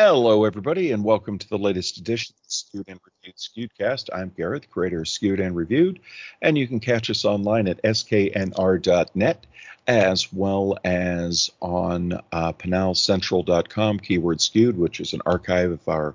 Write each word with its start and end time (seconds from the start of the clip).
Hello, 0.00 0.44
everybody, 0.44 0.92
and 0.92 1.02
welcome 1.02 1.38
to 1.38 1.48
the 1.48 1.58
latest 1.58 1.98
edition 1.98 2.32
of 2.46 2.52
Skewed 2.52 2.84
and 2.86 3.00
Reviewed 3.04 3.34
Skewedcast. 3.36 4.08
I'm 4.14 4.32
Gareth, 4.36 4.70
creator 4.70 5.00
of 5.00 5.08
Skewed 5.08 5.40
and 5.40 5.56
Reviewed, 5.56 5.98
and 6.40 6.56
you 6.56 6.68
can 6.68 6.78
catch 6.78 7.10
us 7.10 7.24
online 7.24 7.66
at 7.66 7.82
sknr.net 7.82 9.46
as 9.88 10.32
well 10.32 10.78
as 10.84 11.50
on 11.60 12.12
uh, 12.30 12.52
keyword 12.52 14.40
skewed, 14.40 14.78
which 14.78 15.00
is 15.00 15.14
an 15.14 15.22
archive 15.26 15.72
of 15.72 15.88
our 15.88 16.14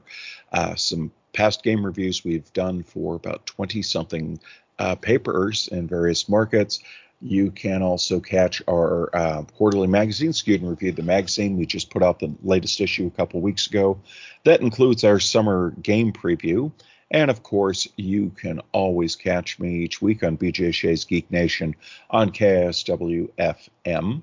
uh, 0.53 0.75
some 0.75 1.11
past 1.33 1.61
game 1.61 1.85
reviews 1.85 2.23
we've 2.23 2.53
done 2.53 2.83
for 2.83 3.15
about 3.15 3.45
20 3.47 3.81
something 3.81 4.39
uh, 4.79 4.95
papers 4.95 5.67
in 5.67 5.89
various 5.89 6.29
markets. 6.29 6.79
You 7.25 7.51
can 7.51 7.81
also 7.81 8.19
catch 8.19 8.61
our 8.67 9.09
uh, 9.15 9.43
quarterly 9.55 9.87
magazine, 9.87 10.33
Skewed 10.33 10.59
and 10.59 10.69
Reviewed 10.69 10.97
the 10.97 11.03
magazine. 11.03 11.55
We 11.55 11.65
just 11.65 11.89
put 11.89 12.03
out 12.03 12.19
the 12.19 12.35
latest 12.43 12.81
issue 12.81 13.07
a 13.07 13.11
couple 13.11 13.39
weeks 13.39 13.65
ago. 13.67 14.01
That 14.43 14.59
includes 14.59 15.05
our 15.05 15.21
summer 15.21 15.71
game 15.81 16.11
preview. 16.11 16.73
And 17.09 17.31
of 17.31 17.41
course, 17.41 17.87
you 17.95 18.31
can 18.31 18.59
always 18.73 19.15
catch 19.15 19.57
me 19.57 19.83
each 19.85 20.01
week 20.01 20.21
on 20.21 20.37
BJ 20.37 20.73
Shea's 20.73 21.05
Geek 21.05 21.31
Nation 21.31 21.75
on 22.09 22.31
KSWFM. 22.31 24.21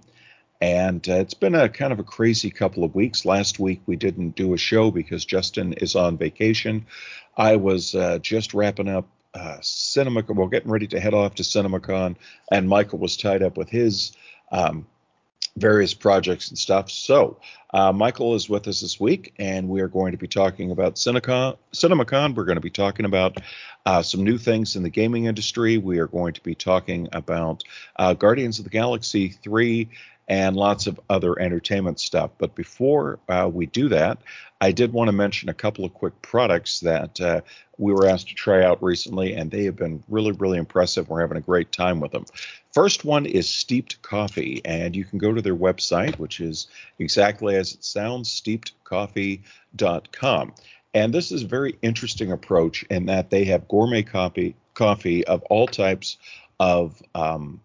And 0.61 1.09
uh, 1.09 1.15
it's 1.15 1.33
been 1.33 1.55
a 1.55 1.71
kind 1.71 1.95
of 1.95 2.01
a 2.01 2.05
crazy 2.05 2.51
couple 2.51 2.85
of 2.85 2.95
weeks. 2.95 3.25
Last 3.25 3.59
week 3.59 3.81
we 3.87 3.97
didn't 3.97 4.37
do 4.37 4.53
a 4.53 4.59
show 4.59 4.91
because 4.91 5.25
Justin 5.25 5.73
is 5.73 5.97
on 5.97 6.19
vacation. 6.19 6.85
I 7.35 7.57
was 7.57 7.95
uh, 7.95 8.19
just 8.19 8.53
wrapping 8.53 8.89
up 8.89 9.09
uh, 9.35 9.59
Cinema. 9.61 10.25
Well, 10.29 10.49
getting 10.49 10.71
ready 10.71 10.87
to 10.89 11.01
head 11.01 11.15
off 11.15 11.37
to 11.37 11.43
CinemaCon, 11.43 12.17
and 12.51 12.69
Michael 12.69 12.99
was 12.99 13.17
tied 13.17 13.43
up 13.43 13.57
with 13.57 13.69
his 13.69 14.13
um, 14.53 14.87
various 15.57 15.95
projects 15.95 16.49
and 16.49 16.59
stuff. 16.59 16.91
So 16.91 17.39
uh, 17.73 17.93
Michael 17.93 18.35
is 18.35 18.49
with 18.49 18.67
us 18.69 18.81
this 18.81 18.99
week, 18.99 19.35
and 19.39 19.69
we 19.69 19.81
are 19.81 19.89
going 19.89 20.13
to 20.13 20.19
be 20.19 20.29
talking 20.29 20.71
about 20.71 20.97
CinemaCon. 20.97 21.57
CinemaCon. 21.73 22.35
We're 22.35 22.45
going 22.45 22.57
to 22.57 22.61
be 22.61 22.71
talking 22.71 23.07
about 23.07 23.41
uh, 23.87 24.03
some 24.03 24.25
new 24.25 24.39
things 24.39 24.77
in 24.77 24.83
the 24.83 24.91
gaming 24.91 25.27
industry. 25.27 25.79
We 25.79 25.99
are 25.99 26.07
going 26.07 26.35
to 26.35 26.43
be 26.43 26.55
talking 26.55 27.09
about 27.13 27.63
uh, 27.97 28.15
Guardians 28.15 28.59
of 28.59 28.65
the 28.65 28.71
Galaxy 28.71 29.29
3 29.29 29.89
and 30.31 30.57
lots 30.57 30.87
of 30.87 30.99
other 31.11 31.39
entertainment 31.41 31.99
stuff. 31.99 32.31
But 32.39 32.55
before 32.55 33.19
uh, 33.29 33.51
we 33.53 33.67
do 33.67 33.89
that, 33.89 34.19
I 34.61 34.71
did 34.71 34.93
want 34.93 35.09
to 35.09 35.13
mention 35.13 35.49
a 35.49 35.55
couple 35.55 35.85
of 35.85 35.93
quick 35.93 36.23
products 36.23 36.79
that 36.81 37.21
uh, 37.21 37.41
we 37.79 37.93
were 37.93 38.07
asked 38.07 38.29
to 38.29 38.37
try 38.37 38.63
out 38.63 38.81
recently, 38.81 39.35
and 39.35 39.51
they 39.51 39.65
have 39.65 39.75
been 39.75 40.05
really, 40.09 40.31
really 40.31 40.59
impressive. 40.59 41.09
We're 41.09 41.23
having 41.23 41.39
a 41.39 41.43
great 41.43 41.73
time 41.73 41.99
with 41.99 42.13
them. 42.13 42.27
First 42.73 43.05
one 43.05 43.27
is 43.27 43.49
Steeped 43.49 44.01
Coffee, 44.03 44.63
and 44.65 44.95
you 44.95 45.05
can 45.05 45.19
go 45.19 45.33
to 45.33 45.43
their 45.43 45.57
website, 45.57 46.21
which 46.21 46.41
is 46.41 46.69
exactly 47.01 47.57
as 47.57 47.75
it 47.75 47.85
sounds, 47.85 48.31
steepedcoffee.com. 48.31 50.55
And 50.95 51.13
this 51.13 51.33
is 51.33 51.43
a 51.43 51.49
very 51.49 51.77
interesting 51.83 52.31
approach 52.31 52.85
in 52.85 53.07
that 53.07 53.31
they 53.31 53.47
have 53.47 53.67
gourmet 53.67 54.05
coffee, 54.05 54.55
coffee 54.75 55.27
of 55.27 55.43
all 55.45 55.67
types 55.67 56.19
of 56.61 57.03
um, 57.17 57.61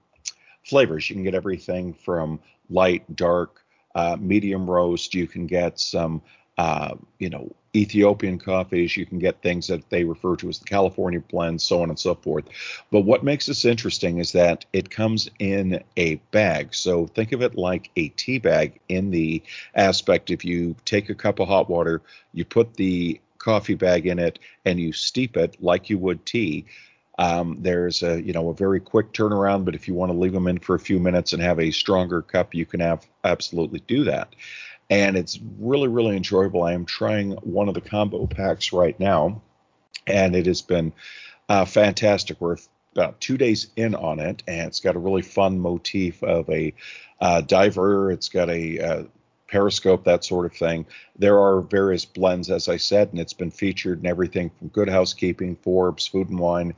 flavors. 0.63 1.07
You 1.09 1.15
can 1.15 1.23
get 1.23 1.35
everything 1.35 1.93
from 1.93 2.39
light, 2.69 3.15
dark, 3.15 3.63
uh, 3.95 4.17
medium 4.19 4.69
roast. 4.69 5.13
You 5.13 5.27
can 5.27 5.47
get 5.47 5.79
some, 5.79 6.21
uh, 6.57 6.95
you 7.19 7.29
know, 7.29 7.51
Ethiopian 7.75 8.39
coffees. 8.39 8.95
You 8.95 9.05
can 9.05 9.19
get 9.19 9.41
things 9.41 9.67
that 9.67 9.89
they 9.89 10.03
refer 10.03 10.35
to 10.37 10.49
as 10.49 10.59
the 10.59 10.65
California 10.65 11.19
blend, 11.19 11.61
so 11.61 11.81
on 11.81 11.89
and 11.89 11.99
so 11.99 12.15
forth. 12.15 12.45
But 12.91 13.01
what 13.01 13.23
makes 13.23 13.45
this 13.45 13.65
interesting 13.65 14.19
is 14.19 14.31
that 14.31 14.65
it 14.71 14.89
comes 14.89 15.29
in 15.39 15.83
a 15.97 16.15
bag. 16.31 16.73
So 16.73 17.07
think 17.07 17.33
of 17.33 17.41
it 17.41 17.55
like 17.55 17.91
a 17.97 18.09
tea 18.09 18.39
bag 18.39 18.79
in 18.87 19.11
the 19.11 19.43
aspect 19.75 20.29
if 20.29 20.45
you 20.45 20.75
take 20.85 21.09
a 21.09 21.15
cup 21.15 21.39
of 21.39 21.47
hot 21.47 21.69
water, 21.69 22.01
you 22.33 22.45
put 22.45 22.75
the 22.75 23.19
coffee 23.37 23.75
bag 23.75 24.07
in 24.07 24.17
it, 24.17 24.39
and 24.63 24.79
you 24.79 24.91
steep 24.91 25.37
it 25.37 25.61
like 25.61 25.89
you 25.89 25.99
would 25.99 26.25
tea 26.25 26.65
um, 27.17 27.57
there's 27.61 28.03
a 28.03 28.21
you 28.21 28.33
know 28.33 28.49
a 28.49 28.53
very 28.53 28.79
quick 28.79 29.13
turnaround, 29.13 29.65
but 29.65 29.75
if 29.75 29.87
you 29.87 29.93
want 29.93 30.11
to 30.11 30.17
leave 30.17 30.33
them 30.33 30.47
in 30.47 30.59
for 30.59 30.75
a 30.75 30.79
few 30.79 30.99
minutes 30.99 31.33
and 31.33 31.41
have 31.41 31.59
a 31.59 31.71
stronger 31.71 32.21
cup, 32.21 32.53
you 32.53 32.65
can 32.65 32.79
have 32.79 33.05
absolutely 33.23 33.81
do 33.87 34.03
that. 34.05 34.35
And 34.89 35.17
it's 35.17 35.39
really 35.59 35.87
really 35.87 36.17
enjoyable. 36.17 36.63
I 36.63 36.73
am 36.73 36.85
trying 36.85 37.31
one 37.31 37.67
of 37.67 37.73
the 37.73 37.81
combo 37.81 38.27
packs 38.27 38.73
right 38.73 38.99
now, 38.99 39.41
and 40.07 40.35
it 40.35 40.45
has 40.45 40.61
been 40.61 40.93
uh, 41.49 41.65
fantastic. 41.65 42.39
We're 42.41 42.57
about 42.93 43.19
two 43.19 43.37
days 43.37 43.67
in 43.75 43.95
on 43.95 44.19
it, 44.19 44.43
and 44.47 44.67
it's 44.67 44.79
got 44.79 44.95
a 44.95 44.99
really 44.99 45.21
fun 45.21 45.59
motif 45.59 46.23
of 46.23 46.49
a 46.49 46.73
uh, 47.19 47.41
diver. 47.41 48.11
It's 48.11 48.29
got 48.29 48.49
a 48.49 48.79
uh, 48.79 49.03
periscope, 49.47 50.03
that 50.05 50.23
sort 50.23 50.45
of 50.45 50.53
thing. 50.53 50.85
There 51.17 51.39
are 51.39 51.61
various 51.61 52.05
blends, 52.05 52.49
as 52.49 52.67
I 52.67 52.77
said, 52.77 53.09
and 53.11 53.19
it's 53.19 53.33
been 53.33 53.51
featured 53.51 53.99
in 53.99 54.05
everything 54.05 54.49
from 54.57 54.69
Good 54.69 54.89
Housekeeping, 54.89 55.57
Forbes, 55.57 56.07
Food 56.07 56.29
and 56.29 56.39
Wine, 56.39 56.73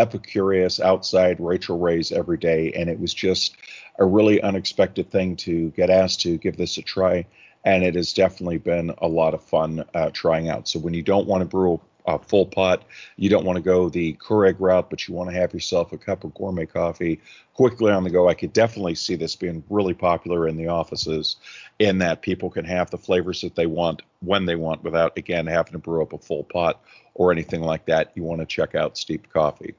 Epicurious 0.00 0.80
outside 0.80 1.38
Rachael 1.40 1.78
Ray's 1.78 2.10
every 2.10 2.38
day, 2.38 2.72
and 2.72 2.88
it 2.88 2.98
was 2.98 3.12
just 3.12 3.56
a 3.98 4.04
really 4.04 4.40
unexpected 4.40 5.10
thing 5.10 5.36
to 5.36 5.70
get 5.70 5.90
asked 5.90 6.20
to 6.22 6.38
give 6.38 6.56
this 6.56 6.78
a 6.78 6.82
try, 6.82 7.26
and 7.64 7.84
it 7.84 7.94
has 7.94 8.14
definitely 8.14 8.58
been 8.58 8.94
a 8.98 9.08
lot 9.08 9.34
of 9.34 9.42
fun 9.42 9.84
uh, 9.94 10.10
trying 10.10 10.48
out. 10.48 10.68
So 10.68 10.78
when 10.78 10.94
you 10.94 11.02
don't 11.02 11.26
want 11.26 11.42
to 11.42 11.46
brew 11.46 11.80
a 12.06 12.18
full 12.18 12.46
pot, 12.46 12.82
you 13.16 13.28
don't 13.28 13.44
want 13.44 13.56
to 13.58 13.62
go 13.62 13.90
the 13.90 14.14
Keurig 14.14 14.56
route, 14.58 14.88
but 14.88 15.06
you 15.06 15.14
want 15.14 15.28
to 15.28 15.36
have 15.36 15.52
yourself 15.52 15.92
a 15.92 15.98
cup 15.98 16.24
of 16.24 16.32
gourmet 16.32 16.64
coffee 16.64 17.20
quickly 17.52 17.92
on 17.92 18.04
the 18.04 18.10
go. 18.10 18.26
I 18.26 18.34
could 18.34 18.54
definitely 18.54 18.94
see 18.94 19.16
this 19.16 19.36
being 19.36 19.62
really 19.68 19.92
popular 19.92 20.48
in 20.48 20.56
the 20.56 20.68
offices, 20.68 21.36
in 21.78 21.98
that 21.98 22.22
people 22.22 22.48
can 22.48 22.64
have 22.64 22.90
the 22.90 22.96
flavors 22.96 23.42
that 23.42 23.54
they 23.54 23.66
want 23.66 24.00
when 24.20 24.46
they 24.46 24.56
want 24.56 24.82
without 24.82 25.18
again 25.18 25.46
having 25.46 25.72
to 25.72 25.78
brew 25.78 26.00
up 26.00 26.14
a 26.14 26.18
full 26.18 26.44
pot 26.44 26.80
or 27.12 27.30
anything 27.32 27.60
like 27.60 27.84
that. 27.84 28.12
You 28.14 28.22
want 28.22 28.40
to 28.40 28.46
check 28.46 28.74
out 28.74 28.96
steeped 28.96 29.30
coffee. 29.30 29.74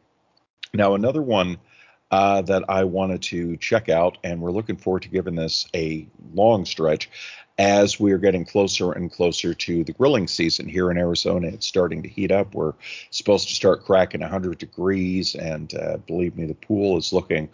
Now, 0.74 0.96
another 0.96 1.22
one 1.22 1.58
uh, 2.12 2.42
that 2.44 2.64
I 2.70 2.84
wanted 2.86 3.22
to 3.24 3.58
check 3.58 3.90
out, 3.90 4.18
and 4.24 4.42
we're 4.42 4.52
looking 4.52 4.78
forward 4.78 5.04
to 5.04 5.10
giving 5.10 5.36
this 5.36 5.68
a 5.76 6.08
long 6.34 6.66
stretch 6.66 7.10
as 7.58 8.00
we 8.00 8.12
are 8.14 8.18
getting 8.18 8.46
closer 8.46 8.94
and 8.94 9.12
closer 9.12 9.54
to 9.54 9.84
the 9.84 9.92
grilling 9.94 10.28
season 10.28 10.68
here 10.68 10.90
in 10.90 10.98
Arizona. 10.98 11.48
It's 11.48 11.68
starting 11.68 12.02
to 12.04 12.10
heat 12.10 12.32
up. 12.32 12.56
We're 12.56 12.74
supposed 13.10 13.50
to 13.50 13.54
start 13.54 13.84
cracking 13.84 14.22
100 14.22 14.58
degrees, 14.58 15.36
and 15.36 15.74
uh, 15.76 15.98
believe 15.98 16.38
me, 16.38 16.46
the 16.46 16.54
pool 16.54 16.98
is 16.98 17.12
looking 17.12 17.50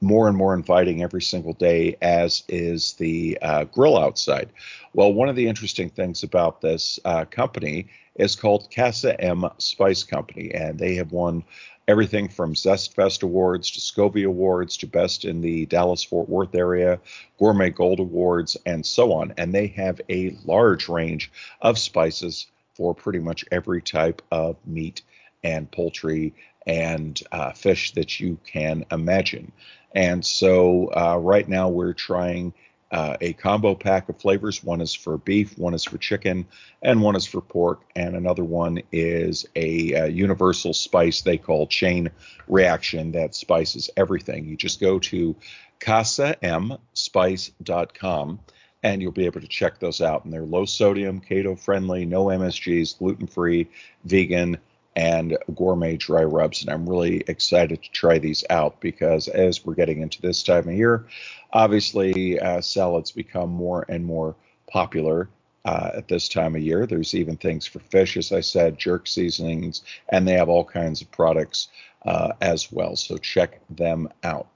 more 0.00 0.28
and 0.28 0.36
more 0.36 0.54
inviting 0.54 1.02
every 1.02 1.22
single 1.22 1.52
day, 1.52 1.96
as 2.00 2.44
is 2.48 2.94
the 2.94 3.38
uh, 3.42 3.64
grill 3.64 3.98
outside. 3.98 4.48
Well, 4.94 5.12
one 5.12 5.28
of 5.28 5.36
the 5.36 5.48
interesting 5.48 5.90
things 5.90 6.22
about 6.22 6.60
this 6.60 6.98
uh, 7.04 7.24
company 7.26 7.88
is 8.14 8.36
called 8.36 8.72
Casa 8.74 9.20
M 9.20 9.44
Spice 9.58 10.02
Company, 10.02 10.52
and 10.52 10.78
they 10.78 10.94
have 10.94 11.12
won 11.12 11.44
everything 11.88 12.28
from 12.28 12.54
Zest 12.54 12.94
Fest 12.94 13.22
Awards 13.22 13.70
to 13.70 13.80
Scovie 13.80 14.26
Awards 14.26 14.76
to 14.76 14.86
Best 14.86 15.24
in 15.24 15.40
the 15.40 15.64
Dallas 15.66 16.04
Fort 16.04 16.28
Worth 16.28 16.54
area, 16.54 17.00
Gourmet 17.38 17.70
Gold 17.70 17.98
Awards, 17.98 18.56
and 18.66 18.84
so 18.84 19.12
on. 19.14 19.32
And 19.38 19.54
they 19.54 19.68
have 19.68 20.00
a 20.10 20.36
large 20.44 20.88
range 20.88 21.32
of 21.62 21.78
spices 21.78 22.46
for 22.74 22.94
pretty 22.94 23.18
much 23.18 23.44
every 23.50 23.80
type 23.80 24.20
of 24.30 24.56
meat 24.66 25.02
and 25.42 25.70
poultry 25.70 26.34
and 26.66 27.20
uh, 27.32 27.52
fish 27.52 27.92
that 27.92 28.20
you 28.20 28.38
can 28.46 28.84
imagine. 28.92 29.50
And 29.94 30.24
so 30.24 30.92
uh, 30.94 31.16
right 31.16 31.48
now 31.48 31.70
we're 31.70 31.94
trying 31.94 32.52
uh, 32.90 33.16
a 33.20 33.34
combo 33.34 33.74
pack 33.74 34.08
of 34.08 34.18
flavors. 34.18 34.64
One 34.64 34.80
is 34.80 34.94
for 34.94 35.18
beef, 35.18 35.58
one 35.58 35.74
is 35.74 35.84
for 35.84 35.98
chicken, 35.98 36.46
and 36.82 37.02
one 37.02 37.16
is 37.16 37.26
for 37.26 37.40
pork, 37.40 37.82
and 37.94 38.16
another 38.16 38.44
one 38.44 38.80
is 38.92 39.46
a, 39.56 39.92
a 39.92 40.02
uh, 40.02 40.04
universal 40.06 40.72
spice 40.72 41.22
they 41.22 41.38
call 41.38 41.66
chain 41.66 42.10
reaction 42.48 43.12
that 43.12 43.34
spices 43.34 43.90
everything. 43.96 44.46
You 44.46 44.56
just 44.56 44.80
go 44.80 44.98
to 45.00 45.34
casamspice.com 45.80 48.40
and 48.84 49.02
you'll 49.02 49.10
be 49.12 49.26
able 49.26 49.40
to 49.40 49.48
check 49.48 49.80
those 49.80 50.00
out. 50.00 50.24
And 50.24 50.32
they're 50.32 50.42
low 50.42 50.64
sodium, 50.64 51.20
keto 51.20 51.58
friendly, 51.58 52.06
no 52.06 52.26
MSGs, 52.26 52.98
gluten 52.98 53.26
free, 53.26 53.68
vegan, 54.04 54.58
and 54.98 55.38
gourmet 55.54 55.96
dry 55.96 56.24
rubs. 56.24 56.60
And 56.60 56.70
I'm 56.70 56.88
really 56.88 57.22
excited 57.28 57.80
to 57.80 57.90
try 57.92 58.18
these 58.18 58.44
out 58.50 58.80
because 58.80 59.28
as 59.28 59.64
we're 59.64 59.74
getting 59.74 60.02
into 60.02 60.20
this 60.20 60.42
time 60.42 60.68
of 60.68 60.74
year, 60.74 61.06
obviously 61.52 62.40
uh, 62.40 62.60
salads 62.60 63.12
become 63.12 63.48
more 63.48 63.86
and 63.88 64.04
more 64.04 64.34
popular. 64.68 65.28
Uh, 65.64 65.90
at 65.94 66.08
this 66.08 66.28
time 66.28 66.56
of 66.56 66.62
year, 66.62 66.86
there's 66.86 67.14
even 67.14 67.36
things 67.36 67.66
for 67.66 67.78
fish, 67.78 68.16
as 68.16 68.32
I 68.32 68.40
said, 68.40 68.78
jerk 68.78 69.06
seasonings, 69.06 69.82
and 70.08 70.26
they 70.26 70.32
have 70.32 70.48
all 70.48 70.64
kinds 70.64 71.02
of 71.02 71.10
products 71.10 71.68
uh, 72.06 72.32
as 72.40 72.72
well. 72.72 72.96
So 72.96 73.18
check 73.18 73.60
them 73.68 74.08
out. 74.24 74.48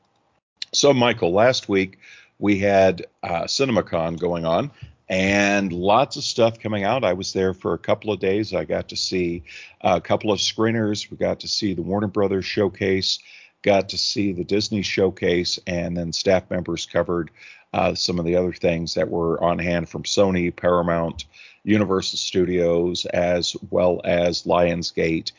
So, 0.72 0.92
Michael, 0.94 1.32
last 1.32 1.68
week 1.68 1.98
we 2.38 2.58
had 2.58 3.06
uh, 3.22 3.42
CinemaCon 3.42 4.18
going 4.18 4.44
on, 4.46 4.70
and 5.08 5.72
lots 5.72 6.16
of 6.16 6.24
stuff 6.24 6.58
coming 6.58 6.84
out. 6.84 7.04
I 7.04 7.12
was 7.12 7.32
there 7.32 7.54
for 7.54 7.74
a 7.74 7.78
couple 7.78 8.12
of 8.12 8.20
days. 8.20 8.54
I 8.54 8.64
got 8.64 8.88
to 8.88 8.96
see 8.96 9.42
a 9.80 10.00
couple 10.00 10.32
of 10.32 10.38
screeners. 10.38 11.10
We 11.10 11.16
got 11.16 11.40
to 11.40 11.48
see 11.48 11.74
the 11.74 11.82
Warner 11.82 12.06
Brothers 12.06 12.44
showcase, 12.44 13.18
got 13.62 13.88
to 13.90 13.98
see 13.98 14.32
the 14.32 14.44
Disney 14.44 14.82
showcase, 14.82 15.58
and 15.66 15.96
then 15.96 16.12
staff 16.12 16.50
members 16.50 16.86
covered 16.86 17.30
uh, 17.72 17.94
some 17.94 18.18
of 18.18 18.24
the 18.24 18.36
other 18.36 18.52
things 18.52 18.94
that 18.94 19.08
were 19.08 19.42
on 19.42 19.58
hand 19.58 19.88
from 19.88 20.02
Sony, 20.02 20.54
Paramount, 20.54 21.24
Universal 21.64 22.18
Studios, 22.18 23.06
as 23.06 23.56
well 23.70 24.00
as 24.04 24.42
Lionsgate 24.42 25.32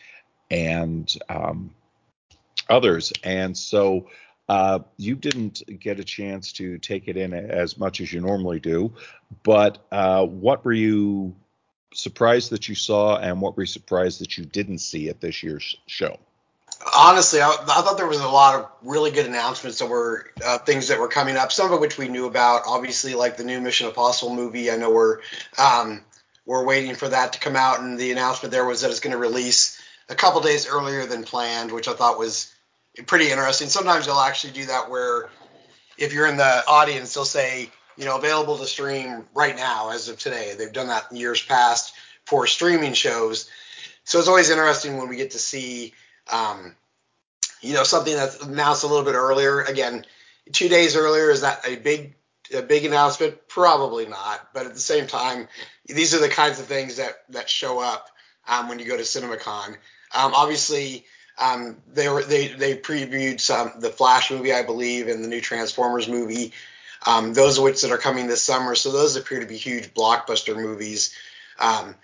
and 0.49 1.15
um, 1.29 1.73
others. 2.69 3.11
And 3.23 3.57
so 3.57 4.07
uh, 4.49 4.79
you 4.97 5.15
didn't 5.15 5.61
get 5.79 5.99
a 5.99 6.03
chance 6.03 6.51
to 6.53 6.77
take 6.77 7.07
it 7.07 7.17
in 7.17 7.33
as 7.33 7.77
much 7.77 8.01
as 8.01 8.11
you 8.11 8.21
normally 8.21 8.59
do, 8.59 8.93
but 9.43 9.77
uh, 9.91 10.25
what 10.25 10.65
were 10.65 10.73
you 10.73 11.35
surprised 11.93 12.49
that 12.51 12.67
you 12.67 12.75
saw, 12.75 13.17
and 13.17 13.39
what 13.41 13.55
were 13.55 13.63
you 13.63 13.67
surprised 13.67 14.21
that 14.21 14.37
you 14.37 14.45
didn't 14.45 14.79
see 14.79 15.09
at 15.09 15.21
this 15.21 15.43
year's 15.43 15.77
show? 15.87 16.17
Honestly, 16.95 17.39
I, 17.39 17.49
I 17.49 17.81
thought 17.81 17.95
there 17.97 18.07
was 18.07 18.19
a 18.19 18.27
lot 18.27 18.55
of 18.55 18.69
really 18.81 19.11
good 19.11 19.25
announcements 19.25 19.79
that 19.79 19.85
were 19.85 20.29
uh, 20.43 20.57
things 20.57 20.89
that 20.89 20.99
were 20.99 21.07
coming 21.07 21.37
up. 21.37 21.51
Some 21.51 21.71
of 21.71 21.79
which 21.79 21.97
we 21.97 22.09
knew 22.09 22.25
about, 22.25 22.63
obviously, 22.67 23.13
like 23.13 23.37
the 23.37 23.45
new 23.45 23.61
Mission 23.61 23.87
Impossible 23.87 24.35
movie. 24.35 24.69
I 24.69 24.75
know 24.75 24.91
we're 24.91 25.19
um, 25.57 26.01
we're 26.45 26.65
waiting 26.65 26.95
for 26.95 27.07
that 27.07 27.33
to 27.33 27.39
come 27.39 27.55
out, 27.55 27.79
and 27.79 27.97
the 27.97 28.11
announcement 28.11 28.51
there 28.51 28.65
was 28.65 28.81
that 28.81 28.91
it's 28.91 28.99
going 28.99 29.13
to 29.13 29.17
release 29.17 29.81
a 30.09 30.15
couple 30.15 30.41
days 30.41 30.67
earlier 30.67 31.05
than 31.05 31.23
planned, 31.23 31.71
which 31.71 31.87
I 31.87 31.93
thought 31.93 32.19
was 32.19 32.52
pretty 33.01 33.31
interesting. 33.31 33.67
Sometimes 33.69 34.05
they'll 34.05 34.15
actually 34.15 34.53
do 34.53 34.65
that 34.67 34.89
where 34.89 35.29
if 35.97 36.13
you're 36.13 36.27
in 36.27 36.37
the 36.37 36.63
audience, 36.67 37.13
they'll 37.13 37.25
say, 37.25 37.69
you 37.97 38.05
know, 38.05 38.17
available 38.17 38.57
to 38.57 38.65
stream 38.65 39.25
right 39.33 39.55
now 39.55 39.91
as 39.91 40.09
of 40.09 40.19
today. 40.19 40.53
They've 40.57 40.71
done 40.71 40.87
that 40.87 41.05
in 41.11 41.17
years 41.17 41.41
past 41.43 41.93
for 42.25 42.47
streaming 42.47 42.93
shows. 42.93 43.49
So 44.03 44.19
it's 44.19 44.27
always 44.27 44.49
interesting 44.49 44.97
when 44.97 45.09
we 45.09 45.15
get 45.15 45.31
to 45.31 45.39
see, 45.39 45.93
um, 46.31 46.75
you 47.61 47.73
know, 47.73 47.83
something 47.83 48.13
that's 48.13 48.41
announced 48.41 48.83
a 48.83 48.87
little 48.87 49.05
bit 49.05 49.15
earlier. 49.15 49.61
Again, 49.61 50.05
two 50.51 50.69
days 50.69 50.95
earlier 50.95 51.29
is 51.29 51.41
that 51.41 51.65
a 51.67 51.75
big 51.75 52.15
a 52.53 52.61
big 52.61 52.85
announcement? 52.85 53.47
Probably 53.47 54.05
not. 54.05 54.49
But 54.53 54.65
at 54.65 54.73
the 54.73 54.79
same 54.79 55.07
time, 55.07 55.47
these 55.85 56.13
are 56.13 56.19
the 56.19 56.29
kinds 56.29 56.59
of 56.59 56.65
things 56.65 56.97
that 56.97 57.23
that 57.29 57.49
show 57.49 57.79
up 57.79 58.09
um, 58.47 58.67
when 58.67 58.79
you 58.79 58.85
go 58.85 58.97
to 58.97 59.03
CinemaCon. 59.03 59.69
Um, 60.15 60.33
obviously, 60.33 61.05
um, 61.39 61.77
they 61.93 62.09
were 62.09 62.23
they 62.23 62.47
they 62.49 62.77
previewed 62.77 63.39
some 63.39 63.73
the 63.79 63.89
Flash 63.89 64.31
movie, 64.31 64.53
I 64.53 64.63
believe, 64.63 65.07
and 65.07 65.23
the 65.23 65.27
new 65.27 65.41
Transformers 65.41 66.07
movie. 66.07 66.53
Um, 67.05 67.33
those 67.33 67.59
which 67.59 67.81
that 67.81 67.91
are 67.91 67.97
coming 67.97 68.27
this 68.27 68.41
summer. 68.41 68.75
So 68.75 68.91
those 68.91 69.15
appear 69.15 69.39
to 69.39 69.45
be 69.45 69.57
huge 69.57 69.93
blockbuster 69.93 70.55
movies. 70.55 71.13
Um, 71.59 71.95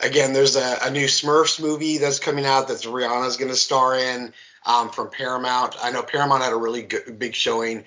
again, 0.00 0.32
there's 0.32 0.56
a, 0.56 0.78
a, 0.82 0.90
new 0.90 1.06
Smurfs 1.06 1.60
movie 1.60 1.98
that's 1.98 2.18
coming 2.18 2.44
out 2.44 2.68
that 2.68 2.78
Rihanna's 2.78 3.36
going 3.36 3.50
to 3.50 3.56
star 3.56 3.96
in 3.96 4.32
um, 4.66 4.90
from 4.90 5.10
Paramount. 5.10 5.76
I 5.80 5.92
know 5.92 6.02
Paramount 6.02 6.42
had 6.42 6.52
a 6.52 6.56
really 6.56 6.82
good, 6.82 7.18
big 7.18 7.34
showing. 7.34 7.84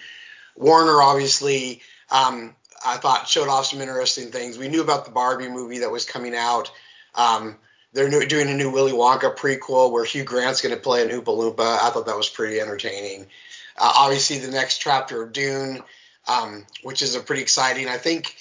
Warner 0.55 1.01
obviously, 1.01 1.81
um, 2.09 2.55
I 2.85 2.97
thought 2.97 3.27
showed 3.27 3.49
off 3.49 3.65
some 3.65 3.81
interesting 3.81 4.31
things. 4.31 4.57
We 4.57 4.69
knew 4.69 4.81
about 4.81 5.05
the 5.05 5.11
Barbie 5.11 5.49
movie 5.49 5.79
that 5.79 5.91
was 5.91 6.05
coming 6.05 6.35
out. 6.35 6.71
Um, 7.15 7.57
they're 7.93 8.09
new, 8.09 8.25
doing 8.25 8.49
a 8.49 8.53
new 8.53 8.71
Willy 8.71 8.91
Wonka 8.91 9.35
prequel 9.35 9.91
where 9.91 10.03
Hugh 10.03 10.23
Grant's 10.23 10.61
going 10.61 10.75
to 10.75 10.81
play 10.81 11.03
an 11.03 11.09
Oompa 11.09 11.25
Loompa. 11.25 11.77
I 11.79 11.91
thought 11.91 12.07
that 12.07 12.17
was 12.17 12.29
pretty 12.29 12.59
entertaining. 12.59 13.27
Uh, 13.77 13.93
obviously, 13.95 14.39
the 14.39 14.51
next 14.51 14.79
chapter 14.79 15.21
of 15.21 15.31
Dune, 15.31 15.83
um, 16.27 16.65
which 16.81 17.01
is 17.01 17.15
a 17.15 17.19
pretty 17.19 17.43
exciting. 17.43 17.87
I 17.87 17.97
think 17.97 18.35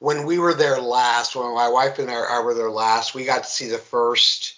when 0.00 0.26
we 0.26 0.38
were 0.38 0.54
there 0.54 0.80
last, 0.80 1.36
when 1.36 1.54
my 1.54 1.68
wife 1.68 1.98
and 1.98 2.10
I, 2.10 2.14
I 2.14 2.40
were 2.40 2.54
there 2.54 2.70
last, 2.70 3.14
we 3.14 3.24
got 3.24 3.44
to 3.44 3.50
see 3.50 3.68
the 3.68 3.78
first. 3.78 4.56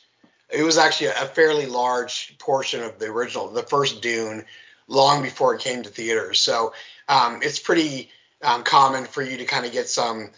It 0.50 0.62
was 0.62 0.78
actually 0.78 1.08
a 1.08 1.26
fairly 1.26 1.66
large 1.66 2.36
portion 2.38 2.82
of 2.82 2.98
the 2.98 3.06
original, 3.06 3.48
the 3.48 3.62
first 3.62 4.02
Dune, 4.02 4.44
long 4.86 5.22
before 5.22 5.54
it 5.54 5.60
came 5.60 5.82
to 5.82 5.88
theaters. 5.88 6.40
So 6.40 6.74
um, 7.08 7.40
it's 7.42 7.58
pretty 7.58 8.10
um, 8.42 8.62
common 8.62 9.04
for 9.04 9.22
you 9.22 9.38
to 9.38 9.44
kind 9.44 9.64
of 9.64 9.72
get 9.72 9.88
some 9.88 10.30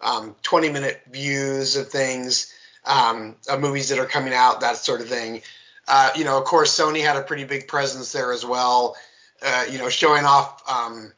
um, 0.00 0.34
20 0.42 0.70
minute 0.70 1.02
views 1.10 1.76
of 1.76 1.88
things 1.88 2.52
um, 2.84 3.36
of 3.48 3.60
movies 3.60 3.88
that 3.88 3.98
are 3.98 4.06
coming 4.06 4.32
out, 4.32 4.60
that 4.60 4.76
sort 4.76 5.00
of 5.00 5.08
thing. 5.08 5.42
Uh, 5.86 6.10
you 6.14 6.24
know, 6.24 6.38
of 6.38 6.44
course, 6.44 6.78
Sony 6.78 7.02
had 7.02 7.16
a 7.16 7.22
pretty 7.22 7.44
big 7.44 7.68
presence 7.68 8.12
there 8.12 8.32
as 8.32 8.44
well. 8.44 8.96
Uh, 9.42 9.64
you 9.70 9.78
know, 9.78 9.88
showing 9.88 10.24
off 10.24 10.62
um, 10.70 11.12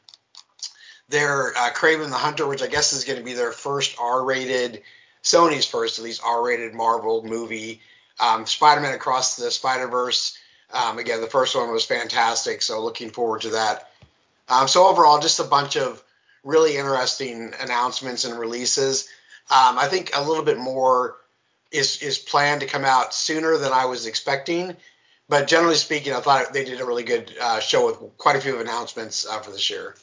their 1.09 1.49
uh, 1.49 1.71
Kraven 1.71 2.09
the 2.09 2.15
Hunter, 2.15 2.47
which 2.47 2.63
I 2.63 2.67
guess 2.67 2.93
is 2.93 3.03
going 3.03 3.19
to 3.19 3.25
be 3.25 3.33
their 3.33 3.51
first 3.51 3.97
R-rated, 3.99 4.81
Sony's 5.21 5.65
first 5.65 5.99
at 5.99 6.05
least 6.05 6.21
R-rated 6.25 6.73
Marvel 6.73 7.23
movie. 7.23 7.81
Um, 8.19 8.45
Spider-Man 8.45 8.93
Across 8.93 9.37
the 9.37 9.51
Spider-Verse. 9.51 10.37
Um, 10.71 10.97
again, 10.97 11.21
the 11.21 11.27
first 11.27 11.55
one 11.55 11.71
was 11.71 11.85
fantastic, 11.85 12.61
so 12.61 12.81
looking 12.81 13.09
forward 13.09 13.41
to 13.41 13.49
that. 13.51 13.89
Um, 14.49 14.67
so 14.67 14.87
overall, 14.87 15.19
just 15.19 15.39
a 15.39 15.43
bunch 15.43 15.77
of 15.77 16.03
really 16.43 16.77
interesting 16.77 17.53
announcements 17.59 18.25
and 18.25 18.39
releases. 18.39 19.07
Um, 19.51 19.77
I 19.77 19.87
think 19.87 20.11
a 20.13 20.27
little 20.27 20.43
bit 20.43 20.57
more 20.57 21.17
is 21.73 22.01
is 22.01 22.17
planned 22.17 22.61
to 22.61 22.67
come 22.67 22.85
out 22.85 23.13
sooner 23.13 23.57
than 23.57 23.73
I 23.73 23.85
was 23.85 24.05
expecting. 24.05 24.77
But 25.27 25.47
generally 25.47 25.75
speaking, 25.75 26.13
I 26.13 26.19
thought 26.19 26.53
they 26.53 26.63
did 26.63 26.79
a 26.79 26.85
really 26.85 27.03
good 27.03 27.33
uh, 27.41 27.59
show 27.59 27.85
with 27.87 28.17
quite 28.17 28.35
a 28.35 28.41
few 28.41 28.59
announcements 28.59 29.25
uh, 29.25 29.39
for 29.39 29.51
this 29.51 29.69
year. 29.69 29.95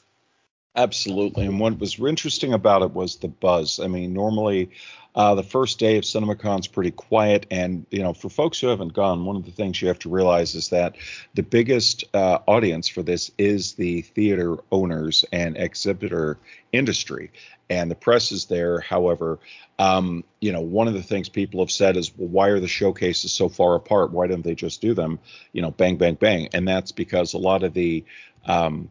Absolutely. 0.76 1.46
And 1.46 1.58
what 1.58 1.78
was 1.80 1.98
interesting 1.98 2.52
about 2.52 2.82
it 2.82 2.92
was 2.92 3.16
the 3.16 3.28
buzz. 3.28 3.80
I 3.80 3.88
mean, 3.88 4.12
normally 4.12 4.70
uh, 5.16 5.34
the 5.34 5.42
first 5.42 5.80
day 5.80 5.96
of 5.96 6.04
CinemaCon 6.04 6.60
is 6.60 6.68
pretty 6.68 6.92
quiet, 6.92 7.46
and 7.50 7.84
you 7.90 8.02
know, 8.02 8.14
for 8.14 8.28
folks 8.28 8.60
who 8.60 8.68
haven't 8.68 8.92
gone, 8.92 9.24
one 9.24 9.34
of 9.34 9.44
the 9.44 9.50
things 9.50 9.82
you 9.82 9.88
have 9.88 9.98
to 10.00 10.08
realize 10.08 10.54
is 10.54 10.68
that 10.68 10.94
the 11.34 11.42
biggest 11.42 12.04
uh, 12.14 12.38
audience 12.46 12.86
for 12.86 13.02
this 13.02 13.32
is 13.36 13.72
the 13.72 14.02
theater 14.02 14.58
owners 14.70 15.24
and 15.32 15.56
exhibitor 15.56 16.38
industry, 16.72 17.32
and 17.68 17.90
the 17.90 17.96
press 17.96 18.30
is 18.30 18.44
there. 18.44 18.78
However, 18.78 19.40
um, 19.80 20.22
you 20.40 20.52
know, 20.52 20.60
one 20.60 20.86
of 20.86 20.94
the 20.94 21.02
things 21.02 21.28
people 21.28 21.60
have 21.60 21.72
said 21.72 21.96
is, 21.96 22.16
well, 22.16 22.28
why 22.28 22.48
are 22.48 22.60
the 22.60 22.68
showcases 22.68 23.32
so 23.32 23.48
far 23.48 23.74
apart? 23.74 24.12
Why 24.12 24.28
don't 24.28 24.44
they 24.44 24.54
just 24.54 24.80
do 24.80 24.94
them, 24.94 25.18
you 25.52 25.62
know, 25.62 25.72
bang, 25.72 25.96
bang, 25.96 26.14
bang? 26.14 26.48
And 26.52 26.68
that's 26.68 26.92
because 26.92 27.34
a 27.34 27.38
lot 27.38 27.64
of 27.64 27.74
the 27.74 28.04
um, 28.46 28.88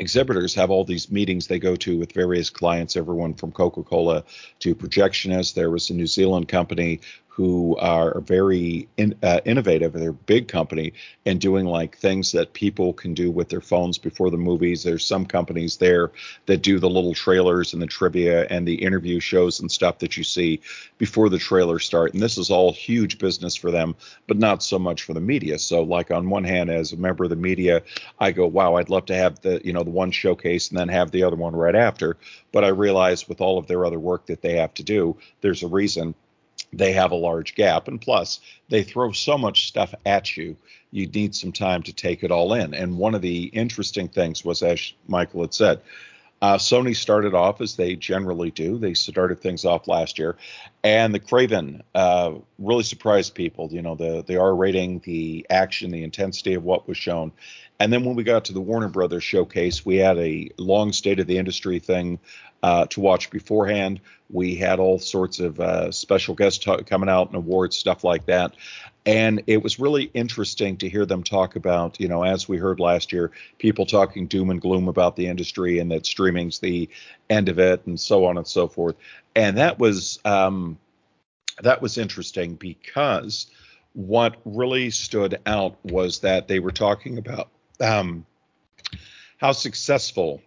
exhibitors 0.00 0.54
have 0.54 0.70
all 0.70 0.82
these 0.82 1.10
meetings 1.10 1.46
they 1.46 1.58
go 1.58 1.76
to 1.76 1.98
with 1.98 2.12
various 2.12 2.48
clients, 2.50 2.96
everyone 2.96 3.34
from 3.34 3.52
Coca 3.52 3.82
Cola 3.82 4.24
to 4.60 4.74
projectionists. 4.74 5.54
There 5.54 5.70
was 5.70 5.90
a 5.90 5.94
New 5.94 6.06
Zealand 6.06 6.48
company 6.48 7.00
who 7.40 7.74
are 7.78 8.20
very 8.20 8.86
in, 8.98 9.14
uh, 9.22 9.40
innovative. 9.46 9.94
They're 9.94 10.10
a 10.10 10.12
big 10.12 10.46
company 10.46 10.92
and 11.24 11.40
doing 11.40 11.64
like 11.64 11.96
things 11.96 12.32
that 12.32 12.52
people 12.52 12.92
can 12.92 13.14
do 13.14 13.30
with 13.30 13.48
their 13.48 13.62
phones 13.62 13.96
before 13.96 14.30
the 14.30 14.36
movies. 14.36 14.82
There's 14.82 15.06
some 15.06 15.24
companies 15.24 15.78
there 15.78 16.12
that 16.44 16.60
do 16.60 16.78
the 16.78 16.90
little 16.90 17.14
trailers 17.14 17.72
and 17.72 17.80
the 17.80 17.86
trivia 17.86 18.46
and 18.50 18.68
the 18.68 18.74
interview 18.74 19.20
shows 19.20 19.58
and 19.58 19.72
stuff 19.72 20.00
that 20.00 20.18
you 20.18 20.22
see 20.22 20.60
before 20.98 21.30
the 21.30 21.38
trailers 21.38 21.86
start. 21.86 22.12
And 22.12 22.22
this 22.22 22.36
is 22.36 22.50
all 22.50 22.74
huge 22.74 23.16
business 23.16 23.56
for 23.56 23.70
them, 23.70 23.96
but 24.26 24.36
not 24.36 24.62
so 24.62 24.78
much 24.78 25.04
for 25.04 25.14
the 25.14 25.20
media. 25.22 25.58
So 25.58 25.82
like 25.82 26.10
on 26.10 26.28
one 26.28 26.44
hand, 26.44 26.68
as 26.68 26.92
a 26.92 26.98
member 26.98 27.24
of 27.24 27.30
the 27.30 27.36
media, 27.36 27.82
I 28.18 28.32
go, 28.32 28.46
wow, 28.46 28.74
I'd 28.74 28.90
love 28.90 29.06
to 29.06 29.14
have 29.14 29.40
the 29.40 29.62
you 29.64 29.72
know 29.72 29.82
the 29.82 29.88
one 29.88 30.10
showcase 30.10 30.68
and 30.68 30.78
then 30.78 30.88
have 30.88 31.10
the 31.10 31.22
other 31.22 31.36
one 31.36 31.56
right 31.56 31.74
after. 31.74 32.18
But 32.52 32.64
I 32.64 32.68
realize 32.68 33.30
with 33.30 33.40
all 33.40 33.56
of 33.56 33.66
their 33.66 33.86
other 33.86 33.98
work 33.98 34.26
that 34.26 34.42
they 34.42 34.58
have 34.58 34.74
to 34.74 34.82
do, 34.82 35.16
there's 35.40 35.62
a 35.62 35.68
reason 35.68 36.14
they 36.72 36.92
have 36.92 37.10
a 37.10 37.16
large 37.16 37.54
gap. 37.54 37.88
And 37.88 38.00
plus, 38.00 38.40
they 38.68 38.82
throw 38.82 39.12
so 39.12 39.36
much 39.36 39.66
stuff 39.66 39.94
at 40.06 40.36
you, 40.36 40.56
you 40.92 41.06
need 41.06 41.34
some 41.34 41.52
time 41.52 41.82
to 41.84 41.92
take 41.92 42.22
it 42.22 42.30
all 42.30 42.54
in. 42.54 42.74
And 42.74 42.98
one 42.98 43.14
of 43.14 43.22
the 43.22 43.44
interesting 43.44 44.08
things 44.08 44.44
was, 44.44 44.62
as 44.62 44.92
Michael 45.06 45.42
had 45.42 45.54
said, 45.54 45.80
uh, 46.42 46.56
Sony 46.56 46.96
started 46.96 47.34
off 47.34 47.60
as 47.60 47.76
they 47.76 47.96
generally 47.96 48.50
do. 48.50 48.78
They 48.78 48.94
started 48.94 49.40
things 49.40 49.64
off 49.64 49.88
last 49.88 50.18
year, 50.18 50.36
and 50.82 51.14
the 51.14 51.20
Kraven 51.20 51.82
uh, 51.94 52.34
really 52.58 52.82
surprised 52.82 53.34
people. 53.34 53.68
You 53.70 53.82
know, 53.82 53.94
the 53.94 54.24
the 54.26 54.40
R 54.40 54.54
rating, 54.54 55.00
the 55.00 55.46
action, 55.50 55.90
the 55.90 56.02
intensity 56.02 56.54
of 56.54 56.64
what 56.64 56.88
was 56.88 56.96
shown, 56.96 57.32
and 57.78 57.92
then 57.92 58.04
when 58.04 58.14
we 58.14 58.24
got 58.24 58.44
to 58.46 58.52
the 58.52 58.60
Warner 58.60 58.88
Brothers 58.88 59.24
showcase, 59.24 59.84
we 59.84 59.96
had 59.96 60.18
a 60.18 60.50
long 60.58 60.92
state 60.92 61.20
of 61.20 61.26
the 61.26 61.38
industry 61.38 61.78
thing 61.78 62.18
uh, 62.62 62.86
to 62.86 63.00
watch 63.00 63.30
beforehand. 63.30 64.00
We 64.30 64.54
had 64.54 64.78
all 64.78 64.98
sorts 64.98 65.40
of 65.40 65.58
uh, 65.60 65.90
special 65.90 66.34
guests 66.34 66.64
t- 66.64 66.82
coming 66.84 67.08
out 67.08 67.28
and 67.28 67.36
awards, 67.36 67.76
stuff 67.76 68.04
like 68.04 68.26
that. 68.26 68.54
And 69.10 69.42
it 69.48 69.60
was 69.60 69.80
really 69.80 70.04
interesting 70.14 70.76
to 70.76 70.88
hear 70.88 71.04
them 71.04 71.24
talk 71.24 71.56
about, 71.56 71.98
you 71.98 72.06
know, 72.06 72.22
as 72.22 72.48
we 72.48 72.58
heard 72.58 72.78
last 72.78 73.12
year, 73.12 73.32
people 73.58 73.84
talking 73.84 74.28
doom 74.28 74.50
and 74.50 74.60
gloom 74.60 74.86
about 74.86 75.16
the 75.16 75.26
industry 75.26 75.80
and 75.80 75.90
that 75.90 76.06
streaming's 76.06 76.60
the 76.60 76.88
end 77.28 77.48
of 77.48 77.58
it 77.58 77.84
and 77.86 77.98
so 77.98 78.24
on 78.24 78.36
and 78.36 78.46
so 78.46 78.68
forth. 78.68 78.94
And 79.34 79.58
that 79.58 79.80
was 79.80 80.20
um, 80.24 80.78
that 81.60 81.82
was 81.82 81.98
interesting 81.98 82.54
because 82.54 83.48
what 83.94 84.36
really 84.44 84.90
stood 84.90 85.40
out 85.44 85.76
was 85.84 86.20
that 86.20 86.46
they 86.46 86.60
were 86.60 86.70
talking 86.70 87.18
about 87.18 87.48
um, 87.80 88.24
how 89.38 89.50
successful 89.50 90.40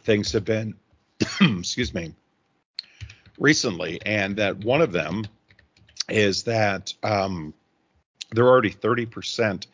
things 0.00 0.32
have 0.32 0.46
been 0.46 0.74
excuse 1.42 1.92
me, 1.92 2.14
recently, 3.38 4.00
and 4.06 4.36
that 4.36 4.56
one 4.64 4.80
of 4.80 4.90
them 4.90 5.26
is 6.08 6.44
that 6.44 6.94
um, 7.02 7.52
they're 8.32 8.48
already 8.48 8.70
30% 8.70 9.66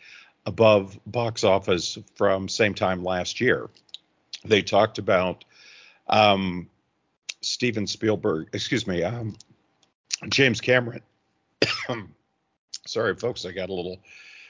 above 0.46 0.98
box 1.06 1.44
office 1.44 1.98
from 2.14 2.48
same 2.48 2.74
time 2.74 3.04
last 3.04 3.40
year. 3.40 3.68
They 4.44 4.62
talked 4.62 4.98
about 4.98 5.44
um, 6.08 6.68
Steven 7.42 7.86
Spielberg, 7.86 8.48
excuse 8.52 8.86
me, 8.86 9.02
um, 9.02 9.36
James 10.28 10.60
Cameron. 10.60 11.02
Sorry, 12.86 13.14
folks, 13.14 13.44
I 13.44 13.52
got 13.52 13.68
a 13.68 13.74
little 13.74 14.00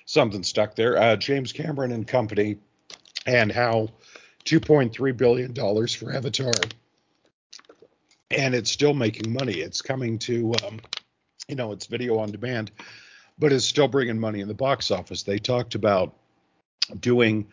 something 0.07 0.43
stuck 0.43 0.75
there. 0.75 0.97
Uh, 0.97 1.17
James 1.17 1.53
Cameron 1.53 1.93
and 1.93 2.07
company, 2.07 2.57
and 3.27 3.53
how 3.53 3.89
2.3 4.45 5.17
billion 5.17 5.53
dollars 5.53 5.95
for 5.95 6.13
Avatar, 6.13 6.53
and 8.31 8.55
it's 8.55 8.71
still 8.71 8.95
making 8.95 9.33
money. 9.33 9.55
It's 9.55 9.83
coming 9.83 10.19
to, 10.21 10.55
um, 10.67 10.81
you 11.49 11.57
know, 11.57 11.73
it's 11.73 11.87
video 11.87 12.19
on 12.19 12.33
demand, 12.33 12.71
but 13.41 13.53
it's 13.53 13.65
still 13.65 13.89
bringing 13.89 14.21
money 14.21 14.41
in 14.41 14.49
the 14.49 14.55
box 14.55 14.91
office. 14.91 15.23
They 15.23 15.39
talked 15.39 15.75
about 15.75 16.15
doing 17.01 17.47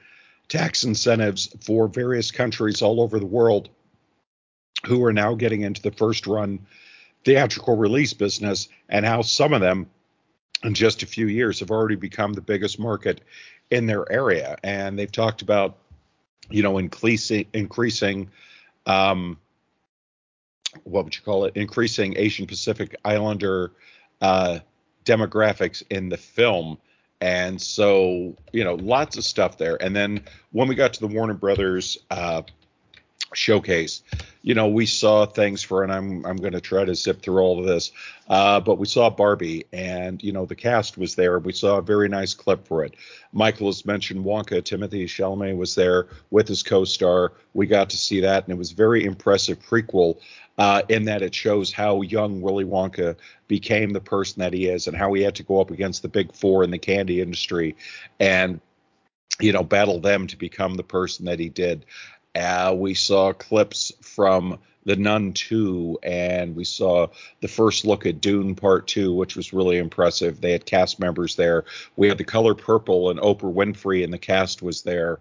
tax 0.49 0.83
incentives 0.83 1.49
for 1.61 1.87
various 1.87 2.29
countries 2.29 2.81
all 2.81 3.01
over 3.01 3.19
the 3.19 3.25
world 3.25 3.69
who 4.85 5.03
are 5.03 5.13
now 5.13 5.33
getting 5.33 5.61
into 5.61 5.81
the 5.81 5.91
first 5.91 6.27
run 6.27 6.59
theatrical 7.23 7.75
release 7.75 8.13
business 8.13 8.69
and 8.89 9.05
how 9.05 9.21
some 9.21 9.53
of 9.53 9.61
them 9.61 9.89
in 10.63 10.73
just 10.73 11.03
a 11.03 11.05
few 11.05 11.27
years 11.27 11.59
have 11.59 11.71
already 11.71 11.95
become 11.95 12.33
the 12.33 12.41
biggest 12.41 12.79
market 12.79 13.21
in 13.69 13.85
their 13.85 14.09
area 14.11 14.57
and 14.63 14.97
they've 14.97 15.11
talked 15.11 15.41
about 15.41 15.77
you 16.49 16.63
know 16.63 16.77
increasing 16.77 17.45
increasing 17.53 18.29
um, 18.85 19.37
what 20.83 21.03
would 21.03 21.15
you 21.15 21.21
call 21.21 21.43
it 21.45 21.57
increasing 21.57 22.15
asian 22.17 22.47
pacific 22.47 22.95
islander 23.03 23.73
uh, 24.21 24.59
demographics 25.07 25.81
in 25.89 26.09
the 26.09 26.17
film. 26.17 26.77
And 27.19 27.59
so 27.59 28.35
you 28.53 28.63
know 28.63 28.75
lots 28.75 29.17
of 29.17 29.23
stuff 29.23 29.57
there. 29.57 29.81
And 29.81 29.95
then 29.95 30.23
when 30.51 30.67
we 30.67 30.75
got 30.75 30.93
to 30.93 30.99
the 30.99 31.07
warner 31.07 31.33
brothers 31.33 31.97
uh, 32.11 32.43
showcase. 33.33 34.01
You 34.41 34.55
know, 34.55 34.67
we 34.67 34.85
saw 34.85 35.25
things 35.25 35.61
for, 35.61 35.83
and 35.83 35.91
I'm 35.91 36.25
I'm 36.25 36.37
going 36.37 36.53
to 36.53 36.61
try 36.61 36.85
to 36.85 36.95
zip 36.95 37.21
through 37.21 37.39
all 37.39 37.59
of 37.59 37.65
this, 37.65 37.91
uh, 38.29 38.59
but 38.59 38.77
we 38.77 38.87
saw 38.87 39.09
Barbie, 39.09 39.65
and 39.73 40.23
you 40.23 40.31
know 40.31 40.45
the 40.45 40.55
cast 40.55 40.97
was 40.97 41.15
there. 41.15 41.39
We 41.39 41.53
saw 41.53 41.77
a 41.77 41.81
very 41.81 42.07
nice 42.07 42.33
clip 42.33 42.65
for 42.65 42.85
it. 42.85 42.95
Michael 43.33 43.67
has 43.67 43.85
mentioned 43.85 44.23
Wonka. 44.23 44.61
Timothée 44.61 45.05
Chalamet 45.05 45.57
was 45.57 45.75
there 45.75 46.07
with 46.31 46.47
his 46.47 46.63
co-star. 46.63 47.33
We 47.53 47.67
got 47.67 47.89
to 47.89 47.97
see 47.97 48.21
that, 48.21 48.45
and 48.45 48.53
it 48.53 48.57
was 48.57 48.71
very 48.71 49.03
impressive 49.05 49.59
prequel. 49.59 50.19
Uh, 50.57 50.81
in 50.89 51.05
that 51.05 51.21
it 51.21 51.35
shows 51.35 51.71
how 51.71 52.01
young 52.01 52.41
Willy 52.41 52.65
Wonka 52.65 53.15
became 53.47 53.91
the 53.91 54.01
person 54.01 54.39
that 54.39 54.53
he 54.53 54.65
is, 54.65 54.87
and 54.87 54.97
how 54.97 55.13
he 55.13 55.21
had 55.21 55.35
to 55.35 55.43
go 55.43 55.61
up 55.61 55.69
against 55.69 56.01
the 56.01 56.07
big 56.07 56.33
four 56.33 56.63
in 56.63 56.71
the 56.71 56.79
candy 56.79 57.21
industry, 57.21 57.75
and 58.19 58.59
you 59.39 59.51
know 59.51 59.63
battle 59.63 59.99
them 59.99 60.25
to 60.27 60.37
become 60.37 60.75
the 60.75 60.83
person 60.83 61.25
that 61.25 61.39
he 61.39 61.49
did. 61.49 61.85
Uh, 62.37 62.73
we 62.73 62.93
saw 62.93 63.33
clips 63.33 63.91
from 64.01 64.59
The 64.85 64.95
Nun 64.95 65.33
2, 65.33 65.99
and 66.03 66.55
we 66.55 66.63
saw 66.63 67.07
the 67.41 67.47
first 67.47 67.85
look 67.85 68.05
at 68.05 68.21
Dune 68.21 68.55
Part 68.55 68.87
2, 68.87 69.13
which 69.13 69.35
was 69.35 69.53
really 69.53 69.77
impressive. 69.77 70.39
They 70.39 70.51
had 70.51 70.65
cast 70.65 70.99
members 70.99 71.35
there. 71.35 71.65
We 71.95 72.07
had 72.07 72.17
the 72.17 72.23
color 72.23 72.53
purple, 72.53 73.09
and 73.09 73.19
Oprah 73.19 73.53
Winfrey 73.53 74.03
and 74.03 74.13
the 74.13 74.17
cast 74.17 74.61
was 74.61 74.83
there. 74.83 75.19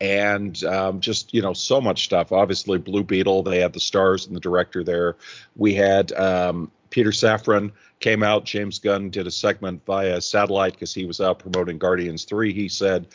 And 0.00 0.62
um, 0.64 1.00
just, 1.00 1.32
you 1.32 1.40
know, 1.40 1.54
so 1.54 1.80
much 1.80 2.04
stuff. 2.04 2.30
Obviously, 2.30 2.76
Blue 2.76 3.02
Beetle, 3.02 3.42
they 3.44 3.60
had 3.60 3.72
the 3.72 3.80
stars 3.80 4.26
and 4.26 4.36
the 4.36 4.40
director 4.40 4.84
there. 4.84 5.16
We 5.54 5.72
had 5.72 6.12
um, 6.12 6.70
Peter 6.90 7.10
Safran 7.10 7.72
came 8.00 8.22
out. 8.22 8.44
James 8.44 8.78
Gunn 8.78 9.08
did 9.08 9.26
a 9.26 9.30
segment 9.30 9.84
via 9.86 10.20
satellite 10.20 10.74
because 10.74 10.92
he 10.92 11.06
was 11.06 11.20
out 11.20 11.38
promoting 11.38 11.78
Guardians 11.78 12.24
3, 12.24 12.52
he 12.52 12.68
said 12.68 13.06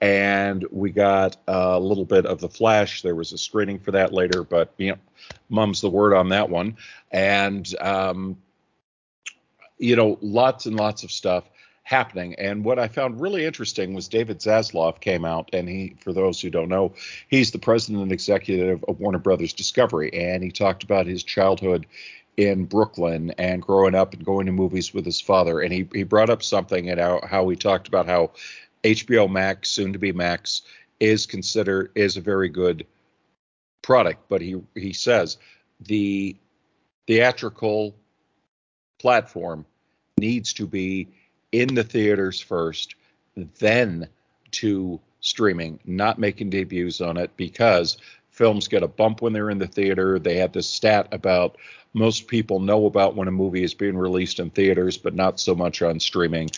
and 0.00 0.66
we 0.70 0.90
got 0.90 1.36
a 1.46 1.78
little 1.78 2.04
bit 2.04 2.26
of 2.26 2.40
the 2.40 2.48
Flash. 2.48 3.02
There 3.02 3.14
was 3.14 3.32
a 3.32 3.38
screening 3.38 3.78
for 3.78 3.90
that 3.92 4.12
later, 4.12 4.42
but 4.42 4.72
you 4.78 4.92
know, 4.92 4.98
mum's 5.48 5.80
the 5.80 5.90
word 5.90 6.14
on 6.14 6.30
that 6.30 6.48
one. 6.48 6.76
And 7.10 7.66
um, 7.80 8.36
you 9.78 9.96
know, 9.96 10.18
lots 10.20 10.66
and 10.66 10.76
lots 10.76 11.02
of 11.04 11.10
stuff 11.10 11.44
happening. 11.82 12.34
And 12.38 12.64
what 12.64 12.78
I 12.78 12.86
found 12.86 13.20
really 13.20 13.44
interesting 13.44 13.94
was 13.94 14.06
David 14.06 14.38
Zaslav 14.38 15.00
came 15.00 15.24
out, 15.24 15.50
and 15.52 15.68
he, 15.68 15.96
for 16.00 16.12
those 16.12 16.40
who 16.40 16.48
don't 16.48 16.68
know, 16.68 16.94
he's 17.28 17.50
the 17.50 17.58
president 17.58 18.02
and 18.02 18.12
executive 18.12 18.84
of 18.86 19.00
Warner 19.00 19.18
Brothers 19.18 19.52
Discovery, 19.52 20.12
and 20.14 20.44
he 20.44 20.50
talked 20.50 20.84
about 20.84 21.06
his 21.06 21.24
childhood 21.24 21.86
in 22.36 22.64
Brooklyn 22.64 23.32
and 23.38 23.60
growing 23.60 23.94
up 23.94 24.14
and 24.14 24.24
going 24.24 24.46
to 24.46 24.52
movies 24.52 24.94
with 24.94 25.04
his 25.04 25.20
father. 25.20 25.60
And 25.60 25.72
he, 25.72 25.88
he 25.92 26.04
brought 26.04 26.30
up 26.30 26.42
something 26.42 26.88
and 26.88 27.00
how, 27.00 27.20
how 27.28 27.48
he 27.48 27.56
talked 27.56 27.88
about 27.88 28.06
how 28.06 28.30
HBO 28.82 29.30
Max, 29.30 29.70
soon 29.70 29.92
to 29.92 29.98
be 29.98 30.12
Max, 30.12 30.62
is 31.00 31.26
considered 31.26 31.90
is 31.94 32.16
a 32.16 32.20
very 32.20 32.48
good 32.48 32.86
product, 33.82 34.28
but 34.28 34.40
he 34.40 34.60
he 34.74 34.92
says 34.92 35.38
the 35.80 36.36
theatrical 37.06 37.94
platform 38.98 39.64
needs 40.18 40.52
to 40.52 40.66
be 40.66 41.08
in 41.52 41.74
the 41.74 41.84
theaters 41.84 42.40
first, 42.40 42.94
then 43.58 44.08
to 44.52 45.00
streaming, 45.20 45.80
not 45.84 46.18
making 46.18 46.50
debuts 46.50 47.00
on 47.00 47.16
it 47.16 47.30
because 47.36 47.98
films 48.30 48.68
get 48.68 48.82
a 48.82 48.88
bump 48.88 49.22
when 49.22 49.32
they're 49.32 49.50
in 49.50 49.58
the 49.58 49.66
theater. 49.66 50.18
They 50.18 50.36
have 50.36 50.52
this 50.52 50.68
stat 50.68 51.08
about 51.12 51.56
most 51.92 52.28
people 52.28 52.60
know 52.60 52.86
about 52.86 53.16
when 53.16 53.28
a 53.28 53.32
movie 53.32 53.64
is 53.64 53.74
being 53.74 53.96
released 53.96 54.38
in 54.38 54.50
theaters, 54.50 54.96
but 54.96 55.14
not 55.14 55.40
so 55.40 55.54
much 55.54 55.82
on 55.82 55.98
streaming. 55.98 56.50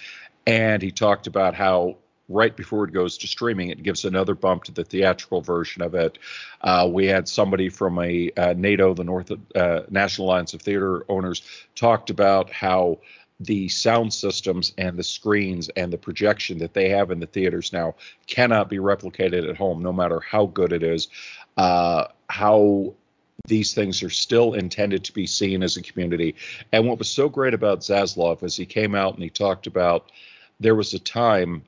And 0.46 0.82
he 0.82 0.90
talked 0.90 1.26
about 1.26 1.54
how 1.54 1.96
right 2.28 2.56
before 2.56 2.84
it 2.84 2.92
goes 2.92 3.18
to 3.18 3.26
streaming, 3.26 3.70
it 3.70 3.82
gives 3.82 4.04
another 4.04 4.34
bump 4.34 4.64
to 4.64 4.72
the 4.72 4.84
theatrical 4.84 5.40
version 5.40 5.82
of 5.82 5.94
it. 5.94 6.18
Uh, 6.60 6.88
we 6.90 7.06
had 7.06 7.28
somebody 7.28 7.68
from 7.68 7.98
a 7.98 8.30
uh, 8.36 8.54
NATO, 8.56 8.94
the 8.94 9.04
North 9.04 9.32
uh, 9.54 9.82
National 9.90 10.28
Alliance 10.28 10.54
of 10.54 10.62
Theater 10.62 11.04
Owners, 11.08 11.42
talked 11.74 12.10
about 12.10 12.50
how 12.50 12.98
the 13.40 13.68
sound 13.68 14.12
systems 14.12 14.72
and 14.78 14.96
the 14.96 15.02
screens 15.02 15.68
and 15.70 15.92
the 15.92 15.98
projection 15.98 16.58
that 16.58 16.74
they 16.74 16.88
have 16.88 17.10
in 17.10 17.18
the 17.18 17.26
theaters 17.26 17.72
now 17.72 17.94
cannot 18.26 18.70
be 18.70 18.76
replicated 18.76 19.48
at 19.48 19.56
home, 19.56 19.82
no 19.82 19.92
matter 19.92 20.20
how 20.20 20.46
good 20.46 20.72
it 20.72 20.82
is. 20.82 21.08
Uh, 21.56 22.06
how 22.28 22.94
these 23.46 23.74
things 23.74 24.02
are 24.02 24.10
still 24.10 24.54
intended 24.54 25.02
to 25.04 25.12
be 25.12 25.26
seen 25.26 25.62
as 25.62 25.76
a 25.76 25.82
community. 25.82 26.36
And 26.70 26.86
what 26.86 26.98
was 26.98 27.08
so 27.08 27.28
great 27.28 27.54
about 27.54 27.80
Zaslav 27.80 28.42
is 28.44 28.56
he 28.56 28.66
came 28.66 28.94
out 28.94 29.14
and 29.14 29.22
he 29.22 29.30
talked 29.30 29.66
about 29.66 30.12
there 30.60 30.76
was 30.76 30.94
a 30.94 30.98
time 30.98 31.64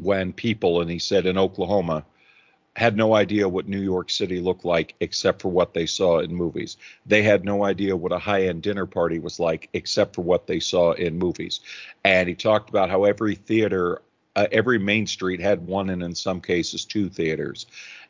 when 0.00 0.32
people, 0.32 0.80
and 0.80 0.90
he 0.90 0.98
said 0.98 1.26
in 1.26 1.38
Oklahoma, 1.38 2.04
had 2.76 2.96
no 2.96 3.14
idea 3.14 3.48
what 3.48 3.66
New 3.66 3.80
York 3.80 4.08
City 4.08 4.40
looked 4.40 4.64
like 4.64 4.94
except 5.00 5.42
for 5.42 5.48
what 5.48 5.74
they 5.74 5.84
saw 5.84 6.20
in 6.20 6.32
movies. 6.32 6.76
They 7.06 7.22
had 7.22 7.44
no 7.44 7.64
idea 7.64 7.96
what 7.96 8.12
a 8.12 8.18
high 8.18 8.44
end 8.44 8.62
dinner 8.62 8.86
party 8.86 9.18
was 9.18 9.40
like 9.40 9.68
except 9.72 10.14
for 10.14 10.22
what 10.22 10.46
they 10.46 10.60
saw 10.60 10.92
in 10.92 11.18
movies. 11.18 11.60
And 12.04 12.28
he 12.28 12.36
talked 12.36 12.70
about 12.70 12.88
how 12.88 13.04
every 13.04 13.34
theater, 13.34 14.02
uh, 14.36 14.46
every 14.52 14.78
main 14.78 15.08
street 15.08 15.40
had 15.40 15.66
one 15.66 15.90
and 15.90 16.02
in 16.04 16.14
some 16.14 16.40
cases 16.40 16.84
two 16.84 17.08
theaters, 17.08 17.66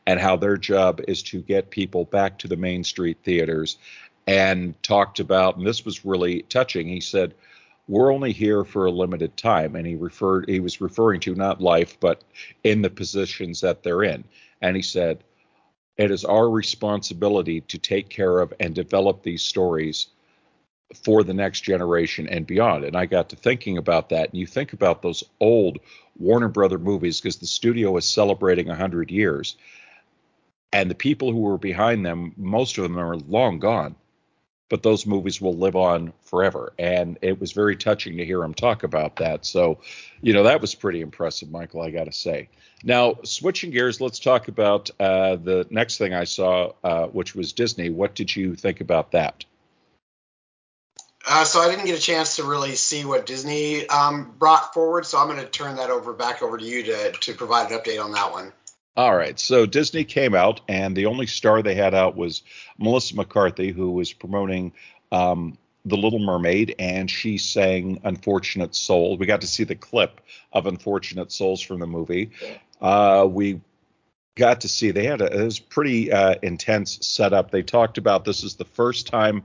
and 0.07 0.21
how 0.21 0.37
their 0.37 0.59
job 0.59 1.01
is 1.09 1.23
to 1.23 1.41
get 1.41 1.71
people 1.71 2.05
back 2.05 2.39
to 2.39 2.49
the 2.49 2.57
main 2.57 2.85
street 2.85 3.19
theaters. 3.25 3.79
And 4.27 4.81
talked 4.83 5.21
about, 5.21 5.57
and 5.57 5.67
this 5.67 5.87
was 5.87 6.05
really 6.05 6.43
touching. 6.43 6.87
He 6.87 7.01
said, 7.01 7.33
we're 7.89 8.13
only 8.13 8.33
here 8.33 8.65
for 8.65 8.87
a 8.87 8.91
limited 8.91 9.37
time. 9.37 9.75
And 9.75 9.87
he 9.87 9.97
referred 9.97 10.49
he 10.49 10.61
was 10.61 10.81
referring 10.81 11.21
to 11.21 11.35
not 11.35 11.61
life 11.61 11.99
but 11.99 12.23
in 12.63 12.83
the 12.83 12.91
positions 12.91 13.61
that 13.63 13.83
they're 13.83 14.05
in. 14.05 14.23
And 14.61 14.77
he 14.77 14.83
said 14.83 15.25
it 15.97 16.11
is 16.11 16.25
our 16.25 16.49
responsibility 16.49 17.63
to 17.63 17.79
take 17.79 18.09
care 18.09 18.39
of 18.39 18.53
and 18.61 18.75
develop 18.75 19.23
these 19.23 19.43
stories 19.43 20.09
for 21.03 21.25
the 21.25 21.35
next 21.35 21.63
generation 21.63 22.29
and 22.29 22.47
beyond. 22.47 22.85
And 22.85 22.97
i 22.97 23.05
got 23.05 23.29
to 23.31 23.37
thinking 23.37 23.79
about 23.79 24.09
that. 24.11 24.31
And 24.31 24.39
you 24.39 24.47
think 24.47 24.73
about 24.73 25.03
those 25.03 25.25
old 25.41 25.79
warner 26.17 26.49
brother 26.49 26.79
movies 26.79 27.21
because 27.21 27.37
the 27.37 27.47
studio 27.47 27.97
is 27.97 28.07
celebrating 28.07 28.69
100 28.69 29.11
years. 29.11 29.57
And 30.73 30.91
the 30.91 30.95
people 30.95 31.33
who 31.33 31.41
were 31.41 31.59
behind 31.59 32.05
them 32.05 32.35
most 32.37 32.77
of 32.77 32.85
them 32.85 32.99
are 32.99 33.17
long 33.17 33.59
gone 33.59 33.97
but 34.69 34.83
those 34.83 35.07
movies 35.07 35.41
will 35.41 35.57
live 35.57 35.77
on 35.77 36.13
forever. 36.25 36.73
And 36.79 37.19
it 37.23 37.41
was 37.41 37.53
very 37.53 37.77
touching 37.77 38.17
to 38.19 38.25
hear 38.25 38.43
him 38.43 38.55
talk 38.55 38.83
about 38.83 39.17
that. 39.17 39.47
So, 39.47 39.79
you 40.21 40.33
know, 40.33 40.45
that 40.45 40.61
was 40.61 40.75
pretty 40.75 41.01
impressive, 41.01 41.51
Michael, 41.51 41.83
I 41.83 41.91
got 41.91 42.05
to 42.05 42.13
say. 42.13 42.49
Now, 42.85 43.19
switching 43.25 43.71
gears, 43.71 44.01
let's 44.01 44.19
talk 44.19 44.49
about 44.49 44.91
uh, 45.01 45.37
the 45.37 45.67
next 45.71 45.99
thing 45.99 46.15
I 46.15 46.25
saw, 46.25 46.73
uh, 46.85 47.07
which 47.07 47.35
was 47.35 47.53
Disney. 47.53 47.91
What 47.91 48.15
did 48.15 48.35
you 48.35 48.55
think 48.55 48.81
about 48.81 49.13
that? 49.13 49.45
Uh, 51.27 51.45
so 51.45 51.61
I 51.61 51.69
didn't 51.69 51.85
get 51.85 51.99
a 51.99 52.01
chance 52.01 52.37
to 52.37 52.45
really 52.45 52.75
see 52.75 53.05
what 53.05 53.27
Disney 53.27 53.87
um, 53.89 54.33
brought 54.39 54.73
forward, 54.73 55.05
so 55.05 55.19
I'm 55.19 55.27
going 55.27 55.41
to 55.41 55.47
turn 55.47 55.77
that 55.77 55.91
over 55.91 56.13
back 56.15 56.43
over 56.43 56.57
to 56.57 56.65
you 56.65 56.85
to 56.85 57.13
to 57.13 57.35
provide 57.35 57.71
an 57.71 57.79
update 57.79 58.03
on 58.03 58.13
that 58.13 58.33
one. 58.33 58.53
All 58.97 59.17
right. 59.17 59.39
So 59.39 59.65
Disney 59.65 60.05
came 60.05 60.35
out, 60.35 60.61
and 60.69 60.97
the 60.97 61.07
only 61.07 61.27
star 61.27 61.63
they 61.63 61.75
had 61.75 61.95
out 61.95 62.17
was 62.17 62.43
Melissa 62.79 63.15
McCarthy, 63.15 63.71
who 63.71 63.93
was 63.93 64.13
promoting 64.13 64.73
um, 65.13 65.57
The 65.85 65.97
Little 65.97 66.19
Mermaid, 66.19 66.75
and 66.79 67.09
she 67.09 67.39
sang 67.39 68.01
Unfortunate 68.03 68.75
Soul. 68.75 69.17
We 69.17 69.27
got 69.27 69.41
to 69.43 69.47
see 69.47 69.65
the 69.65 69.77
clip 69.77 70.21
of 70.53 70.67
Unfortunate 70.67 71.31
Souls 71.31 71.63
from 71.63 71.79
the 71.79 71.87
movie. 71.87 72.31
Uh, 72.81 73.27
we 73.31 73.61
got 74.39 74.61
to 74.63 74.69
see 74.69 74.91
they 74.91 75.05
had 75.05 75.21
a 75.21 75.27
it 75.27 75.45
was 75.45 75.59
pretty 75.59 76.11
uh, 76.11 76.37
intense 76.43 76.99
setup. 77.07 77.51
They 77.51 77.63
talked 77.63 77.99
about 77.99 78.25
this 78.25 78.43
is 78.43 78.55
the 78.55 78.65
first 78.65 79.07
time 79.07 79.43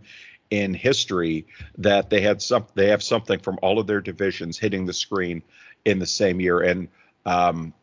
in 0.52 0.74
history 0.74 1.48
that 1.80 2.10
they 2.10 2.22
had 2.22 2.42
some 2.42 2.66
they 2.76 2.88
have 2.88 3.04
something 3.04 3.40
from 3.40 3.58
all 3.62 3.80
of 3.80 3.88
their 3.88 4.02
divisions 4.02 4.58
hitting 4.58 4.86
the 4.86 4.94
screen 4.94 5.42
in 5.84 6.00
the 6.00 6.06
same 6.06 6.40
year, 6.40 6.62
and 6.62 6.88
um, 7.26 7.74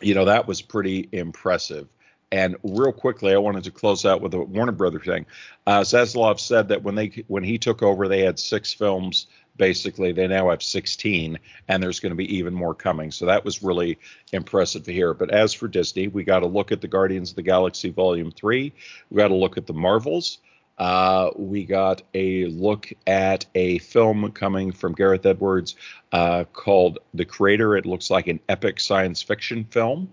you 0.00 0.14
know 0.14 0.24
that 0.24 0.46
was 0.46 0.62
pretty 0.62 1.08
impressive. 1.12 1.88
And 2.32 2.56
real 2.64 2.92
quickly, 2.92 3.32
I 3.32 3.38
wanted 3.38 3.62
to 3.64 3.70
close 3.70 4.04
out 4.04 4.20
with 4.20 4.34
a 4.34 4.40
Warner 4.40 4.72
Brother 4.72 4.98
thing. 4.98 5.24
Uh, 5.68 5.82
Zaslav 5.82 6.40
said 6.40 6.68
that 6.68 6.82
when 6.82 6.96
they 6.96 7.24
when 7.28 7.44
he 7.44 7.58
took 7.58 7.82
over, 7.82 8.08
they 8.08 8.22
had 8.22 8.38
six 8.38 8.72
films. 8.72 9.26
Basically, 9.56 10.10
they 10.10 10.26
now 10.26 10.50
have 10.50 10.64
16, 10.64 11.38
and 11.68 11.80
there's 11.80 12.00
going 12.00 12.10
to 12.10 12.16
be 12.16 12.36
even 12.36 12.52
more 12.52 12.74
coming. 12.74 13.12
So 13.12 13.26
that 13.26 13.44
was 13.44 13.62
really 13.62 13.98
impressive 14.32 14.82
to 14.82 14.92
hear. 14.92 15.14
But 15.14 15.30
as 15.30 15.54
for 15.54 15.68
Disney, 15.68 16.08
we 16.08 16.24
got 16.24 16.40
to 16.40 16.46
look 16.46 16.72
at 16.72 16.80
the 16.80 16.88
Guardians 16.88 17.30
of 17.30 17.36
the 17.36 17.42
Galaxy 17.42 17.90
Volume 17.90 18.32
Three. 18.32 18.72
We 19.10 19.16
got 19.18 19.28
to 19.28 19.36
look 19.36 19.56
at 19.56 19.68
the 19.68 19.72
Marvels. 19.72 20.38
Uh, 20.78 21.30
we 21.36 21.64
got 21.64 22.02
a 22.14 22.46
look 22.46 22.92
at 23.06 23.46
a 23.54 23.78
film 23.78 24.30
coming 24.32 24.72
from 24.72 24.92
Gareth 24.92 25.24
Edwards 25.24 25.76
uh, 26.12 26.44
called 26.52 26.98
The 27.14 27.24
Creator. 27.24 27.76
It 27.76 27.86
looks 27.86 28.10
like 28.10 28.26
an 28.26 28.40
epic 28.48 28.80
science 28.80 29.22
fiction 29.22 29.64
film. 29.64 30.10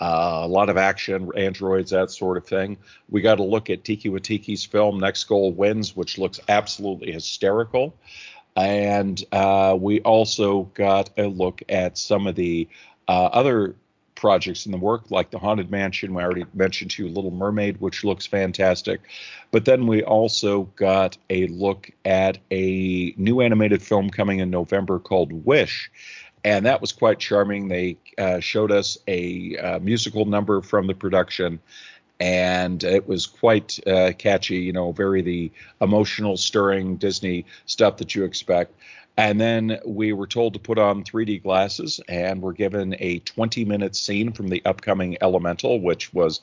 Uh, 0.00 0.40
a 0.44 0.48
lot 0.48 0.70
of 0.70 0.78
action, 0.78 1.30
androids, 1.36 1.90
that 1.90 2.10
sort 2.10 2.38
of 2.38 2.46
thing. 2.46 2.78
We 3.10 3.20
got 3.20 3.36
to 3.36 3.42
look 3.42 3.68
at 3.68 3.84
Taika 3.84 4.06
Waititi's 4.06 4.64
film 4.64 4.98
Next 4.98 5.24
Goal 5.24 5.52
Wins, 5.52 5.94
which 5.94 6.16
looks 6.16 6.40
absolutely 6.48 7.12
hysterical. 7.12 7.94
And 8.56 9.22
uh, 9.30 9.76
we 9.78 10.00
also 10.00 10.64
got 10.74 11.10
a 11.18 11.26
look 11.26 11.62
at 11.68 11.98
some 11.98 12.26
of 12.26 12.34
the 12.34 12.66
uh, 13.08 13.26
other 13.26 13.76
projects 14.20 14.66
in 14.66 14.72
the 14.72 14.78
work, 14.78 15.10
like 15.10 15.30
the 15.30 15.38
Haunted 15.38 15.70
Mansion. 15.70 16.14
We 16.14 16.22
already 16.22 16.44
mentioned 16.54 16.90
to 16.92 17.04
you 17.04 17.08
Little 17.08 17.30
Mermaid, 17.30 17.80
which 17.80 18.04
looks 18.04 18.26
fantastic. 18.26 19.00
But 19.50 19.64
then 19.64 19.86
we 19.86 20.04
also 20.04 20.64
got 20.76 21.16
a 21.30 21.46
look 21.48 21.90
at 22.04 22.38
a 22.50 23.14
new 23.16 23.40
animated 23.40 23.82
film 23.82 24.10
coming 24.10 24.38
in 24.38 24.50
November 24.50 24.98
called 24.98 25.32
Wish 25.32 25.90
and 26.44 26.66
that 26.66 26.80
was 26.80 26.92
quite 26.92 27.18
charming. 27.18 27.68
They 27.68 27.96
uh, 28.18 28.40
showed 28.40 28.72
us 28.72 28.98
a 29.06 29.56
uh, 29.56 29.78
musical 29.80 30.24
number 30.24 30.62
from 30.62 30.86
the 30.86 30.94
production, 30.94 31.60
and 32.18 32.82
it 32.82 33.06
was 33.06 33.26
quite 33.26 33.78
uh, 33.86 34.12
catchy. 34.16 34.56
You 34.56 34.72
know, 34.72 34.92
very 34.92 35.22
the 35.22 35.52
emotional, 35.80 36.36
stirring 36.36 36.96
Disney 36.96 37.44
stuff 37.66 37.98
that 37.98 38.14
you 38.14 38.24
expect. 38.24 38.74
And 39.20 39.38
then 39.38 39.78
we 39.84 40.14
were 40.14 40.26
told 40.26 40.54
to 40.54 40.58
put 40.58 40.78
on 40.78 41.04
3D 41.04 41.42
glasses, 41.42 42.00
and 42.08 42.40
we're 42.40 42.54
given 42.54 42.96
a 43.00 43.18
20 43.18 43.66
minute 43.66 43.94
scene 43.94 44.32
from 44.32 44.48
the 44.48 44.62
upcoming 44.64 45.18
Elemental, 45.20 45.78
which 45.78 46.14
was 46.14 46.40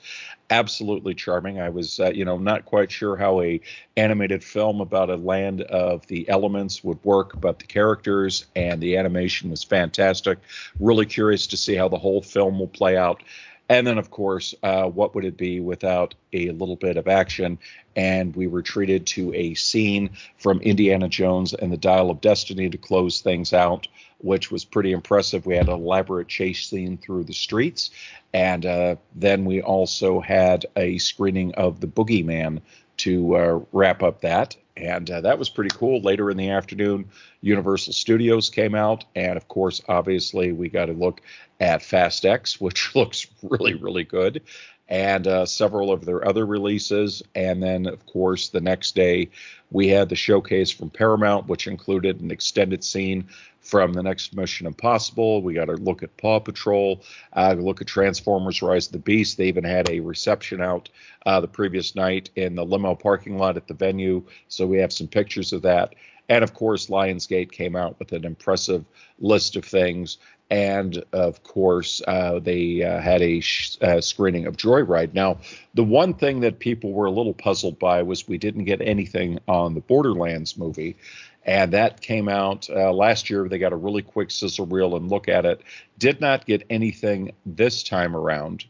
absolutely 0.52 1.16
charming. 1.16 1.60
I 1.60 1.70
was, 1.70 2.00
uh, 2.00 2.12
you 2.12 2.24
know, 2.24 2.38
not 2.38 2.66
quite 2.66 2.92
sure 2.92 3.18
how 3.18 3.42
a 3.42 3.60
animated 3.98 4.44
film 4.44 4.80
about 4.80 5.10
a 5.10 5.16
land 5.16 5.64
of 5.64 6.06
the 6.06 6.30
elements 6.30 6.84
would 6.84 7.04
work, 7.04 7.42
but 7.42 7.58
the 7.58 7.66
characters 7.66 8.46
and 8.56 8.80
the 8.80 8.96
animation 8.96 9.50
was 9.50 9.64
fantastic. 9.64 10.38
Really 10.80 11.08
curious 11.08 11.48
to 11.48 11.58
see 11.58 11.74
how 11.74 11.88
the 11.88 11.98
whole 11.98 12.22
film 12.22 12.60
will 12.60 12.68
play 12.68 12.96
out. 12.96 13.24
And 13.70 13.86
then, 13.86 13.98
of 13.98 14.12
course, 14.12 14.54
uh, 14.64 14.86
what 14.86 15.16
would 15.16 15.26
it 15.26 15.36
be 15.36 15.60
without 15.60 16.14
a 16.32 16.52
little 16.52 16.78
bit 16.78 16.96
of 16.96 17.08
action? 17.08 17.58
And 17.98 18.36
we 18.36 18.48
were 18.48 18.62
treated 18.62 19.08
to 19.08 19.34
a 19.34 19.56
scene 19.56 20.12
from 20.38 20.62
Indiana 20.62 21.10
Jones 21.10 21.54
and 21.54 21.74
the 21.74 21.78
Dial 21.78 22.10
of 22.10 22.22
Destiny 22.22 22.70
to 22.70 22.78
close 22.78 23.22
things 23.22 23.54
out, 23.54 23.88
which 24.20 24.52
was 24.52 24.64
pretty 24.64 24.92
impressive. 24.92 25.46
We 25.46 25.58
had 25.58 25.68
an 25.68 25.74
elaborate 25.74 26.28
chase 26.28 26.70
scene 26.70 26.98
through 26.98 27.26
the 27.26 27.34
streets. 27.34 27.90
And 28.34 28.66
uh, 28.66 28.96
then 29.16 29.46
we 29.46 29.62
also 29.62 30.20
had 30.20 30.66
a 30.76 31.00
screening 31.00 31.56
of 31.56 31.82
The 31.82 31.88
Boogeyman 31.88 32.62
to 32.98 33.36
uh, 33.36 33.60
wrap 33.72 34.04
up 34.04 34.22
that. 34.22 34.56
And 34.76 35.10
uh, 35.10 35.22
that 35.22 35.40
was 35.40 35.50
pretty 35.50 35.76
cool. 35.76 36.02
Later 36.02 36.30
in 36.30 36.38
the 36.38 36.52
afternoon, 36.52 37.10
Universal 37.42 37.94
Studios 37.94 38.50
came 38.50 38.76
out. 38.76 39.06
And 39.16 39.38
of 39.38 39.48
course, 39.48 39.82
obviously, 39.88 40.52
we 40.52 40.70
got 40.70 40.86
to 40.86 40.94
look 40.94 41.22
at 41.60 41.82
Fast 41.82 42.26
X, 42.26 42.62
which 42.62 42.96
looks 42.96 43.28
really, 43.42 43.74
really 43.74 44.04
good, 44.04 44.42
and 44.90 45.28
uh, 45.28 45.46
several 45.46 45.92
of 45.92 46.06
their 46.06 46.28
other 46.28 46.46
releases. 46.46 47.22
And 47.36 47.62
then, 47.62 47.88
of 47.88 48.06
course, 48.06 48.50
the 48.50 48.62
next 48.62 48.96
day, 48.96 49.30
we 49.72 49.90
had 49.90 50.10
the 50.10 50.16
showcase 50.16 50.72
from 50.72 50.90
Paramount, 50.90 51.48
which 51.48 51.68
included 51.68 52.22
an 52.22 52.32
extended 52.32 52.84
scene 52.84 53.28
from 53.60 53.92
the 53.92 54.04
next 54.04 54.34
Mission 54.34 54.66
Impossible. 54.66 55.42
We 55.42 55.54
got 55.54 55.70
a 55.70 55.74
look 55.74 56.02
at 56.04 56.16
Paw 56.16 56.40
Patrol, 56.40 57.04
uh, 57.34 57.56
look 57.58 57.82
at 57.82 57.88
Transformers 57.88 58.62
Rise 58.62 58.88
of 58.88 58.94
the 58.94 59.00
Beast. 59.00 59.38
They 59.38 59.48
even 59.48 59.66
had 59.66 59.90
a 59.90 60.00
reception 60.00 60.62
out 60.62 60.90
uh, 61.26 61.42
the 61.42 61.50
previous 61.50 61.94
night 61.94 62.30
in 62.38 62.56
the 62.56 62.64
limo 62.64 62.96
parking 62.96 63.38
lot 63.38 63.58
at 63.58 63.68
the 63.68 63.74
venue. 63.74 64.24
So 64.48 64.66
we 64.66 64.78
have 64.78 64.94
some 64.94 65.08
pictures 65.08 65.52
of 65.52 65.64
that. 65.64 65.96
And 66.30 66.44
of 66.44 66.54
course, 66.54 66.88
Lionsgate 66.88 67.52
came 67.52 67.76
out 67.76 68.00
with 68.00 68.12
an 68.12 68.26
impressive 68.26 68.86
list 69.20 69.56
of 69.56 69.66
things. 69.66 70.18
And 70.50 71.04
of 71.12 71.44
course, 71.44 72.02
uh, 72.08 72.40
they 72.40 72.82
uh, 72.84 73.02
had 73.02 73.22
a 73.22 73.42
sh- 73.42 73.78
uh, 73.82 74.00
screening 74.00 74.46
of 74.46 74.56
Joyride. 74.56 75.14
Now, 75.14 75.40
the 75.74 75.84
one 75.84 76.14
thing 76.14 76.40
that 76.42 76.60
people 76.60 76.94
were 76.94 77.08
a 77.08 77.12
little 77.12 77.34
puzzled 77.34 77.78
by 77.80 78.02
was 78.02 78.28
we 78.28 78.38
didn't 78.38 78.64
get 78.64 78.82
anything 78.82 79.40
on 79.48 79.74
the 79.74 79.82
Borderlands 79.82 80.58
movie. 80.58 80.96
And 81.44 81.72
that 81.74 82.02
came 82.02 82.30
out 82.30 82.70
uh, 82.70 82.92
last 82.94 83.30
year. 83.30 83.48
They 83.48 83.58
got 83.58 83.74
a 83.74 83.78
really 83.78 84.02
quick 84.02 84.32
sizzle 84.32 84.66
reel 84.66 84.96
and 84.96 85.10
look 85.10 85.28
at 85.28 85.46
it. 85.46 85.62
Did 85.98 86.22
not 86.22 86.46
get 86.46 86.66
anything 86.70 87.32
this 87.46 87.84
time 87.84 88.16
around 88.16 88.66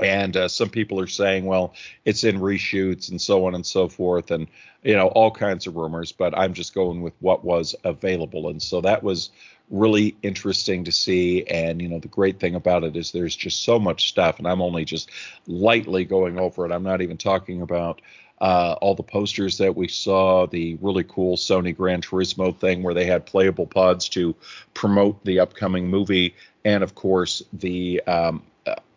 and 0.00 0.36
uh, 0.36 0.48
some 0.48 0.70
people 0.70 0.98
are 0.98 1.06
saying 1.06 1.44
well 1.44 1.74
it's 2.04 2.24
in 2.24 2.38
reshoots 2.38 3.10
and 3.10 3.20
so 3.20 3.46
on 3.46 3.54
and 3.54 3.66
so 3.66 3.88
forth 3.88 4.30
and 4.30 4.46
you 4.82 4.96
know 4.96 5.08
all 5.08 5.30
kinds 5.30 5.66
of 5.66 5.76
rumors 5.76 6.12
but 6.12 6.36
i'm 6.38 6.54
just 6.54 6.74
going 6.74 7.02
with 7.02 7.14
what 7.20 7.44
was 7.44 7.74
available 7.84 8.48
and 8.48 8.62
so 8.62 8.80
that 8.80 9.02
was 9.02 9.30
really 9.70 10.16
interesting 10.22 10.84
to 10.84 10.92
see. 10.92 11.44
And 11.44 11.80
you 11.80 11.88
know 11.88 11.98
the 11.98 12.08
great 12.08 12.40
thing 12.40 12.54
about 12.54 12.84
it 12.84 12.96
is 12.96 13.12
there's 13.12 13.36
just 13.36 13.62
so 13.64 13.78
much 13.78 14.08
stuff 14.08 14.38
and 14.38 14.46
i'm 14.46 14.60
only 14.60 14.84
just 14.84 15.10
lightly 15.46 16.04
going 16.04 16.38
over 16.38 16.66
it. 16.66 16.72
I'm 16.72 16.82
not 16.82 17.00
even 17.02 17.16
talking 17.16 17.62
about 17.62 18.00
uh, 18.40 18.74
all 18.80 18.94
the 18.96 19.04
posters 19.04 19.58
that 19.58 19.76
we 19.76 19.86
saw, 19.86 20.46
the 20.46 20.76
really 20.80 21.04
cool 21.04 21.36
Sony 21.36 21.76
Gran 21.76 22.02
Turismo 22.02 22.56
thing 22.56 22.82
where 22.82 22.92
they 22.92 23.04
had 23.04 23.24
playable 23.24 23.68
pods 23.68 24.08
to 24.10 24.34
promote 24.74 25.24
the 25.24 25.38
upcoming 25.38 25.88
movie, 25.88 26.34
and 26.64 26.82
of 26.82 26.96
course 26.96 27.42
the 27.52 28.02
um, 28.08 28.42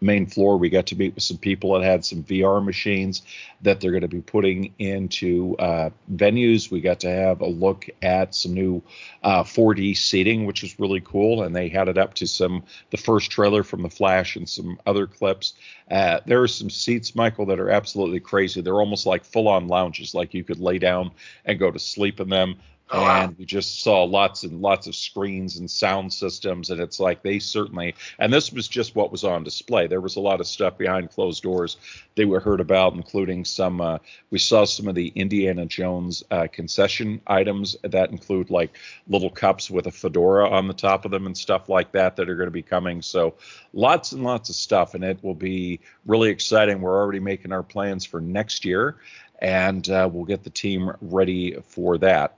main 0.02 0.28
floor, 0.28 0.58
we 0.58 0.70
got 0.70 0.86
to 0.88 0.96
meet 0.96 1.16
with 1.16 1.24
some 1.24 1.38
people 1.38 1.74
that 1.74 1.84
had 1.84 2.06
some 2.06 2.24
VR 2.24 2.64
machines 2.64 3.24
that 3.62 3.82
they're 3.82 3.92
going 3.92 4.02
to 4.02 4.08
be 4.08 4.22
putting 4.22 4.74
into 4.78 5.56
uh, 5.58 5.90
venues. 6.14 6.70
We 6.70 6.82
got 6.82 7.00
to 7.02 7.10
have 7.10 7.42
a 7.42 7.48
look 7.48 7.88
at 8.02 8.36
some 8.36 8.54
new 8.54 8.82
uh, 9.24 9.44
4D 9.44 9.98
seating, 9.98 10.46
which 10.46 10.62
was 10.62 10.80
really 10.80 11.02
cool, 11.02 11.44
and 11.44 11.56
they 11.56 11.68
had 11.68 11.88
it 11.88 11.98
up 11.98 12.14
to 12.16 12.28
some 12.28 12.64
the 12.92 12.98
first 12.98 13.32
trailer 13.32 13.64
from 13.64 13.82
The 13.82 13.90
Flash 13.90 14.36
and 14.36 14.48
some 14.48 14.80
other 14.86 15.08
clips. 15.08 15.54
Uh, 15.90 16.20
there 16.26 16.42
are 16.42 16.48
some 16.48 16.70
seats, 16.70 17.16
Michael, 17.16 17.46
that 17.48 17.60
are 17.60 17.70
absolutely 17.70 18.20
crazy. 18.20 18.62
They're 18.62 18.80
almost 18.80 19.06
like 19.06 19.24
full-on 19.24 19.68
lounges, 19.68 20.14
like 20.14 20.34
you 20.34 20.44
could 20.44 20.60
lay 20.60 20.78
down 20.78 21.12
and 21.46 21.60
go 21.60 21.72
to 21.72 21.80
sleep 21.80 22.20
in 22.20 22.30
them. 22.30 22.56
Oh, 22.92 23.00
and 23.04 23.32
wow. 23.32 23.36
we 23.40 23.46
just 23.46 23.82
saw 23.82 24.04
lots 24.04 24.44
and 24.44 24.62
lots 24.62 24.86
of 24.86 24.96
screens 24.96 25.58
and 25.58 25.70
sound 25.70 26.14
systems 26.14 26.70
and 26.70 26.80
it's 26.80 27.00
like 27.00 27.24
they 27.24 27.40
certainly 27.40 27.96
and 28.20 28.32
this 28.32 28.52
was 28.52 28.68
just 28.68 28.96
what 28.96 29.12
was 29.12 29.24
on 29.24 29.44
display. 29.44 29.88
There 29.88 30.02
was 30.02 30.18
a 30.18 30.22
lot 30.22 30.40
of 30.40 30.48
stuff 30.48 30.78
behind 30.78 31.10
closed 31.10 31.42
doors 31.42 31.78
they 32.16 32.26
were 32.26 32.40
heard 32.40 32.62
about 32.62 32.94
including 32.94 33.44
some 33.44 33.82
uh, 33.82 33.98
we 34.30 34.38
saw 34.38 34.66
some 34.66 34.88
of 34.88 34.96
the 34.96 35.08
indiana 35.16 35.66
jones 35.66 36.24
uh, 36.32 36.48
concession 36.52 37.22
items 37.28 37.76
that 37.84 38.12
include 38.12 38.50
like 38.50 38.78
little 39.08 39.30
cups 39.30 39.70
with 39.70 39.88
a 39.88 39.92
fedora 39.92 40.50
on 40.50 40.68
the 40.68 40.74
top 40.74 41.06
of 41.06 41.12
them 41.12 41.26
and 41.26 41.38
stuff 41.38 41.70
like 41.70 41.92
that 41.92 42.16
that 42.16 42.30
are 42.30 42.36
going 42.36 42.48
to 42.48 42.52
be 42.52 42.62
coming. 42.62 43.02
So 43.02 43.36
lots 43.74 44.12
and 44.12 44.24
lots 44.24 44.50
of 44.50 44.56
stuff 44.56 44.94
and 44.94 45.04
it 45.04 45.24
will 45.24 45.36
be 45.36 45.80
really 46.06 46.30
exciting. 46.30 46.82
We're 46.82 47.00
already 47.00 47.20
making 47.20 47.52
our 47.52 47.64
plans 47.64 48.06
for 48.06 48.22
next 48.22 48.66
year 48.66 48.98
and 49.40 49.90
uh, 49.90 50.10
we'll 50.12 50.26
get 50.26 50.44
the 50.44 50.50
team 50.50 50.92
ready 51.02 51.58
for 51.68 51.98
that 52.00 52.38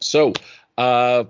so, 0.00 0.32
uh, 0.78 1.24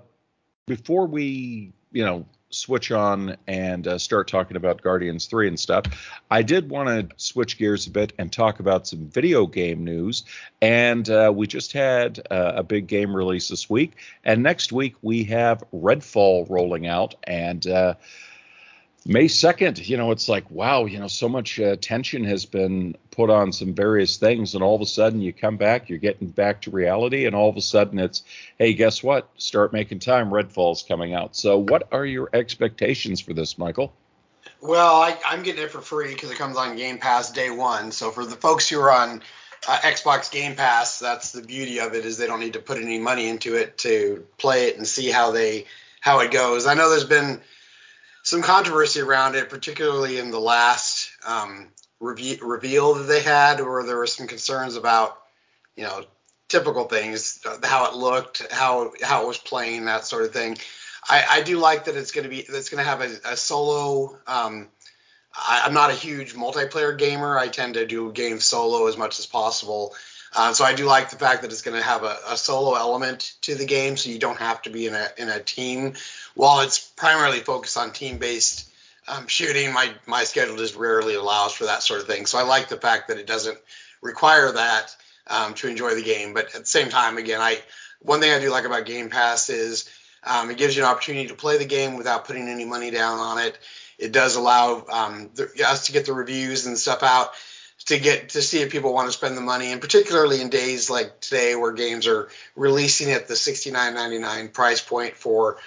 before 0.67 1.05
we, 1.07 1.73
you 1.91 2.05
know, 2.05 2.25
switch 2.53 2.91
on 2.91 3.35
and 3.47 3.87
uh, 3.87 3.97
start 3.97 4.27
talking 4.27 4.55
about 4.55 4.81
Guardians 4.81 5.25
3 5.25 5.47
and 5.49 5.59
stuff, 5.59 5.85
I 6.29 6.41
did 6.41 6.69
want 6.69 6.87
to 6.89 7.15
switch 7.17 7.57
gears 7.57 7.87
a 7.87 7.91
bit 7.91 8.13
and 8.19 8.31
talk 8.31 8.59
about 8.59 8.87
some 8.87 9.07
video 9.07 9.47
game 9.47 9.83
news. 9.83 10.23
And 10.61 11.09
uh, 11.09 11.31
we 11.35 11.47
just 11.47 11.73
had 11.73 12.19
uh, 12.31 12.53
a 12.55 12.63
big 12.63 12.87
game 12.87 13.15
release 13.15 13.49
this 13.49 13.69
week. 13.69 13.97
And 14.23 14.43
next 14.43 14.71
week 14.71 14.95
we 15.01 15.23
have 15.25 15.63
Redfall 15.73 16.49
rolling 16.49 16.87
out. 16.87 17.15
And 17.23 17.65
uh, 17.67 17.95
May 19.05 19.25
2nd, 19.25 19.85
you 19.85 19.97
know, 19.97 20.11
it's 20.11 20.29
like, 20.29 20.49
wow, 20.49 20.85
you 20.85 20.97
know, 20.97 21.09
so 21.09 21.27
much 21.27 21.59
uh, 21.59 21.65
attention 21.65 22.23
has 22.23 22.45
been 22.45 22.95
put 23.11 23.29
on 23.29 23.51
some 23.51 23.73
various 23.73 24.15
things. 24.15 24.53
And 24.53 24.63
all 24.63 24.75
of 24.75 24.81
a 24.81 24.85
sudden 24.85 25.21
you 25.21 25.33
come 25.33 25.57
back, 25.57 25.89
you're 25.89 25.99
getting 25.99 26.29
back 26.29 26.61
to 26.61 26.71
reality. 26.71 27.25
And 27.25 27.35
all 27.35 27.49
of 27.49 27.57
a 27.57 27.61
sudden 27.61 27.99
it's, 27.99 28.23
hey, 28.57 28.73
guess 28.73 29.03
what? 29.03 29.29
Start 29.37 29.73
making 29.73 29.99
time. 29.99 30.29
Redfall's 30.29 30.83
coming 30.83 31.13
out. 31.13 31.35
So, 31.35 31.57
what 31.57 31.89
are 31.91 32.05
your 32.05 32.29
expectations 32.31 33.19
for 33.19 33.33
this, 33.33 33.57
Michael? 33.57 33.93
Well, 34.61 34.95
I, 34.95 35.17
am 35.25 35.43
getting 35.43 35.63
it 35.63 35.71
for 35.71 35.81
free 35.81 36.13
because 36.13 36.31
it 36.31 36.37
comes 36.37 36.55
on 36.55 36.77
Game 36.77 36.97
Pass 36.97 37.31
day 37.31 37.49
one. 37.49 37.91
So 37.91 38.11
for 38.11 38.25
the 38.25 38.37
folks 38.37 38.69
who 38.69 38.79
are 38.79 38.91
on 38.91 39.21
uh, 39.67 39.77
Xbox 39.79 40.31
Game 40.31 40.55
Pass, 40.55 40.99
that's 40.99 41.33
the 41.33 41.41
beauty 41.41 41.81
of 41.81 41.93
it 41.93 42.05
is 42.05 42.17
they 42.17 42.27
don't 42.27 42.39
need 42.39 42.53
to 42.53 42.59
put 42.59 42.77
any 42.77 42.99
money 42.99 43.27
into 43.27 43.55
it 43.55 43.77
to 43.79 44.25
play 44.37 44.69
it 44.69 44.77
and 44.77 44.87
see 44.87 45.11
how 45.11 45.31
they 45.31 45.65
how 45.99 46.21
it 46.21 46.31
goes. 46.31 46.65
I 46.65 46.75
know 46.75 46.89
there's 46.89 47.03
been 47.03 47.41
some 48.23 48.41
controversy 48.41 49.01
around 49.01 49.35
it, 49.35 49.49
particularly 49.49 50.17
in 50.17 50.31
the 50.31 50.39
last 50.39 51.11
um, 51.25 51.67
reve- 51.99 52.41
reveal 52.41 52.95
that 52.95 53.03
they 53.03 53.21
had, 53.21 53.61
where 53.61 53.83
there 53.83 53.97
were 53.97 54.07
some 54.07 54.27
concerns 54.27 54.75
about, 54.75 55.17
you 55.75 55.83
know, 55.83 56.03
typical 56.47 56.85
things, 56.85 57.41
uh, 57.45 57.57
how 57.63 57.85
it 57.85 57.95
looked, 57.95 58.45
how 58.51 58.93
how 59.01 59.23
it 59.23 59.27
was 59.27 59.37
playing, 59.37 59.85
that 59.85 60.05
sort 60.05 60.23
of 60.23 60.31
thing. 60.31 60.57
I, 61.07 61.25
I 61.29 61.41
do 61.41 61.57
like 61.57 61.85
that 61.85 61.97
it's 61.97 62.11
going 62.11 62.23
to 62.23 62.29
be 62.29 62.39
it's 62.39 62.69
going 62.69 62.83
to 62.83 62.89
have 62.89 63.01
a, 63.01 63.33
a 63.33 63.37
solo. 63.37 64.17
Um, 64.25 64.69
I, 65.35 65.63
am 65.65 65.73
not 65.73 65.89
a 65.89 65.95
huge 65.95 66.33
multiplayer 66.33 66.97
gamer. 66.97 67.37
I 67.37 67.47
tend 67.47 67.73
to 67.73 67.85
do 67.85 68.11
games 68.11 68.45
solo 68.45 68.87
as 68.87 68.97
much 68.97 69.19
as 69.19 69.25
possible. 69.25 69.95
Uh, 70.35 70.53
so 70.53 70.63
I 70.63 70.73
do 70.73 70.85
like 70.85 71.09
the 71.09 71.17
fact 71.17 71.41
that 71.41 71.51
it's 71.51 71.61
going 71.61 71.77
to 71.77 71.83
have 71.83 72.03
a, 72.03 72.17
a, 72.29 72.37
solo 72.37 72.73
element 72.75 73.33
to 73.41 73.53
the 73.53 73.65
game, 73.65 73.97
so 73.97 74.09
you 74.09 74.17
don't 74.17 74.39
have 74.39 74.63
to 74.63 74.71
be 74.71 74.87
in 74.87 74.95
a 74.95 75.07
in 75.17 75.29
a 75.29 75.39
team. 75.39 75.93
While 76.35 76.61
it's 76.61 76.79
primarily 76.79 77.39
focused 77.39 77.77
on 77.77 77.91
team 77.91 78.17
based 78.17 78.69
um, 79.07 79.27
shooting, 79.27 79.73
my 79.73 79.91
my 80.07 80.23
schedule 80.23 80.57
just 80.57 80.75
rarely 80.75 81.15
allows 81.15 81.53
for 81.53 81.65
that 81.65 81.83
sort 81.83 82.01
of 82.01 82.07
thing. 82.07 82.25
So 82.25 82.37
I 82.37 82.43
like 82.43 82.69
the 82.69 82.77
fact 82.77 83.09
that 83.09 83.17
it 83.17 83.27
doesn't 83.27 83.57
require 84.01 84.51
that 84.51 84.95
um, 85.27 85.53
to 85.55 85.67
enjoy 85.67 85.95
the 85.95 86.03
game. 86.03 86.33
But 86.33 86.47
at 86.55 86.61
the 86.61 86.65
same 86.65 86.89
time, 86.89 87.17
again, 87.17 87.41
I 87.41 87.59
one 88.01 88.19
thing 88.19 88.31
I 88.31 88.39
do 88.39 88.49
like 88.49 88.65
about 88.65 88.85
Game 88.85 89.09
Pass 89.09 89.49
is 89.49 89.89
um, 90.23 90.49
it 90.49 90.57
gives 90.57 90.75
you 90.75 90.83
an 90.83 90.89
opportunity 90.89 91.27
to 91.27 91.35
play 91.35 91.57
the 91.57 91.65
game 91.65 91.97
without 91.97 92.25
putting 92.25 92.47
any 92.47 92.65
money 92.65 92.91
down 92.91 93.19
on 93.19 93.39
it. 93.39 93.57
It 93.97 94.11
does 94.11 94.35
allow 94.35 94.85
um, 94.89 95.29
the, 95.35 95.65
us 95.65 95.85
to 95.85 95.91
get 95.91 96.05
the 96.05 96.13
reviews 96.13 96.65
and 96.65 96.77
stuff 96.77 97.03
out 97.03 97.31
to 97.85 97.99
get 97.99 98.29
to 98.29 98.41
see 98.41 98.61
if 98.61 98.71
people 98.71 98.93
want 98.93 99.07
to 99.07 99.11
spend 99.11 99.35
the 99.35 99.41
money, 99.41 99.71
and 99.71 99.81
particularly 99.81 100.41
in 100.41 100.49
days 100.49 100.89
like 100.89 101.19
today 101.19 101.55
where 101.55 101.73
games 101.73 102.07
are 102.07 102.29
releasing 102.55 103.11
at 103.11 103.27
the 103.27 103.33
$69.99 103.33 104.53
price 104.53 104.81
point 104.81 105.17
for 105.17 105.57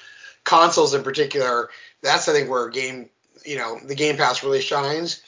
consoles 0.46 0.94
in 0.94 1.02
particular. 1.02 1.68
That's 2.02 2.26
I 2.28 2.32
think 2.32 2.48
where 2.48 2.70
game 2.70 3.10
you 3.44 3.58
know 3.58 3.78
the 3.84 3.94
Game 3.94 4.16
Pass 4.16 4.42
really 4.42 4.62
shines 4.62 5.20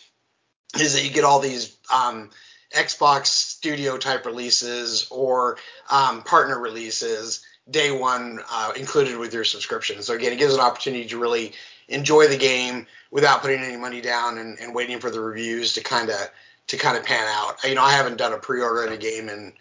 is 0.78 0.94
that 0.94 1.04
you 1.04 1.10
get 1.10 1.24
all 1.24 1.40
these 1.40 1.76
um, 1.92 2.30
Xbox 2.74 3.26
Studio 3.26 3.98
type 3.98 4.24
releases 4.24 5.08
or 5.10 5.58
um, 5.90 6.22
partner 6.22 6.58
releases 6.58 7.44
day 7.70 7.90
one 7.90 8.40
uh, 8.50 8.72
included 8.76 9.18
with 9.18 9.34
your 9.34 9.44
subscription. 9.44 10.00
So 10.02 10.14
again, 10.14 10.32
it 10.32 10.38
gives 10.38 10.54
an 10.54 10.60
opportunity 10.60 11.06
to 11.06 11.18
really 11.18 11.52
enjoy 11.88 12.28
the 12.28 12.36
game 12.36 12.86
without 13.10 13.42
putting 13.42 13.60
any 13.60 13.76
money 13.76 14.00
down 14.00 14.38
and, 14.38 14.58
and 14.60 14.74
waiting 14.74 15.00
for 15.00 15.10
the 15.10 15.20
reviews 15.20 15.74
to 15.74 15.82
kind 15.82 16.10
of 16.10 16.30
to 16.68 16.76
kind 16.76 16.96
of 16.96 17.04
pan 17.04 17.26
out. 17.28 17.64
You 17.64 17.74
know, 17.74 17.82
I 17.82 17.92
haven't 17.92 18.18
done 18.18 18.34
a 18.34 18.38
pre-order 18.38 18.86
in 18.86 18.92
a 18.92 18.98
game 18.98 19.28
in 19.28 19.54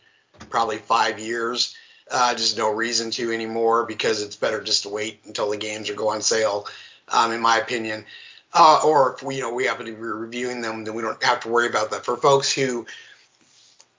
probably 0.49 0.77
five 0.77 1.19
years. 1.19 1.75
Uh, 2.09 2.33
just 2.35 2.57
no 2.57 2.71
reason 2.71 3.11
to 3.11 3.31
anymore 3.31 3.85
because 3.85 4.21
it's 4.21 4.35
better 4.35 4.61
just 4.61 4.83
to 4.83 4.89
wait 4.89 5.19
until 5.25 5.49
the 5.49 5.57
games 5.57 5.89
are 5.89 5.93
go 5.93 6.09
on 6.09 6.21
sale, 6.21 6.65
um, 7.09 7.31
in 7.31 7.41
my 7.41 7.57
opinion. 7.57 8.05
Uh, 8.53 8.79
or 8.85 9.13
if 9.13 9.23
we, 9.23 9.35
you 9.35 9.41
know, 9.41 9.53
we 9.53 9.65
happen 9.65 9.85
to 9.85 9.91
be 9.91 9.97
reviewing 9.97 10.61
them, 10.61 10.85
then 10.85 10.93
we 10.93 11.01
don't 11.01 11.21
have 11.21 11.41
to 11.41 11.49
worry 11.49 11.67
about 11.67 11.91
that. 11.91 12.05
For 12.05 12.15
folks 12.15 12.51
who 12.51 12.85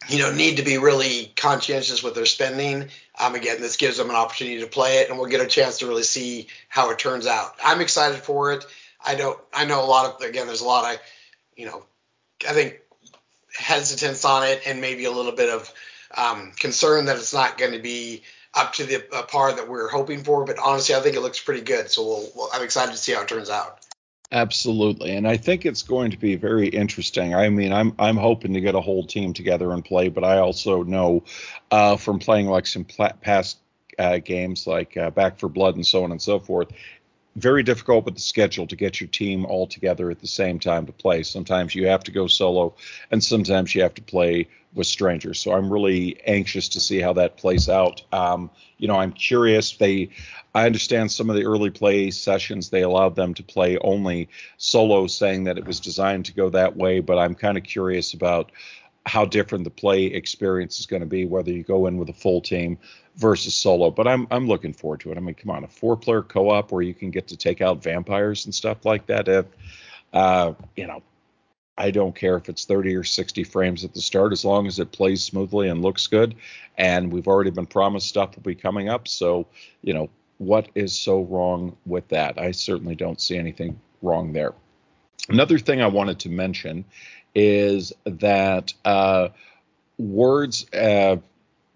you 0.09 0.19
know, 0.19 0.33
need 0.33 0.57
to 0.57 0.63
be 0.63 0.79
really 0.79 1.33
conscientious 1.37 2.03
with 2.03 2.15
their 2.15 2.27
spending. 2.27 2.89
Um, 3.19 3.35
again, 3.35 3.61
this 3.61 3.77
gives 3.77 3.99
them 3.99 4.11
an 4.11 4.17
opportunity 4.17 4.61
to 4.61 4.67
play 4.67 4.99
it, 4.99 5.11
and 5.11 5.19
we'll 5.19 5.29
get 5.29 5.41
a 5.41 5.47
chance 5.47 5.79
to 5.79 5.87
really 5.87 6.03
see 6.03 6.47
how 6.69 6.91
it 6.91 6.99
turns 6.99 7.27
out. 7.27 7.57
I'm 7.63 7.81
excited 7.81 8.21
for 8.21 8.53
it. 8.53 8.65
I 9.05 9.17
don't. 9.17 9.39
I 9.53 9.65
know 9.65 9.85
a 9.85 9.87
lot 9.87 10.07
of. 10.07 10.27
Again, 10.27 10.47
there's 10.47 10.61
a 10.61 10.67
lot 10.67 10.95
of, 10.95 11.01
you 11.57 11.67
know, 11.67 11.85
I 12.49 12.53
think 12.53 12.81
hesitance 13.53 14.25
on 14.25 14.45
it, 14.45 14.63
and 14.67 14.81
maybe 14.81 15.05
a 15.05 15.13
little 15.13 15.33
bit 15.33 15.51
of 15.51 15.71
um, 16.17 16.53
concern 16.59 17.07
that 17.07 17.17
it's 17.17 17.35
not 17.35 17.59
going 17.59 17.73
to 17.73 17.79
be 17.79 18.23
up 18.55 18.73
to 18.75 18.85
the 18.85 19.05
uh, 19.15 19.23
par 19.23 19.53
that 19.53 19.69
we're 19.69 19.89
hoping 19.89 20.25
for. 20.25 20.45
But 20.45 20.59
honestly, 20.59 20.95
I 20.95 21.01
think 21.01 21.17
it 21.17 21.21
looks 21.21 21.41
pretty 21.41 21.63
good. 21.63 21.91
So 21.91 22.05
we'll, 22.07 22.29
we'll, 22.35 22.49
I'm 22.53 22.63
excited 22.63 22.93
to 22.93 22.99
see 22.99 23.13
how 23.13 23.23
it 23.23 23.29
turns 23.29 23.51
out. 23.51 23.81
Absolutely, 24.31 25.17
and 25.17 25.27
I 25.27 25.39
think 25.39 25.65
it's 25.65 25.81
going 25.81 26.11
to 26.11 26.19
be 26.19 26.37
very 26.37 26.69
interesting. 26.69 27.35
I 27.35 27.49
mean, 27.49 27.73
I'm 27.73 27.95
I'm 27.99 28.19
hoping 28.19 28.53
to 28.53 28.61
get 28.61 28.75
a 28.75 28.81
whole 28.81 29.07
team 29.07 29.33
together 29.33 29.73
and 29.73 29.83
play, 29.83 30.09
but 30.09 30.23
I 30.23 30.39
also 30.39 30.83
know 30.83 31.25
uh, 31.71 31.97
from 31.97 32.19
playing 32.19 32.47
like 32.47 32.67
some 32.67 32.85
pl- 32.85 33.15
past 33.23 33.57
uh, 33.99 34.19
games 34.19 34.67
like 34.67 34.97
uh, 34.99 35.11
Back 35.11 35.39
4 35.39 35.49
Blood 35.49 35.77
and 35.77 35.87
so 35.87 36.05
on 36.05 36.13
and 36.13 36.21
so 36.21 36.39
forth, 36.39 36.69
very 37.39 37.63
difficult 37.63 38.05
with 38.05 38.15
the 38.15 38.21
schedule 38.21 38.67
to 38.67 38.77
get 38.77 39.01
your 39.01 39.09
team 39.09 39.45
all 39.47 39.67
together 39.67 40.11
at 40.11 40.21
the 40.21 40.27
same 40.27 40.59
time 40.59 40.87
to 40.87 40.93
play. 40.93 41.23
Sometimes 41.23 41.75
you 41.75 41.87
have 41.87 42.05
to 42.05 42.11
go 42.11 42.27
solo, 42.27 42.75
and 43.11 43.23
sometimes 43.23 43.75
you 43.75 43.83
have 43.83 43.95
to 43.95 44.03
play 44.03 44.49
with 44.75 44.87
strangers. 44.87 45.39
So 45.39 45.53
I'm 45.53 45.73
really 45.73 46.21
anxious 46.27 46.69
to 46.71 46.81
see 46.81 47.01
how 47.01 47.13
that 47.15 47.37
plays 47.37 47.69
out. 47.69 48.03
Um, 48.13 48.51
you 48.77 48.87
know, 48.87 48.97
I'm 48.97 49.13
curious. 49.13 49.77
They, 49.77 50.11
I 50.55 50.67
understand 50.67 51.11
some 51.11 51.31
of 51.31 51.37
the 51.37 51.45
early 51.45 51.71
play 51.71 52.11
sessions 52.11 52.69
they 52.69 52.83
allowed 52.83 53.17
them 53.17 53.35
to 53.35 53.43
play 53.43 53.79
only 53.79 54.29
solo, 54.59 55.07
saying 55.07 55.45
that 55.45 55.59
it 55.59 55.67
was 55.67 55.81
designed 55.81 56.27
to 56.27 56.35
go 56.35 56.51
that 56.51 56.77
way. 56.77 57.01
But 57.01 57.19
I'm 57.19 57.35
kind 57.35 57.57
of 57.57 57.65
curious 57.65 58.15
about 58.15 58.53
how 59.09 59.25
different 59.25 59.65
the 59.65 59.71
play 59.71 60.05
experience 60.05 60.79
is 60.79 60.87
going 60.87 61.01
to 61.01 61.07
be, 61.07 61.25
whether 61.25 61.51
you 61.51 61.63
go 61.63 61.87
in 61.87 61.97
with 61.97 62.09
a 62.09 62.15
full 62.15 62.41
team 62.41 62.79
versus 63.17 63.55
solo. 63.55 63.91
But 63.91 64.07
I'm 64.07 64.27
I'm 64.31 64.47
looking 64.47 64.73
forward 64.73 65.01
to 65.01 65.13
it. 65.13 65.17
I 65.17 65.21
mean, 65.21 65.35
come 65.35 65.51
on, 65.51 65.65
a 65.65 65.69
four 65.69 65.97
player 65.97 66.23
co 66.23 66.51
op 66.51 66.73
where 66.73 66.83
you 66.83 66.95
can 66.95 67.11
get 67.11 67.27
to 67.29 67.37
take 67.37 67.61
out 67.61 67.83
vampires 67.83 68.45
and 68.45 68.55
stuff 68.55 68.85
like 68.85 69.07
that. 69.07 69.29
If 69.29 69.47
uh, 70.13 70.55
you 70.77 70.87
know, 70.87 71.03
I 71.77 71.91
don't 71.91 72.15
care 72.15 72.37
if 72.37 72.49
it's 72.49 72.65
30 72.65 72.95
or 72.97 73.05
60 73.05 73.45
frames 73.45 73.85
at 73.85 73.95
the 73.95 74.01
start, 74.01 74.33
as 74.33 74.45
long 74.45 74.67
as 74.67 74.79
it 74.79 74.91
plays 74.91 75.23
smoothly 75.23 75.69
and 75.69 75.81
looks 75.81 76.07
good. 76.07 76.35
And 76.77 77.13
we've 77.13 77.29
already 77.29 77.51
been 77.51 77.67
promised 77.67 78.09
stuff 78.09 78.35
will 78.35 78.43
be 78.43 78.55
coming 78.55 78.89
up. 78.89 79.07
So, 79.07 79.47
you 79.83 79.95
know, 79.95 80.11
what 80.39 80.69
is 80.75 80.97
so 80.97 81.23
wrong 81.23 81.77
with 81.87 82.09
that? 82.09 82.39
I 82.39 82.51
certainly 82.51 82.95
don't 82.95 83.21
see 83.21 83.37
anything 83.37 83.79
wrong 84.03 84.33
there. 84.33 84.55
Another 85.29 85.59
thing 85.59 85.81
I 85.83 85.87
wanted 85.87 86.19
to 86.21 86.29
mention 86.31 86.85
is 87.35 87.93
that 88.05 88.73
uh, 88.85 89.29
words 89.99 90.67
uh, 90.73 91.17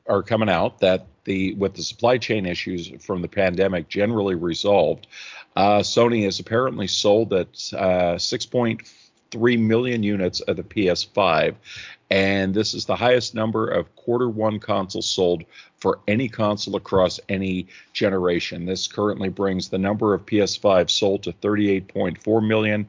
are 0.08 0.22
coming 0.22 0.48
out 0.48 0.80
that 0.80 1.06
the 1.24 1.54
with 1.54 1.74
the 1.74 1.82
supply 1.82 2.18
chain 2.18 2.46
issues 2.46 2.92
from 3.00 3.22
the 3.22 3.28
pandemic 3.28 3.88
generally 3.88 4.34
resolved, 4.34 5.06
uh, 5.56 5.78
Sony 5.78 6.24
has 6.24 6.40
apparently 6.40 6.86
sold 6.86 7.32
at 7.32 7.48
uh, 7.74 8.16
6.3 8.16 9.58
million 9.60 10.02
units 10.02 10.40
of 10.40 10.56
the 10.56 10.62
PS5, 10.62 11.54
and 12.12 12.52
this 12.52 12.74
is 12.74 12.84
the 12.84 12.94
highest 12.94 13.34
number 13.34 13.66
of 13.66 13.96
quarter 13.96 14.28
one 14.28 14.60
consoles 14.60 15.08
sold 15.08 15.44
for 15.78 16.00
any 16.06 16.28
console 16.28 16.76
across 16.76 17.18
any 17.30 17.66
generation. 17.94 18.66
This 18.66 18.86
currently 18.86 19.30
brings 19.30 19.70
the 19.70 19.78
number 19.78 20.12
of 20.12 20.26
PS5 20.26 20.90
sold 20.90 21.22
to 21.22 21.32
38.4 21.32 22.46
million, 22.46 22.86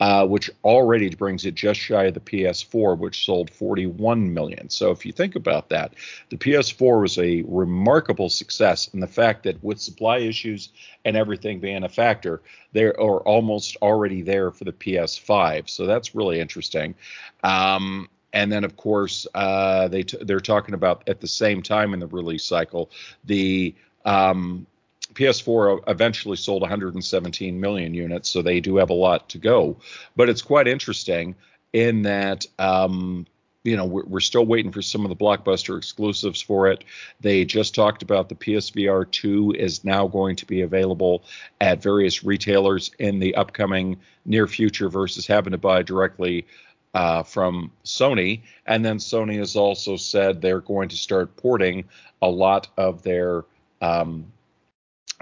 uh, 0.00 0.26
which 0.26 0.50
already 0.64 1.08
brings 1.14 1.44
it 1.44 1.54
just 1.54 1.78
shy 1.78 2.06
of 2.06 2.14
the 2.14 2.20
PS4, 2.20 2.98
which 2.98 3.24
sold 3.24 3.48
41 3.48 4.34
million. 4.34 4.68
So 4.68 4.90
if 4.90 5.06
you 5.06 5.12
think 5.12 5.36
about 5.36 5.68
that, 5.68 5.94
the 6.30 6.36
PS4 6.36 7.00
was 7.00 7.16
a 7.16 7.44
remarkable 7.46 8.28
success, 8.28 8.90
and 8.92 9.00
the 9.00 9.06
fact 9.06 9.44
that 9.44 9.62
with 9.62 9.80
supply 9.80 10.18
issues 10.18 10.70
and 11.04 11.16
everything 11.16 11.60
being 11.60 11.84
a 11.84 11.88
factor, 11.88 12.42
they 12.72 12.86
are 12.86 13.20
almost 13.20 13.76
already 13.82 14.20
there 14.20 14.50
for 14.50 14.64
the 14.64 14.72
PS5. 14.72 15.70
So 15.70 15.86
that's 15.86 16.16
really 16.16 16.40
interesting. 16.40 16.96
Um, 17.44 18.08
and 18.34 18.52
then 18.52 18.64
of 18.64 18.76
course 18.76 19.26
uh, 19.34 19.88
they 19.88 20.02
t- 20.02 20.18
they're 20.20 20.40
talking 20.40 20.74
about 20.74 21.02
at 21.08 21.20
the 21.20 21.28
same 21.28 21.62
time 21.62 21.94
in 21.94 22.00
the 22.00 22.06
release 22.06 22.44
cycle 22.44 22.90
the 23.24 23.74
um, 24.04 24.66
PS4 25.14 25.84
eventually 25.86 26.36
sold 26.36 26.62
117 26.62 27.60
million 27.60 27.94
units, 27.94 28.28
so 28.28 28.42
they 28.42 28.60
do 28.60 28.76
have 28.76 28.90
a 28.90 28.94
lot 28.94 29.28
to 29.30 29.38
go. 29.38 29.76
But 30.16 30.28
it's 30.28 30.42
quite 30.42 30.68
interesting 30.68 31.34
in 31.72 32.02
that, 32.02 32.46
um, 32.58 33.26
you 33.64 33.76
know, 33.76 33.84
we're, 33.84 34.04
we're, 34.04 34.20
still 34.20 34.44
waiting 34.44 34.70
for 34.70 34.82
some 34.82 35.04
of 35.04 35.08
the 35.08 35.16
blockbuster 35.16 35.76
exclusives 35.76 36.40
for 36.40 36.68
it. 36.68 36.84
They 37.20 37.44
just 37.44 37.74
talked 37.74 38.02
about 38.02 38.28
the 38.28 38.34
PSVR 38.34 39.10
2 39.10 39.52
is 39.52 39.84
now 39.84 40.06
going 40.06 40.36
to 40.36 40.46
be 40.46 40.60
available 40.60 41.24
at 41.60 41.82
various 41.82 42.24
retailers 42.24 42.90
in 42.98 43.18
the 43.18 43.34
upcoming 43.36 43.96
near 44.26 44.46
future 44.46 44.88
versus 44.88 45.26
having 45.26 45.52
to 45.52 45.58
buy 45.58 45.82
directly 45.82 46.46
uh, 46.94 47.22
from 47.22 47.72
Sony. 47.84 48.42
And 48.66 48.84
then 48.84 48.98
Sony 48.98 49.38
has 49.38 49.56
also 49.56 49.96
said 49.96 50.40
they're 50.40 50.60
going 50.60 50.88
to 50.88 50.96
start 50.96 51.36
porting 51.36 51.84
a 52.22 52.28
lot 52.28 52.68
of 52.76 53.02
their 53.02 53.44
um, 53.80 54.32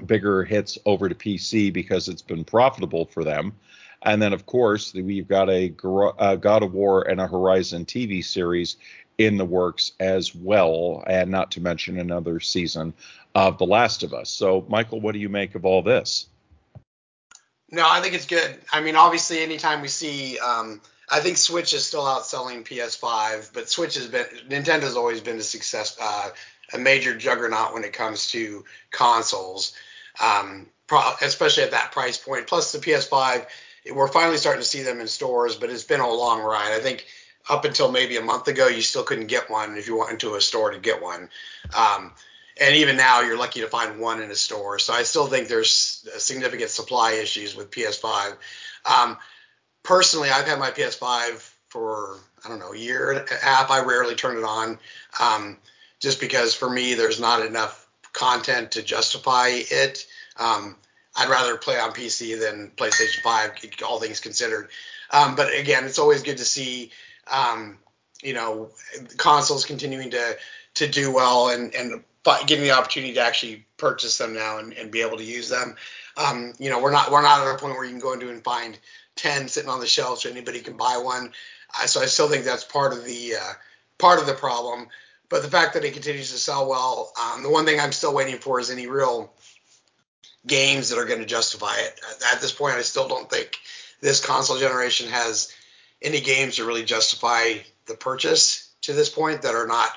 bigger 0.07 0.45
hits 0.45 0.79
over 0.87 1.09
to 1.09 1.15
PC 1.15 1.73
because 1.73 2.09
it's 2.09 2.23
been 2.23 2.45
profitable 2.45 3.07
for 3.07 3.25
them. 3.25 3.53
And 4.05 4.21
then, 4.21 4.33
of 4.33 4.47
course, 4.47 4.93
we've 4.95 5.29
got 5.29 5.49
a, 5.49 5.73
a 6.19 6.37
God 6.37 6.63
of 6.63 6.75
War 6.75 7.09
and 7.09 7.21
a 7.21 7.27
Horizon 7.27 7.85
TV 7.85 8.25
series 8.25 8.77
in 9.19 9.37
the 9.37 9.45
works 9.45 9.93
as 10.01 10.35
well, 10.35 11.05
and 11.07 11.31
not 11.31 11.53
to 11.53 11.61
mention 11.61 11.99
another 11.99 12.41
season 12.41 12.93
of 13.35 13.59
The 13.59 13.67
Last 13.67 14.03
of 14.03 14.13
Us. 14.13 14.29
So, 14.29 14.67
Michael, 14.69 15.01
what 15.01 15.13
do 15.13 15.21
you 15.21 15.29
make 15.29 15.55
of 15.55 15.65
all 15.65 15.83
this? 15.83 16.27
No, 17.71 17.89
I 17.89 18.01
think 18.01 18.15
it's 18.15 18.27
good. 18.27 18.59
I 18.73 18.81
mean, 18.81 18.97
obviously, 18.97 19.41
anytime 19.41 19.81
we 19.81 19.89
see, 19.89 20.39
um, 20.41 20.81
I 21.09 21.21
think 21.21 21.37
Switch 21.37 21.73
is 21.73 21.85
still 21.85 22.05
outselling 22.05 22.65
PS5, 22.65 23.53
but 23.53 23.69
Switch 23.69 23.95
has 23.95 24.07
been 24.07 24.27
Nintendo's 24.49 24.97
always 24.97 25.21
been 25.21 25.39
a 25.39 25.43
success, 25.43 25.97
uh, 26.01 26.31
a 26.73 26.79
major 26.79 27.15
juggernaut 27.15 27.75
when 27.75 27.85
it 27.85 27.93
comes 27.93 28.31
to 28.33 28.65
consoles, 28.91 29.75
um, 30.23 30.67
pro- 30.87 31.15
especially 31.21 31.65
at 31.65 31.73
that 31.73 31.93
price 31.93 32.19
point. 32.19 32.47
Plus 32.47 32.73
the 32.73 32.79
PS5, 32.79 33.47
we're 33.93 34.09
finally 34.09 34.39
starting 34.39 34.63
to 34.63 34.69
see 34.69 34.83
them 34.83 35.01
in 35.01 35.09
stores, 35.09 35.57
but 35.57 35.71
it's 35.71 35.85
been 35.85 36.01
a 36.01 36.09
long 36.09 36.41
ride. 36.41 36.73
I 36.73 36.81
think 36.81 37.05
up 37.49 37.65
until 37.65 37.91
maybe 37.91 38.17
a 38.17 38.23
month 38.23 38.49
ago, 38.49 38.69
you 38.69 38.83
still 38.83 39.03
couldn't 39.03 39.27
get 39.27 39.51
one 39.51 39.77
if 39.77 39.89
you 39.89 39.99
went 39.99 40.13
into 40.13 40.35
a 40.35 40.41
store 40.41 40.71
to 40.71 40.79
get 40.79 41.03
one. 41.03 41.29
Um, 41.77 42.13
and 42.61 42.77
even 42.77 42.97
now, 42.97 43.23
you're 43.23 43.39
lucky 43.39 43.61
to 43.61 43.67
find 43.67 43.99
one 43.99 44.23
in 44.23 44.31
a 44.31 44.37
store. 44.37 44.79
So 44.79 44.93
I 44.93 45.03
still 45.03 45.27
think 45.27 45.49
there's 45.49 46.07
significant 46.19 46.71
supply 46.71 47.13
issues 47.13 47.57
with 47.57 47.71
PS5. 47.71 48.37
Um, 48.85 49.17
personally, 49.83 50.31
I've 50.31 50.47
had 50.47 50.59
my 50.59 50.71
PS5 50.71 51.51
for 51.69 52.19
I 52.45 52.49
don't 52.49 52.59
know 52.59 52.73
a 52.73 52.79
year 52.79 53.13
and 53.13 53.29
a 53.31 53.35
half. 53.35 53.71
I 53.71 53.85
rarely 53.85 54.15
turn 54.15 54.37
it 54.37 54.45
on, 54.45 54.79
um, 55.21 55.57
just 56.01 56.21
because 56.21 56.55
for 56.55 56.69
me 56.69 56.95
there's 56.95 57.21
not 57.21 57.45
enough 57.45 57.87
content 58.13 58.73
to 58.73 58.83
justify 58.83 59.49
it. 59.53 60.07
Um, 60.37 60.77
I'd 61.17 61.29
rather 61.29 61.57
play 61.57 61.79
on 61.79 61.93
PC 61.93 62.41
than 62.41 62.73
PlayStation 62.77 63.21
5, 63.23 63.53
all 63.87 64.01
things 64.01 64.21
considered. 64.21 64.69
Um, 65.11 65.35
but 65.37 65.55
again, 65.55 65.85
it's 65.85 65.99
always 65.99 66.23
good 66.23 66.39
to 66.39 66.45
see, 66.45 66.91
um, 67.31 67.79
you 68.23 68.33
know, 68.33 68.71
consoles 69.17 69.65
continuing 69.65 70.11
to 70.11 70.37
to 70.75 70.89
do 70.89 71.13
well 71.13 71.51
and 71.51 71.75
and 71.75 72.03
getting 72.47 72.65
the 72.65 72.71
opportunity 72.71 73.15
to 73.15 73.21
actually 73.21 73.67
purchase 73.77 74.17
them 74.17 74.33
now 74.33 74.59
and, 74.59 74.73
and 74.75 74.91
be 74.91 75.03
able 75.03 75.19
to 75.19 75.25
use 75.25 75.49
them. 75.49 75.77
Um, 76.17 76.55
you 76.59 76.71
know, 76.71 76.81
we're 76.81 76.93
not 76.93 77.11
we're 77.11 77.23
not 77.23 77.47
at 77.47 77.55
a 77.55 77.59
point 77.59 77.75
where 77.75 77.85
you 77.85 77.91
can 77.91 78.01
go 78.01 78.13
into 78.13 78.31
and 78.31 78.43
find 78.43 78.79
10 79.23 79.49
sitting 79.49 79.71
on 79.71 79.81
the 79.81 79.87
shelf 79.87 80.21
so 80.21 80.31
anybody 80.31 80.61
can 80.61 80.77
buy 80.77 80.99
one. 80.99 81.33
Uh, 81.79 81.87
so 81.87 82.01
I 82.01 82.07
still 82.07 82.29
think 82.29 82.45
that's 82.45 82.65
part 82.65 82.93
of 82.93 83.05
the 83.05 83.37
uh, 83.37 83.53
part 83.99 84.21
of 84.21 84.27
the 84.27 84.35
problem. 84.35 84.89
But 85.29 85.43
the 85.43 85.51
fact 85.51 85.75
that 85.75 85.85
it 85.85 85.95
continues 85.95 86.31
to 86.33 86.39
sell 86.39 86.69
well, 86.69 87.13
um, 87.19 87.43
the 87.43 87.49
one 87.49 87.65
thing 87.65 87.81
I'm 87.81 87.93
still 87.93 88.15
waiting 88.15 88.39
for 88.39 88.61
is 88.61 88.69
any 88.69 88.87
real 88.87 89.33
games 90.47 90.91
that 90.91 90.99
are 90.99 91.07
going 91.07 91.21
to 91.21 91.27
justify 91.27 91.75
it. 91.79 92.01
At 92.33 92.41
this 92.41 92.53
point, 92.53 92.75
I 92.75 92.83
still 92.83 93.09
don't 93.09 93.31
think 93.31 93.57
this 94.01 94.25
console 94.25 94.59
generation 94.59 95.09
has 95.09 95.55
any 96.03 96.21
games 96.21 96.57
to 96.57 96.67
really 96.67 96.85
justify 96.85 97.55
the 97.87 97.95
purchase 97.95 98.69
to 98.83 98.93
this 98.93 99.09
point 99.09 99.43
that 99.43 99.55
are 99.55 99.67
not 99.67 99.91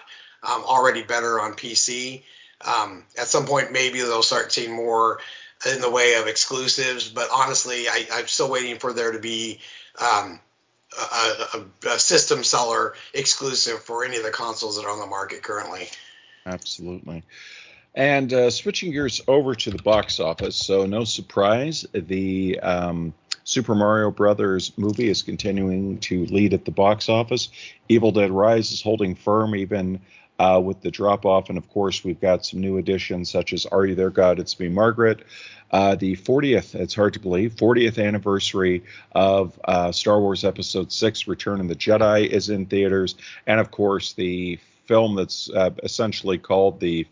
um, 0.44 0.64
already 0.64 1.02
better 1.02 1.42
on 1.42 1.54
PC. 1.54 2.24
Um, 2.62 3.04
at 3.18 3.28
some 3.28 3.46
point, 3.46 3.74
maybe 3.74 4.00
they'll 4.00 4.24
start 4.24 4.52
seeing 4.52 4.72
more 4.72 5.20
in 5.66 5.82
the 5.82 5.90
way 5.90 6.16
of 6.16 6.28
exclusives, 6.28 7.10
but 7.10 7.30
honestly, 7.34 7.88
I, 7.88 8.06
am 8.12 8.28
still 8.28 8.50
waiting 8.50 8.78
for 8.78 8.94
there 8.94 9.12
to 9.12 9.20
be 9.20 9.60
um, 10.00 10.40
a, 10.98 11.58
a, 11.58 11.66
a, 11.94 12.00
system 12.00 12.44
seller 12.44 12.94
exclusive 13.14 13.80
for 13.80 14.06
any 14.06 14.18
of 14.18 14.24
the 14.24 14.32
consoles 14.32 14.78
that 14.78 14.86
are 14.86 14.92
on 14.92 15.00
the 15.00 15.08
market 15.08 15.42
currently. 15.42 15.88
Absolutely. 16.46 17.24
And 17.96 18.32
uh, 18.34 18.50
switching 18.50 18.92
gears 18.92 19.22
over 19.28 19.56
to 19.56 19.72
the 19.72 19.82
box 19.82 20.20
office, 20.20 20.58
so 20.58 20.86
no 20.86 21.06
surprise, 21.06 21.86
the 21.94 22.60
um, 22.60 23.14
Super 23.46 23.74
Mario 23.74 24.12
Brothers 24.12 24.74
movie 24.76 25.08
is 25.08 25.22
continuing 25.22 26.00
to 26.00 26.26
lead 26.26 26.54
at 26.54 26.66
the 26.66 26.72
box 26.72 27.10
office. 27.10 27.50
Evil 27.88 28.12
Dead 28.12 28.32
Rise 28.32 28.72
is 28.72 28.82
holding 28.82 29.16
firm 29.16 29.56
even 29.56 30.02
uh, 30.40 30.62
with 30.64 30.82
the 30.82 30.92
drop 30.92 31.26
off. 31.26 31.50
And 31.50 31.58
of 31.58 31.70
course, 31.70 32.04
we've 32.04 32.20
got 32.20 32.46
some 32.46 32.62
new 32.62 32.78
additions 32.78 33.30
such 33.30 33.54
as 33.54 33.66
Are 33.66 33.86
You 33.86 33.96
There, 33.96 34.10
God? 34.10 34.40
It's 34.40 34.60
Me, 34.60 34.70
Margaret. 34.70 35.24
Uh, 35.72 35.96
the 35.96 36.16
40th, 36.16 36.76
it's 36.76 36.94
hard 36.94 37.14
to 37.14 37.20
believe, 37.20 37.56
40th 37.56 38.04
anniversary 38.04 38.84
of 39.14 39.60
uh, 39.66 39.92
Star 39.92 40.20
Wars 40.20 40.44
Episode 40.44 40.92
6 40.92 41.28
Return 41.28 41.60
of 41.60 41.68
the 41.68 41.76
Jedi 41.76 42.28
is 42.28 42.50
in 42.50 42.66
theaters. 42.66 43.16
And 43.48 43.60
of 43.60 43.72
course, 43.72 44.14
the 44.14 44.60
film 44.86 45.16
that's 45.16 45.50
uh, 45.50 45.72
essentially 45.84 46.38
called 46.38 46.80
the 46.80 47.08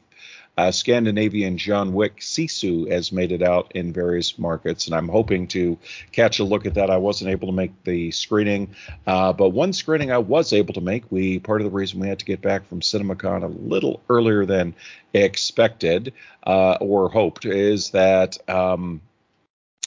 uh, 0.57 0.71
Scandinavian 0.71 1.57
John 1.57 1.93
Wick 1.93 2.19
Sisu 2.19 2.89
has 2.91 3.11
made 3.11 3.31
it 3.31 3.41
out 3.41 3.71
in 3.73 3.91
various 3.91 4.37
markets, 4.37 4.85
and 4.85 4.95
I'm 4.95 5.07
hoping 5.07 5.47
to 5.47 5.77
catch 6.11 6.39
a 6.39 6.43
look 6.43 6.65
at 6.65 6.75
that. 6.75 6.89
I 6.89 6.97
wasn't 6.97 7.31
able 7.31 7.47
to 7.47 7.53
make 7.53 7.71
the 7.83 8.11
screening, 8.11 8.69
uh, 9.07 9.33
but 9.33 9.49
one 9.49 9.73
screening 9.73 10.11
I 10.11 10.19
was 10.19 10.53
able 10.53 10.73
to 10.75 10.81
make. 10.81 11.11
We 11.11 11.39
part 11.39 11.61
of 11.61 11.65
the 11.65 11.75
reason 11.75 11.99
we 11.99 12.07
had 12.07 12.19
to 12.19 12.25
get 12.25 12.41
back 12.41 12.67
from 12.67 12.81
CinemaCon 12.81 13.43
a 13.43 13.47
little 13.47 14.01
earlier 14.09 14.45
than 14.45 14.75
expected 15.13 16.13
uh, 16.45 16.77
or 16.79 17.09
hoped 17.09 17.45
is 17.45 17.89
that. 17.91 18.37
Um, 18.49 19.01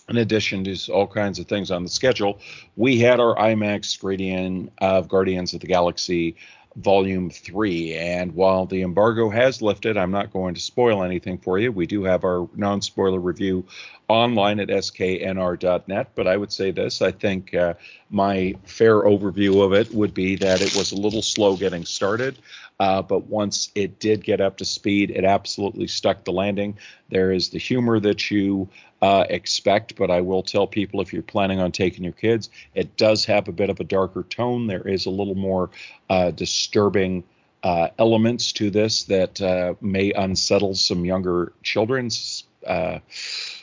in 0.09 0.19
addition 0.19 0.63
to 0.63 0.93
all 0.93 1.09
kinds 1.09 1.41
of 1.41 1.49
things 1.49 1.73
on 1.73 1.83
the 1.83 1.89
schedule, 1.89 2.39
we 2.77 3.01
had 3.01 3.19
our 3.19 3.35
IMAX 3.35 3.87
screening 3.87 4.71
of 4.79 5.09
Guardians 5.09 5.53
of 5.53 5.61
the 5.61 5.67
Galaxy 5.67 6.37
Volume 6.77 7.31
3. 7.31 7.95
And 7.95 8.35
while 8.35 8.67
the 8.67 8.83
embargo 8.83 9.31
has 9.31 9.63
lifted, 9.63 9.97
I'm 9.97 10.11
not 10.11 10.33
going 10.33 10.55
to 10.55 10.61
spoil 10.61 11.03
anything 11.03 11.39
for 11.39 11.59
you. 11.59 11.73
We 11.73 11.87
do 11.87 12.05
have 12.05 12.25
our 12.25 12.49
non 12.55 12.83
spoiler 12.83 13.19
review 13.19 13.65
online 14.09 14.61
at 14.61 14.69
sknr.net. 14.69 16.11
But 16.15 16.27
I 16.27 16.37
would 16.37 16.53
say 16.53 16.71
this 16.71 17.01
I 17.01 17.13
think 17.13 17.55
uh, 17.55 17.75
my 18.11 18.55
fair 18.65 19.03
overview 19.03 19.65
of 19.65 19.73
it 19.73 19.93
would 19.93 20.15
be 20.15 20.37
that 20.37 20.61
it 20.61 20.77
was 20.77 20.93
a 20.93 20.97
little 20.97 21.23
slow 21.23 21.57
getting 21.57 21.85
started. 21.85 22.39
Uh, 22.79 23.03
but 23.03 23.27
once 23.27 23.71
it 23.75 23.99
did 23.99 24.23
get 24.23 24.41
up 24.41 24.59
to 24.59 24.65
speed, 24.65 25.11
it 25.11 25.25
absolutely 25.25 25.87
stuck 25.87 26.25
the 26.25 26.33
landing. 26.33 26.77
There 27.11 27.33
is 27.33 27.51
the 27.51 27.59
humor 27.59 27.99
that 28.01 28.31
you 28.31 28.69
uh, 29.01 29.25
expect, 29.31 29.97
but 29.97 30.11
I 30.11 30.21
will 30.21 30.43
tell 30.43 30.67
people 30.67 31.01
if 31.01 31.13
you're 31.13 31.23
planning 31.23 31.61
on 31.61 31.73
taking 31.73 32.05
your 32.05 32.13
kids, 32.13 32.51
it 32.75 32.97
does 32.97 33.25
have 33.25 33.49
a 33.49 33.53
bit 33.53 33.71
of 33.71 33.81
a 33.81 33.85
darker 33.85 34.25
tone. 34.25 34.67
There 34.67 34.87
is 34.87 35.07
a 35.07 35.11
little 35.11 35.35
more 35.35 35.71
uh, 36.11 36.31
disturbing. 36.31 37.25
Uh, 37.63 37.89
elements 37.99 38.53
to 38.53 38.71
this 38.71 39.05
that 39.05 39.41
uh, 39.41 39.75
may 39.81 40.13
unsettle 40.13 40.73
some 40.73 41.05
younger 41.05 41.53
children's 41.65 42.45
uh, 42.65 42.99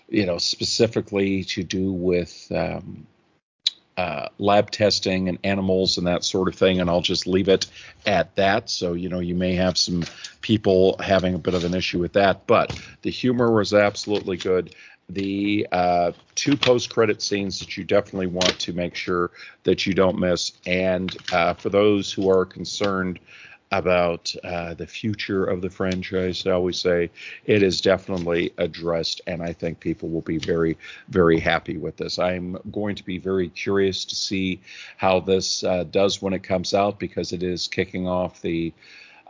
you 0.10 0.26
know, 0.26 0.38
specifically 0.38 1.43
to 1.43 1.63
do 1.63 1.91
with 1.91 2.52
um, 2.52 3.08
uh, 3.98 4.28
lab 4.40 4.72
testing 4.72 5.30
and 5.30 5.38
animals 5.44 5.98
and 5.98 6.08
that 6.08 6.24
sort 6.24 6.48
of 6.48 6.56
thing. 6.56 6.82
And 6.82 6.90
I'll 6.90 7.02
just 7.02 7.28
leave 7.28 7.48
it 7.48 7.68
at 8.06 8.36
that. 8.36 8.70
So, 8.70 8.94
you 8.94 9.10
know, 9.10 9.20
you 9.20 9.36
may 9.36 9.54
have 9.56 9.78
some 9.78 10.04
people 10.42 10.98
having 11.00 11.36
a 11.36 11.40
bit 11.40 11.54
of 11.54 11.64
an 11.64 11.74
issue 11.74 12.00
with 12.00 12.14
that, 12.14 12.48
but 12.48 12.80
the 13.02 13.12
humor 13.12 13.52
was 13.52 13.74
absolutely 13.74 14.38
good. 14.38 14.76
The 15.10 15.68
uh, 15.72 16.14
two 16.36 16.56
post 16.58 16.90
credit 16.90 17.22
scenes 17.22 17.60
that 17.60 17.78
you 17.78 17.84
definitely 17.84 18.28
want 18.28 18.58
to 18.60 18.74
make 18.74 18.96
sure 18.96 19.32
that 19.64 19.86
you 19.86 19.94
don't 19.94 20.18
miss. 20.18 20.54
And 20.66 21.16
uh, 21.32 21.54
for 21.54 21.70
those 21.70 22.12
who 22.12 22.30
are 22.30 22.46
concerned 22.46 23.20
about 23.74 24.36
uh, 24.44 24.76
the 24.76 24.86
future 24.86 25.44
of 25.46 25.62
the 25.62 25.70
franchise. 25.70 26.46
I 26.46 26.52
always 26.52 26.80
say 26.80 27.10
it 27.46 27.64
is 27.64 27.82
definitely 27.82 28.54
addressed, 28.60 29.22
and 29.26 29.42
I 29.42 29.54
think 29.54 29.80
people 29.80 30.10
will 30.10 30.22
be 30.22 30.38
very, 30.38 30.78
very 31.10 31.40
happy 31.40 31.78
with 31.78 31.98
this. 31.98 32.20
I'm 32.20 32.58
going 32.72 32.96
to 32.96 33.04
be 33.04 33.18
very 33.18 33.50
curious 33.50 34.06
to 34.06 34.16
see 34.16 34.62
how 34.98 35.22
this 35.22 35.64
uh, 35.64 35.86
does 35.86 36.22
when 36.22 36.34
it 36.34 36.44
comes 36.44 36.76
out 36.76 37.00
because 37.00 37.34
it 37.34 37.42
is 37.42 37.68
kicking 37.68 38.08
off 38.08 38.42
the 38.42 38.74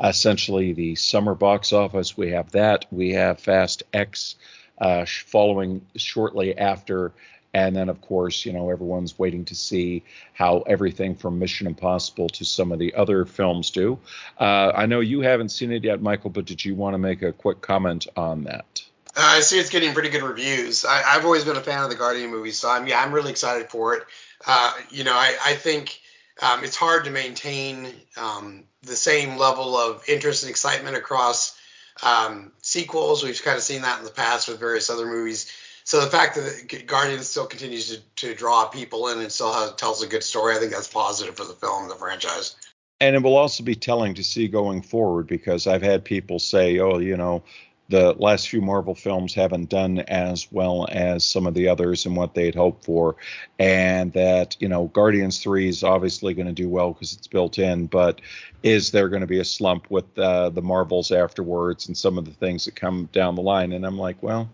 essentially 0.04 0.74
the 0.74 0.96
summer 0.96 1.36
box 1.36 1.72
office. 1.72 2.18
We 2.18 2.32
have 2.32 2.52
that. 2.52 2.86
We 2.92 3.12
have 3.12 3.40
Fast 3.40 3.84
X. 3.94 4.36
Uh, 4.76 5.06
following 5.06 5.86
shortly 5.96 6.58
after 6.58 7.14
and 7.54 7.76
then, 7.76 7.90
of 7.90 8.02
course, 8.02 8.46
you 8.46 8.54
know, 8.54 8.70
everyone's 8.70 9.20
waiting 9.20 9.46
to 9.46 9.56
see 9.56 10.04
how 10.34 10.62
everything 10.62 11.16
from 11.16 11.38
Mission 11.38 11.68
Impossible 11.68 12.28
to 12.30 12.44
some 12.44 12.72
of 12.72 12.80
the 12.80 12.94
other 12.96 13.26
films 13.26 13.70
do. 13.70 14.00
Uh, 14.40 14.72
I 14.76 14.88
know 14.88 15.02
you 15.02 15.22
haven't 15.22 15.50
seen 15.50 15.72
it 15.72 15.84
yet, 15.84 16.02
Michael, 16.02 16.32
but 16.32 16.46
did 16.46 16.66
you 16.66 16.74
want 16.74 16.96
to 16.96 16.98
make 16.98 17.22
a 17.22 17.32
quick 17.32 17.62
comment 17.62 18.08
on 18.18 18.44
that? 18.46 18.84
Uh, 19.16 19.22
I 19.22 19.42
see 19.42 19.60
it's 19.60 19.70
getting 19.70 19.94
pretty 19.94 20.10
good 20.10 20.24
reviews. 20.24 20.84
I, 20.84 20.98
have 21.14 21.26
always 21.26 21.46
been 21.46 21.56
a 21.56 21.62
fan 21.62 21.84
of 21.84 21.92
the 21.92 21.96
Guardian 21.96 22.32
movies, 22.32 22.58
so 22.58 22.70
I'm 22.70 22.88
yeah, 22.88 23.00
I'm 23.00 23.14
really 23.14 23.30
excited 23.30 23.70
for 23.70 23.96
it. 23.96 24.04
Uh, 24.48 24.74
you 24.90 25.04
know, 25.04 25.14
I, 25.14 25.38
I 25.46 25.54
think 25.54 26.00
um, 26.42 26.64
it's 26.64 26.76
hard 26.76 27.06
to 27.06 27.12
maintain 27.12 27.94
um, 28.18 28.64
the 28.82 28.96
same 28.96 29.38
level 29.38 29.78
of 29.78 30.04
interest 30.10 30.42
and 30.42 30.50
excitement 30.50 30.98
across 30.98 31.56
um, 32.02 32.52
sequels. 32.64 33.24
We've 33.24 33.40
kind 33.44 33.58
of 33.58 33.64
seen 33.64 33.84
that 33.84 34.00
in 34.00 34.06
the 34.06 34.12
past 34.12 34.48
with 34.48 34.60
various 34.60 34.90
other 34.90 35.06
movies 35.06 35.52
so 35.94 36.02
the 36.02 36.10
fact 36.10 36.34
that 36.34 36.88
Guardians 36.88 37.30
still 37.30 37.46
continues 37.46 37.96
to, 37.96 38.02
to 38.16 38.34
draw 38.34 38.66
people 38.66 39.10
in 39.10 39.20
and 39.20 39.32
still 39.32 39.54
has, 39.54 39.76
tells 39.76 40.02
a 40.02 40.08
good 40.08 40.24
story, 40.24 40.56
I 40.56 40.58
think 40.58 40.72
that's 40.72 40.88
positive 40.88 41.38
for 41.38 41.46
the 41.46 41.54
film, 41.54 41.88
the 41.88 41.94
franchise. 41.94 42.56
And 43.00 43.16
it 43.16 43.22
will 43.22 43.38
also 43.38 43.64
be 43.64 43.76
telling 43.76 44.16
to 44.16 44.24
see 44.24 44.48
going 44.48 44.82
forward 44.82 45.28
because 45.28 45.68
I've 45.68 45.84
had 45.84 46.04
people 46.04 46.40
say, 46.40 46.80
oh, 46.80 46.98
you 46.98 47.16
know, 47.16 47.44
the 47.90 48.14
last 48.14 48.50
few 48.50 48.60
Marvel 48.60 48.96
films 48.96 49.36
haven't 49.36 49.70
done 49.70 50.00
as 50.08 50.52
well 50.52 50.88
as 50.90 51.24
some 51.24 51.46
of 51.46 51.54
the 51.54 51.68
others 51.68 52.08
and 52.08 52.16
what 52.16 52.34
they'd 52.34 52.56
hoped 52.56 52.84
for, 52.84 53.16
and 53.60 54.12
that 54.14 54.56
you 54.60 54.70
know 54.70 54.86
Guardians 54.86 55.44
Three 55.44 55.68
is 55.68 55.84
obviously 55.84 56.34
going 56.34 56.48
to 56.48 56.54
do 56.54 56.70
well 56.70 56.94
because 56.94 57.14
it's 57.14 57.28
built 57.28 57.60
in, 57.60 57.86
but 57.86 58.20
is 58.64 58.90
there 58.90 59.10
going 59.10 59.22
to 59.22 59.28
be 59.28 59.42
a 59.42 59.46
slump 59.46 59.92
with 59.92 60.18
uh, 60.18 60.50
the 60.50 60.62
Marvels 60.62 61.12
afterwards 61.12 61.88
and 61.88 61.96
some 61.96 62.18
of 62.18 62.26
the 62.26 62.32
things 62.32 62.66
that 62.66 62.76
come 62.76 63.10
down 63.12 63.36
the 63.36 63.42
line? 63.42 63.74
And 63.74 63.86
I'm 63.86 64.00
like, 64.00 64.24
well, 64.24 64.50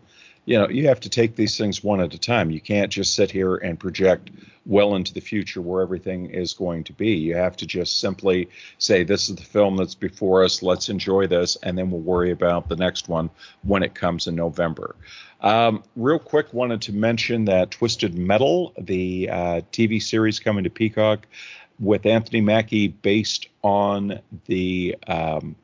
you 0.50 0.58
know, 0.58 0.68
you 0.68 0.88
have 0.88 1.00
to 1.00 1.10
take 1.10 1.36
these 1.36 1.56
things 1.60 1.84
one 1.84 2.02
at 2.02 2.12
a 2.12 2.18
time. 2.18 2.50
You 2.50 2.60
can't 2.60 2.92
just 2.92 3.14
sit 3.14 3.30
here 3.30 3.58
and 3.58 3.80
project 3.80 4.32
well 4.66 4.96
into 4.96 5.14
the 5.14 5.20
future 5.20 5.62
where 5.62 5.84
everything 5.84 6.26
is 6.32 6.54
going 6.54 6.86
to 6.86 6.94
be. 6.94 7.12
You 7.12 7.36
have 7.36 7.56
to 7.58 7.68
just 7.68 8.00
simply 8.00 8.50
say, 8.80 9.04
this 9.04 9.30
is 9.30 9.36
the 9.36 9.44
film 9.44 9.78
that's 9.78 9.94
before 9.94 10.44
us. 10.44 10.64
Let's 10.64 10.90
enjoy 10.90 11.28
this, 11.28 11.56
and 11.62 11.78
then 11.78 11.92
we'll 11.92 12.02
worry 12.02 12.32
about 12.32 12.68
the 12.68 12.76
next 12.76 13.08
one 13.08 13.30
when 13.62 13.84
it 13.84 13.94
comes 13.94 14.26
in 14.26 14.34
November. 14.34 14.96
Um, 15.42 15.84
real 15.96 16.18
quick, 16.18 16.52
wanted 16.52 16.82
to 16.82 16.94
mention 16.94 17.46
that 17.46 17.70
Twisted 17.70 18.18
Metal, 18.18 18.74
the 18.80 19.30
uh, 19.30 19.62
TV 19.72 20.02
series 20.02 20.40
coming 20.40 20.64
to 20.64 20.72
Peacock 20.72 21.28
with 21.80 22.08
Anthony 22.08 22.42
Mackie, 22.42 22.88
based 22.88 23.50
on 23.62 24.20
the 24.48 24.98
um, 25.06 25.56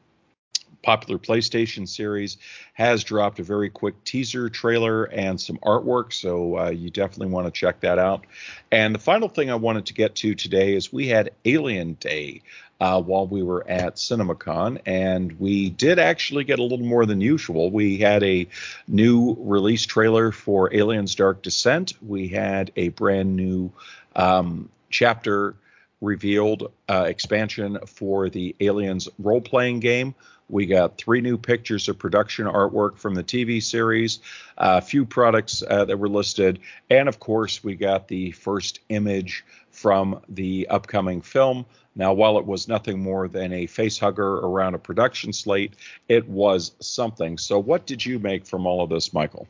popular 0.86 1.18
PlayStation 1.20 1.88
series, 1.88 2.38
has 2.74 3.04
dropped 3.04 3.40
a 3.40 3.44
very 3.44 3.70
quick 3.70 4.02
teaser 4.04 4.50
trailer 4.50 5.06
and 5.06 5.42
some 5.42 5.58
artwork. 5.58 6.14
So 6.14 6.60
uh, 6.60 6.70
you 6.70 6.92
definitely 6.92 7.34
want 7.34 7.48
to 7.48 7.52
check 7.52 7.80
that 7.82 7.98
out. 7.98 8.26
And 8.72 8.94
the 8.94 9.00
final 9.00 9.28
thing 9.28 9.50
I 9.50 9.56
wanted 9.56 9.88
to 9.88 9.94
get 9.94 10.16
to 10.18 10.36
today 10.36 10.76
is 10.76 10.94
we 10.94 11.08
had 11.08 11.32
Alien 11.44 11.94
Day. 11.94 12.42
Uh, 12.78 13.02
while 13.02 13.26
we 13.26 13.42
were 13.42 13.66
at 13.70 13.96
CinemaCon, 13.96 14.82
and 14.86 15.40
we 15.40 15.70
did 15.70 15.98
actually 15.98 16.44
get 16.44 16.60
a 16.60 16.62
little 16.62 16.86
more 16.86 17.06
than 17.06 17.22
usual. 17.22 17.72
We 17.72 18.00
had 18.00 18.22
a 18.22 18.50
new 18.86 19.38
release 19.40 19.86
trailer 19.86 20.34
for 20.34 20.76
Aliens 20.76 21.16
Dark 21.16 21.42
Descent. 21.42 21.94
We 22.02 22.28
had 22.28 22.74
a 22.76 22.90
brand 22.90 23.34
new 23.34 23.72
um, 24.14 24.68
chapter 24.90 25.56
revealed 26.02 26.72
uh, 26.90 27.06
expansion 27.08 27.80
for 27.88 28.30
the 28.30 28.56
Aliens 28.60 29.08
role 29.20 29.42
playing 29.42 29.80
game. 29.80 30.14
We 30.50 30.66
got 30.66 30.98
three 30.98 31.22
new 31.22 31.38
pictures 31.38 31.88
of 31.90 31.98
production 31.98 32.46
artwork 32.46 32.98
from 32.98 33.16
the 33.16 33.24
TV 33.24 33.62
series, 33.62 34.20
a 34.58 34.82
few 34.82 35.06
products 35.06 35.64
uh, 35.68 35.86
that 35.86 35.98
were 35.98 36.10
listed, 36.10 36.60
and 36.90 37.10
of 37.10 37.20
course, 37.20 37.64
we 37.64 37.76
got 37.76 38.08
the 38.08 38.32
first 38.32 38.82
image 38.90 39.44
from 39.72 40.22
the 40.30 40.68
upcoming 40.70 41.22
film. 41.22 41.66
Now, 41.96 42.14
while 42.14 42.38
it 42.38 42.46
was 42.46 42.68
nothing 42.68 43.00
more 43.00 43.28
than 43.28 43.54
a 43.54 43.68
face 43.68 43.98
hugger 43.98 44.36
around 44.36 44.76
a 44.76 44.80
production 44.80 45.32
slate, 45.34 45.76
it 46.10 46.28
was 46.28 46.74
something. 46.80 47.38
So, 47.38 47.58
what 47.58 47.86
did 47.86 48.06
you 48.06 48.20
make 48.20 48.46
from 48.46 48.68
all 48.68 48.84
of 48.84 48.90
this, 48.90 49.14
Michael? 49.14 49.48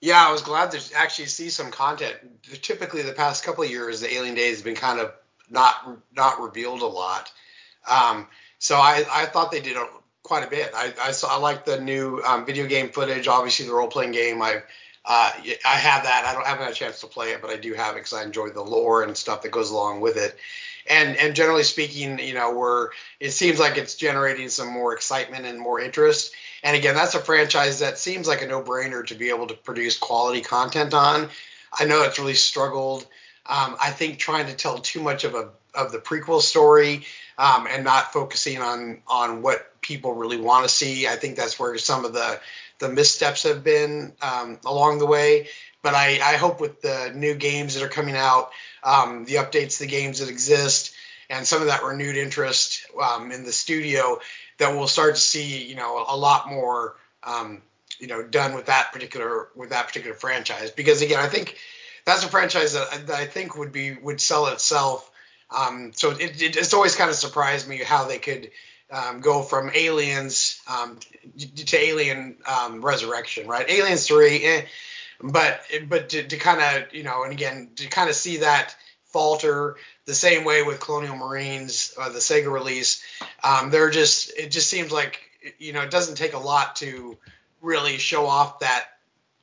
Yeah, 0.00 0.28
I 0.28 0.30
was 0.30 0.42
glad 0.42 0.70
to 0.72 0.96
actually 0.96 1.26
see 1.26 1.50
some 1.50 1.70
content. 1.70 2.16
Typically, 2.62 3.02
the 3.02 3.12
past 3.12 3.44
couple 3.44 3.64
years, 3.64 4.00
the 4.00 4.12
Alien 4.14 4.34
Days 4.34 4.56
has 4.56 4.62
been 4.62 4.76
kind 4.76 5.00
of 5.00 5.12
not 5.50 5.98
not 6.14 6.40
revealed 6.40 6.82
a 6.82 6.86
lot. 6.86 7.32
Um, 7.88 8.28
so 8.58 8.76
I, 8.76 9.04
I 9.10 9.26
thought 9.26 9.50
they 9.50 9.60
did 9.60 9.76
a, 9.76 9.86
quite 10.22 10.46
a 10.46 10.50
bit. 10.50 10.72
I, 10.74 10.92
I 11.02 11.10
saw 11.12 11.34
I 11.34 11.38
like 11.38 11.64
the 11.64 11.80
new 11.80 12.20
um, 12.26 12.44
video 12.44 12.66
game 12.66 12.90
footage. 12.90 13.28
Obviously, 13.28 13.66
the 13.66 13.72
role 13.72 13.88
playing 13.88 14.12
game. 14.12 14.42
I 14.42 14.62
uh, 15.04 15.30
I 15.64 15.76
have 15.76 16.04
that. 16.04 16.24
I 16.26 16.34
don't 16.34 16.44
I 16.44 16.50
haven't 16.50 16.64
had 16.64 16.72
a 16.72 16.76
chance 16.76 17.00
to 17.00 17.06
play 17.06 17.30
it, 17.30 17.40
but 17.40 17.50
I 17.50 17.56
do 17.56 17.72
have 17.74 17.94
it 17.94 18.00
because 18.00 18.12
I 18.12 18.22
enjoy 18.22 18.50
the 18.50 18.62
lore 18.62 19.02
and 19.02 19.16
stuff 19.16 19.42
that 19.42 19.50
goes 19.50 19.70
along 19.70 20.00
with 20.00 20.16
it. 20.16 20.36
And 20.88 21.16
and 21.16 21.34
generally 21.34 21.62
speaking, 21.62 22.18
you 22.18 22.34
know, 22.34 22.52
we're 22.52 22.90
it 23.20 23.30
seems 23.30 23.58
like 23.58 23.76
it's 23.76 23.94
generating 23.94 24.48
some 24.48 24.68
more 24.68 24.94
excitement 24.94 25.46
and 25.46 25.58
more 25.58 25.80
interest. 25.80 26.34
And 26.62 26.76
again, 26.76 26.94
that's 26.94 27.14
a 27.14 27.20
franchise 27.20 27.78
that 27.80 27.98
seems 27.98 28.26
like 28.26 28.42
a 28.42 28.46
no 28.46 28.62
brainer 28.62 29.06
to 29.06 29.14
be 29.14 29.30
able 29.30 29.46
to 29.46 29.54
produce 29.54 29.96
quality 29.96 30.40
content 30.40 30.92
on. 30.92 31.28
I 31.78 31.84
know 31.84 32.02
it's 32.02 32.18
really 32.18 32.34
struggled. 32.34 33.06
Um, 33.46 33.76
I 33.80 33.90
think 33.90 34.18
trying 34.18 34.46
to 34.46 34.54
tell 34.54 34.78
too 34.78 35.00
much 35.00 35.24
of 35.24 35.34
a 35.34 35.50
of 35.74 35.92
the 35.92 35.98
prequel 35.98 36.40
story 36.40 37.06
um, 37.38 37.68
and 37.70 37.84
not 37.84 38.12
focusing 38.12 38.60
on 38.60 39.00
on 39.06 39.42
what 39.42 39.80
people 39.80 40.12
really 40.12 40.40
want 40.40 40.64
to 40.64 40.68
see. 40.68 41.06
I 41.06 41.16
think 41.16 41.36
that's 41.36 41.58
where 41.58 41.78
some 41.78 42.04
of 42.04 42.12
the 42.12 42.40
the 42.80 42.88
missteps 42.88 43.44
have 43.44 43.64
been 43.64 44.12
um, 44.20 44.58
along 44.66 44.98
the 44.98 45.06
way. 45.06 45.48
But 45.80 45.94
I, 45.94 46.18
I 46.22 46.36
hope 46.36 46.60
with 46.60 46.82
the 46.82 47.12
new 47.14 47.34
games 47.34 47.74
that 47.74 47.84
are 47.84 47.88
coming 47.88 48.16
out, 48.16 48.50
um, 48.82 49.24
the 49.24 49.36
updates 49.36 49.78
to 49.78 49.84
the 49.84 49.90
games 49.90 50.18
that 50.18 50.28
exist, 50.28 50.92
and 51.30 51.46
some 51.46 51.60
of 51.60 51.68
that 51.68 51.84
renewed 51.84 52.16
interest 52.16 52.84
um, 53.00 53.30
in 53.30 53.44
the 53.44 53.52
studio, 53.52 54.18
that 54.58 54.74
we'll 54.74 54.88
start 54.88 55.14
to 55.14 55.20
see 55.20 55.64
you 55.64 55.76
know 55.76 56.04
a 56.08 56.16
lot 56.16 56.50
more 56.50 56.96
um, 57.22 57.62
you 58.00 58.08
know 58.08 58.22
done 58.22 58.54
with 58.54 58.66
that 58.66 58.92
particular 58.92 59.48
with 59.54 59.70
that 59.70 59.86
particular 59.86 60.16
franchise. 60.16 60.72
Because 60.72 61.02
again, 61.02 61.20
I 61.20 61.28
think 61.28 61.56
that's 62.04 62.24
a 62.24 62.28
franchise 62.28 62.72
that, 62.72 63.06
that 63.06 63.16
I 63.16 63.26
think 63.26 63.56
would 63.56 63.70
be 63.70 63.94
would 63.94 64.20
sell 64.20 64.48
itself 64.48 65.07
um, 65.50 65.92
so 65.94 66.10
it, 66.10 66.42
it, 66.42 66.56
it's 66.56 66.74
always 66.74 66.94
kind 66.94 67.10
of 67.10 67.16
surprised 67.16 67.68
me 67.68 67.78
how 67.78 68.06
they 68.06 68.18
could 68.18 68.50
um, 68.90 69.20
go 69.20 69.42
from 69.42 69.70
Aliens 69.74 70.60
um, 70.68 70.98
to 71.56 71.76
Alien 71.76 72.36
um, 72.46 72.84
Resurrection, 72.84 73.46
right? 73.46 73.68
Aliens 73.68 74.06
three, 74.06 74.44
eh, 74.44 74.62
but 75.22 75.60
but 75.88 76.10
to, 76.10 76.22
to 76.22 76.36
kind 76.36 76.60
of 76.60 76.94
you 76.94 77.02
know, 77.02 77.22
and 77.22 77.32
again 77.32 77.70
to 77.76 77.86
kind 77.88 78.08
of 78.08 78.14
see 78.14 78.38
that 78.38 78.74
falter 79.06 79.76
the 80.04 80.14
same 80.14 80.44
way 80.44 80.62
with 80.62 80.80
Colonial 80.80 81.16
Marines, 81.16 81.94
uh, 81.98 82.08
the 82.10 82.18
Sega 82.18 82.52
release. 82.52 83.02
Um, 83.42 83.70
they're 83.70 83.90
just 83.90 84.32
it 84.38 84.50
just 84.50 84.68
seems 84.68 84.92
like 84.92 85.20
you 85.58 85.72
know 85.72 85.82
it 85.82 85.90
doesn't 85.90 86.16
take 86.16 86.34
a 86.34 86.38
lot 86.38 86.76
to 86.76 87.16
really 87.60 87.98
show 87.98 88.26
off 88.26 88.60
that 88.60 88.86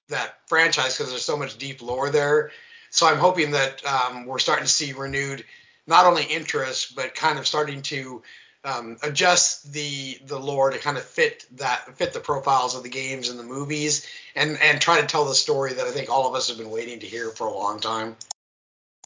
that 0.10 0.38
franchise 0.48 0.96
because 0.96 1.12
there's 1.12 1.26
so 1.26 1.38
much 1.38 1.58
deep 1.58 1.82
lore 1.82 2.10
there. 2.10 2.52
So 2.92 3.08
I'm 3.08 3.18
hoping 3.18 3.52
that 3.52 3.84
um, 3.86 4.26
we're 4.26 4.40
starting 4.40 4.66
to 4.66 4.72
see 4.72 4.94
renewed 4.94 5.44
not 5.88 6.06
only 6.06 6.24
interest 6.24 6.96
but 6.96 7.16
kind 7.16 7.40
of 7.40 7.48
starting 7.48 7.82
to 7.82 8.22
um, 8.66 8.98
adjust 9.04 9.72
the 9.72 10.18
the 10.26 10.40
lore 10.40 10.72
to 10.72 10.80
kind 10.80 10.98
of 10.98 11.04
fit 11.04 11.46
that 11.58 11.98
fit 11.98 12.14
the 12.14 12.20
profiles 12.20 12.76
of 12.76 12.84
the 12.84 12.90
games 12.90 13.30
and 13.30 13.40
the 13.40 13.44
movies 13.44 14.08
and 14.36 14.58
and 14.62 14.82
try 14.82 15.00
to 15.00 15.08
tell 15.08 15.26
the 15.26 15.36
story 15.36 15.74
that 15.74 15.86
I 15.86 15.92
think 15.92 16.10
all 16.10 16.28
of 16.28 16.34
us 16.34 16.50
have 16.50 16.58
been 16.58 16.72
waiting 16.72 17.00
to 17.00 17.06
hear 17.06 17.30
for 17.30 17.48
a 17.48 17.54
long 17.54 17.80
time. 17.80 18.16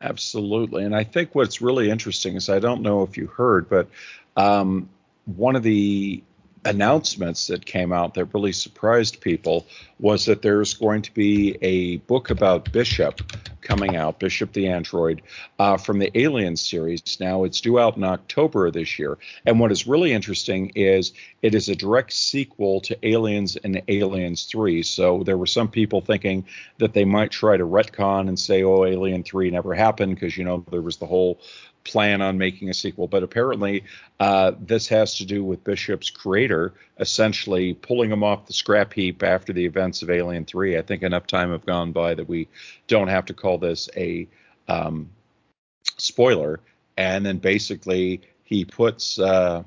Absolutely, 0.02 0.86
and 0.86 0.96
I 0.96 1.04
think 1.04 1.36
what's 1.36 1.62
really 1.62 1.89
interesting 1.89 2.36
is 2.36 2.50
I 2.50 2.60
don't 2.60 2.82
know 2.82 3.04
if 3.04 3.18
you 3.18 3.28
heard, 3.28 3.68
but 3.68 3.89
um, 4.38 4.88
one 5.26 5.58
of 5.58 5.63
the 5.63 6.24
announcements 6.65 7.48
that 7.48 7.65
came 7.65 7.91
out 7.93 8.13
that 8.13 8.34
really 8.34 8.52
surprised 8.52 9.22
people 9.22 9.65
was 10.00 10.26
that 10.26 10.41
there's 10.41 10.74
going 10.74 11.02
to 11.02 11.13
be 11.13 11.58
a 11.62 11.98
book 11.98 12.30
about 12.30 12.72
Bishop 12.72 13.22
coming 13.62 13.95
out, 13.95 14.19
Bishop 14.19 14.54
the 14.54 14.67
Android, 14.67 15.22
uh, 15.60 15.78
from 15.78 16.00
the 16.00 16.17
Alien 16.17 16.56
series. 16.56 17.19
Now 17.19 17.43
it's 17.43 17.62
due 17.62 17.80
out 17.80 17.98
in 17.98 18.04
October 18.04 18.67
of 18.67 18.74
this 18.74 18.98
year. 18.98 19.17
And 19.45 19.60
what 19.60 19.72
is 19.72 19.88
really 19.88 20.12
interesting 20.12 20.72
is 20.76 21.13
it 21.41 21.54
is 21.54 21.69
a 21.69 21.76
direct 21.76 22.13
sequel 22.13 22.82
to 22.82 23.08
Aliens 23.08 23.58
and 23.58 23.82
Aliens 23.88 24.45
3. 24.45 24.82
So 24.84 25.24
there 25.24 25.38
were 25.38 25.45
some 25.45 25.67
people 25.67 26.02
thinking 26.02 26.45
that 26.78 26.93
they 26.93 27.06
might 27.06 27.32
try 27.32 27.58
to 27.58 27.65
retcon 27.65 28.28
and 28.28 28.39
say, 28.39 28.63
oh, 28.63 28.86
Alien 28.86 29.24
3 29.24 29.52
never 29.52 29.74
happened 29.74 30.15
because, 30.15 30.38
you 30.38 30.43
know, 30.45 30.65
there 30.72 30.82
was 30.82 30.98
the 30.98 31.06
whole 31.06 31.39
plan 31.84 32.22
on 32.22 32.38
making 32.38 32.70
a 32.70 32.74
sequel, 32.74 33.08
but 33.08 33.24
apparently 33.24 33.84
uh, 34.20 34.52
this 34.60 34.88
has 34.88 35.15
to 35.15 35.26
do 35.26 35.44
with 35.44 35.63
Bishop's 35.63 36.10
creator 36.10 36.74
essentially 37.00 37.74
pulling 37.74 38.12
him 38.12 38.24
off 38.24 38.46
the 38.46 38.54
scrap 38.54 38.94
heap 38.94 39.24
after 39.24 39.54
the 39.54 39.65
events 39.65 40.02
of 40.02 40.10
Alien 40.10 40.46
3. 40.46 40.78
I 40.78 40.82
think 40.82 41.04
enough 41.04 41.28
time 41.28 41.52
have 41.52 41.65
gone 41.65 41.92
by 41.92 42.13
that 42.15 42.28
we 42.28 42.48
don't 42.88 43.08
have 43.08 43.26
to 43.26 43.34
call 43.34 43.58
this 43.58 43.89
a 43.96 44.28
um, 44.68 45.10
spoiler. 45.98 46.60
And 46.98 47.26
then 47.26 47.38
basically 47.38 48.22
he 48.44 48.65
puts 48.65 49.18
uh, 49.18 49.63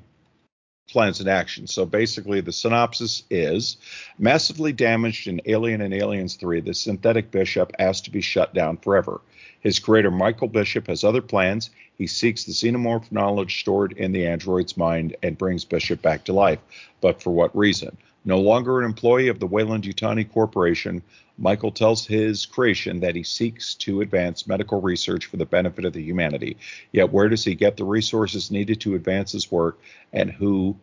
plans 0.92 1.20
in 1.20 1.28
action. 1.28 1.66
So 1.66 1.86
basically, 1.86 2.40
the 2.40 2.52
synopsis 2.52 3.24
is 3.30 3.78
massively 4.18 4.72
damaged 4.72 5.26
in 5.26 5.40
Alien 5.46 5.80
and 5.80 5.94
Aliens 5.94 6.36
3, 6.36 6.60
the 6.60 6.74
synthetic 6.74 7.30
bishop 7.30 7.72
asked 7.78 8.04
to 8.04 8.10
be 8.10 8.20
shut 8.20 8.54
down 8.54 8.76
forever. 8.76 9.20
His 9.62 9.78
creator, 9.78 10.10
Michael 10.10 10.48
Bishop, 10.48 10.88
has 10.88 11.04
other 11.04 11.22
plans. 11.22 11.70
He 11.96 12.06
seeks 12.06 12.44
the 12.44 12.52
xenomorph 12.52 13.10
knowledge 13.12 13.60
stored 13.60 13.92
in 13.92 14.12
the 14.12 14.26
android's 14.26 14.76
mind 14.76 15.16
and 15.22 15.38
brings 15.38 15.64
Bishop 15.64 16.02
back 16.02 16.24
to 16.24 16.32
life. 16.32 16.58
But 17.00 17.22
for 17.22 17.30
what 17.30 17.56
reason? 17.56 17.96
No 18.24 18.40
longer 18.40 18.78
an 18.78 18.84
employee 18.84 19.28
of 19.28 19.38
the 19.38 19.46
Weyland 19.46 19.84
Yutani 19.84 20.30
Corporation, 20.30 21.02
Michael 21.38 21.72
tells 21.72 22.06
his 22.06 22.44
creation 22.44 23.00
that 23.00 23.16
he 23.16 23.22
seeks 23.22 23.74
to 23.76 24.00
advance 24.00 24.46
medical 24.46 24.80
research 24.80 25.26
for 25.26 25.36
the 25.36 25.46
benefit 25.46 25.84
of 25.84 25.92
the 25.92 26.02
humanity. 26.02 26.56
Yet, 26.92 27.12
where 27.12 27.28
does 27.28 27.44
he 27.44 27.54
get 27.54 27.76
the 27.76 27.84
resources 27.84 28.50
needed 28.50 28.80
to 28.80 28.94
advance 28.94 29.32
his 29.32 29.50
work, 29.50 29.80
and 30.12 30.30
who, 30.30 30.76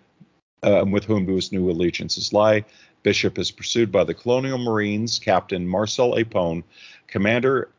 uh, 0.63 0.85
with 0.89 1.05
whom 1.05 1.25
do 1.25 1.35
his 1.35 1.51
new 1.51 1.69
allegiances 1.69 2.33
lie? 2.33 2.65
Bishop 3.03 3.37
is 3.37 3.51
pursued 3.51 3.91
by 3.91 4.03
the 4.03 4.13
Colonial 4.13 4.57
Marines, 4.57 5.19
Captain 5.19 5.65
Marcel 5.65 6.15
Apone, 6.15 6.63
commander 7.07 7.69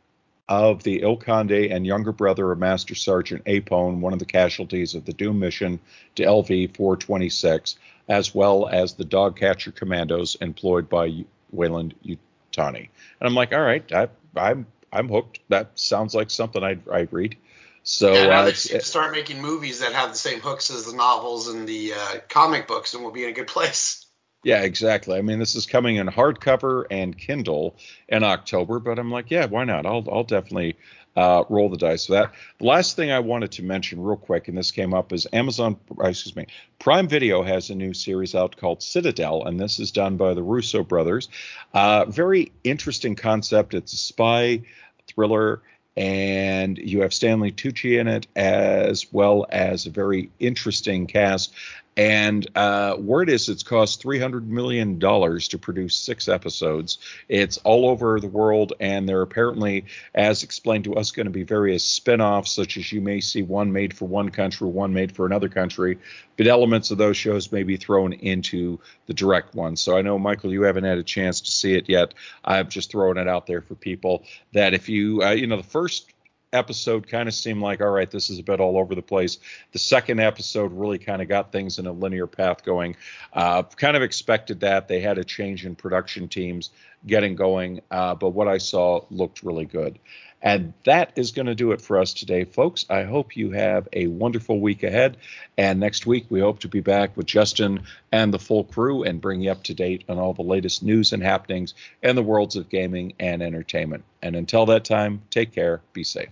of 0.50 0.82
the 0.82 1.00
Ilkonde 1.00 1.72
and 1.72 1.86
younger 1.86 2.10
brother 2.10 2.50
of 2.50 2.58
Master 2.58 2.96
Sergeant 2.96 3.44
Apone, 3.44 4.00
one 4.00 4.12
of 4.12 4.18
the 4.18 4.24
casualties 4.24 4.96
of 4.96 5.04
the 5.04 5.12
Doom 5.12 5.38
mission 5.38 5.78
to 6.16 6.24
LV 6.24 6.76
426, 6.76 7.76
as 8.08 8.34
well 8.34 8.68
as 8.68 8.94
the 8.94 9.04
dog 9.04 9.38
catcher 9.38 9.70
commandos 9.70 10.34
employed 10.40 10.88
by 10.88 11.24
Weyland 11.52 11.94
Yutani. 12.04 12.88
And 13.20 13.28
I'm 13.28 13.34
like, 13.34 13.52
all 13.52 13.60
right, 13.60 13.90
I, 13.92 14.08
I'm 14.36 14.66
I'm 14.92 15.08
hooked. 15.08 15.38
That 15.50 15.70
sounds 15.76 16.16
like 16.16 16.30
something 16.30 16.64
I'd, 16.64 16.88
I'd 16.88 17.12
read. 17.12 17.36
So 17.84 18.12
yeah, 18.12 18.26
now 18.26 18.40
uh, 18.40 18.44
they 18.46 18.52
start 18.52 19.12
making 19.12 19.40
movies 19.40 19.78
that 19.80 19.92
have 19.92 20.10
the 20.10 20.18
same 20.18 20.40
hooks 20.40 20.70
as 20.70 20.84
the 20.84 20.96
novels 20.96 21.46
and 21.46 21.66
the 21.68 21.94
uh, 21.94 22.18
comic 22.28 22.66
books, 22.66 22.92
and 22.92 23.04
we'll 23.04 23.12
be 23.12 23.22
in 23.22 23.30
a 23.30 23.32
good 23.32 23.46
place. 23.46 23.99
Yeah, 24.42 24.62
exactly. 24.62 25.18
I 25.18 25.22
mean, 25.22 25.38
this 25.38 25.54
is 25.54 25.66
coming 25.66 25.96
in 25.96 26.06
hardcover 26.06 26.84
and 26.90 27.16
Kindle 27.16 27.76
in 28.08 28.24
October, 28.24 28.78
but 28.78 28.98
I'm 28.98 29.10
like, 29.10 29.30
yeah, 29.30 29.44
why 29.44 29.64
not? 29.64 29.84
I'll 29.84 30.06
I'll 30.10 30.24
definitely 30.24 30.76
uh, 31.14 31.44
roll 31.50 31.68
the 31.68 31.76
dice 31.76 32.06
for 32.06 32.12
that. 32.12 32.32
The 32.58 32.64
last 32.64 32.96
thing 32.96 33.10
I 33.10 33.18
wanted 33.18 33.52
to 33.52 33.62
mention 33.62 34.02
real 34.02 34.16
quick, 34.16 34.48
and 34.48 34.56
this 34.56 34.70
came 34.70 34.94
up, 34.94 35.12
is 35.12 35.26
Amazon, 35.34 35.76
excuse 36.02 36.34
me, 36.36 36.46
Prime 36.78 37.06
Video 37.06 37.42
has 37.42 37.68
a 37.68 37.74
new 37.74 37.92
series 37.92 38.34
out 38.34 38.56
called 38.56 38.82
Citadel, 38.82 39.44
and 39.44 39.60
this 39.60 39.78
is 39.78 39.90
done 39.90 40.16
by 40.16 40.32
the 40.32 40.42
Russo 40.42 40.82
brothers. 40.82 41.28
Uh, 41.74 42.06
very 42.06 42.50
interesting 42.64 43.14
concept. 43.14 43.74
It's 43.74 43.92
a 43.92 43.96
spy 43.96 44.62
thriller 45.06 45.60
and 45.96 46.78
you 46.78 47.02
have 47.02 47.12
Stanley 47.12 47.50
Tucci 47.50 47.98
in 47.98 48.06
it 48.06 48.26
as 48.36 49.12
well 49.12 49.44
as 49.50 49.86
a 49.86 49.90
very 49.90 50.30
interesting 50.38 51.06
cast. 51.06 51.52
And 52.00 52.48
uh, 52.56 52.96
word 52.98 53.28
is 53.28 53.50
it's 53.50 53.62
cost 53.62 54.02
$300 54.02 54.46
million 54.46 54.98
to 54.98 55.58
produce 55.60 55.94
six 55.94 56.28
episodes. 56.28 56.96
It's 57.28 57.58
all 57.58 57.90
over 57.90 58.18
the 58.18 58.26
world, 58.26 58.72
and 58.80 59.06
there 59.06 59.18
are 59.18 59.22
apparently, 59.22 59.84
as 60.14 60.42
explained 60.42 60.84
to 60.84 60.94
us, 60.94 61.10
going 61.10 61.26
to 61.26 61.30
be 61.30 61.42
various 61.42 61.84
spin 61.84 62.22
offs, 62.22 62.52
such 62.52 62.78
as 62.78 62.90
you 62.90 63.02
may 63.02 63.20
see 63.20 63.42
one 63.42 63.70
made 63.70 63.92
for 63.92 64.08
one 64.08 64.30
country, 64.30 64.66
one 64.66 64.94
made 64.94 65.12
for 65.14 65.26
another 65.26 65.50
country, 65.50 65.98
but 66.38 66.46
elements 66.46 66.90
of 66.90 66.96
those 66.96 67.18
shows 67.18 67.52
may 67.52 67.64
be 67.64 67.76
thrown 67.76 68.14
into 68.14 68.80
the 69.04 69.12
direct 69.12 69.54
one. 69.54 69.76
So 69.76 69.98
I 69.98 70.00
know, 70.00 70.18
Michael, 70.18 70.54
you 70.54 70.62
haven't 70.62 70.84
had 70.84 70.96
a 70.96 71.02
chance 71.02 71.42
to 71.42 71.50
see 71.50 71.74
it 71.74 71.86
yet. 71.86 72.14
I'm 72.42 72.70
just 72.70 72.90
throwing 72.90 73.18
it 73.18 73.28
out 73.28 73.46
there 73.46 73.60
for 73.60 73.74
people 73.74 74.24
that 74.54 74.72
if 74.72 74.88
you, 74.88 75.22
uh, 75.22 75.32
you 75.32 75.46
know, 75.46 75.58
the 75.58 75.62
first 75.62 76.10
episode 76.52 77.06
kind 77.06 77.28
of 77.28 77.34
seemed 77.34 77.62
like, 77.62 77.80
all 77.80 77.90
right, 77.90 78.10
this 78.10 78.30
is 78.30 78.38
a 78.38 78.42
bit 78.42 78.60
all 78.60 78.76
over 78.76 78.94
the 78.94 79.02
place. 79.02 79.38
The 79.72 79.78
second 79.78 80.20
episode 80.20 80.72
really 80.72 80.98
kind 80.98 81.22
of 81.22 81.28
got 81.28 81.52
things 81.52 81.78
in 81.78 81.86
a 81.86 81.92
linear 81.92 82.26
path 82.26 82.64
going. 82.64 82.96
Uh, 83.32 83.62
kind 83.62 83.96
of 83.96 84.02
expected 84.02 84.60
that. 84.60 84.88
They 84.88 85.00
had 85.00 85.18
a 85.18 85.24
change 85.24 85.64
in 85.64 85.76
production 85.76 86.28
teams 86.28 86.70
getting 87.06 87.34
going, 87.34 87.80
uh, 87.90 88.14
but 88.14 88.30
what 88.30 88.48
I 88.48 88.58
saw 88.58 89.04
looked 89.10 89.42
really 89.42 89.64
good. 89.64 89.98
And 90.42 90.72
that 90.84 91.12
is 91.16 91.32
going 91.32 91.46
to 91.46 91.54
do 91.54 91.72
it 91.72 91.82
for 91.82 91.98
us 91.98 92.14
today, 92.14 92.44
folks. 92.44 92.86
I 92.88 93.02
hope 93.02 93.36
you 93.36 93.50
have 93.50 93.88
a 93.92 94.06
wonderful 94.06 94.58
week 94.58 94.82
ahead. 94.82 95.18
And 95.58 95.78
next 95.78 96.06
week, 96.06 96.26
we 96.30 96.40
hope 96.40 96.60
to 96.60 96.68
be 96.68 96.80
back 96.80 97.14
with 97.14 97.26
Justin 97.26 97.82
and 98.10 98.32
the 98.32 98.38
full 98.38 98.64
crew 98.64 99.02
and 99.02 99.20
bring 99.20 99.42
you 99.42 99.50
up 99.50 99.62
to 99.64 99.74
date 99.74 100.04
on 100.08 100.18
all 100.18 100.32
the 100.32 100.42
latest 100.42 100.82
news 100.82 101.12
and 101.12 101.22
happenings 101.22 101.74
in 102.02 102.16
the 102.16 102.22
worlds 102.22 102.56
of 102.56 102.70
gaming 102.70 103.12
and 103.20 103.42
entertainment. 103.42 104.02
And 104.22 104.34
until 104.34 104.64
that 104.66 104.84
time, 104.84 105.20
take 105.30 105.52
care, 105.52 105.82
be 105.92 106.04
safe. 106.04 106.30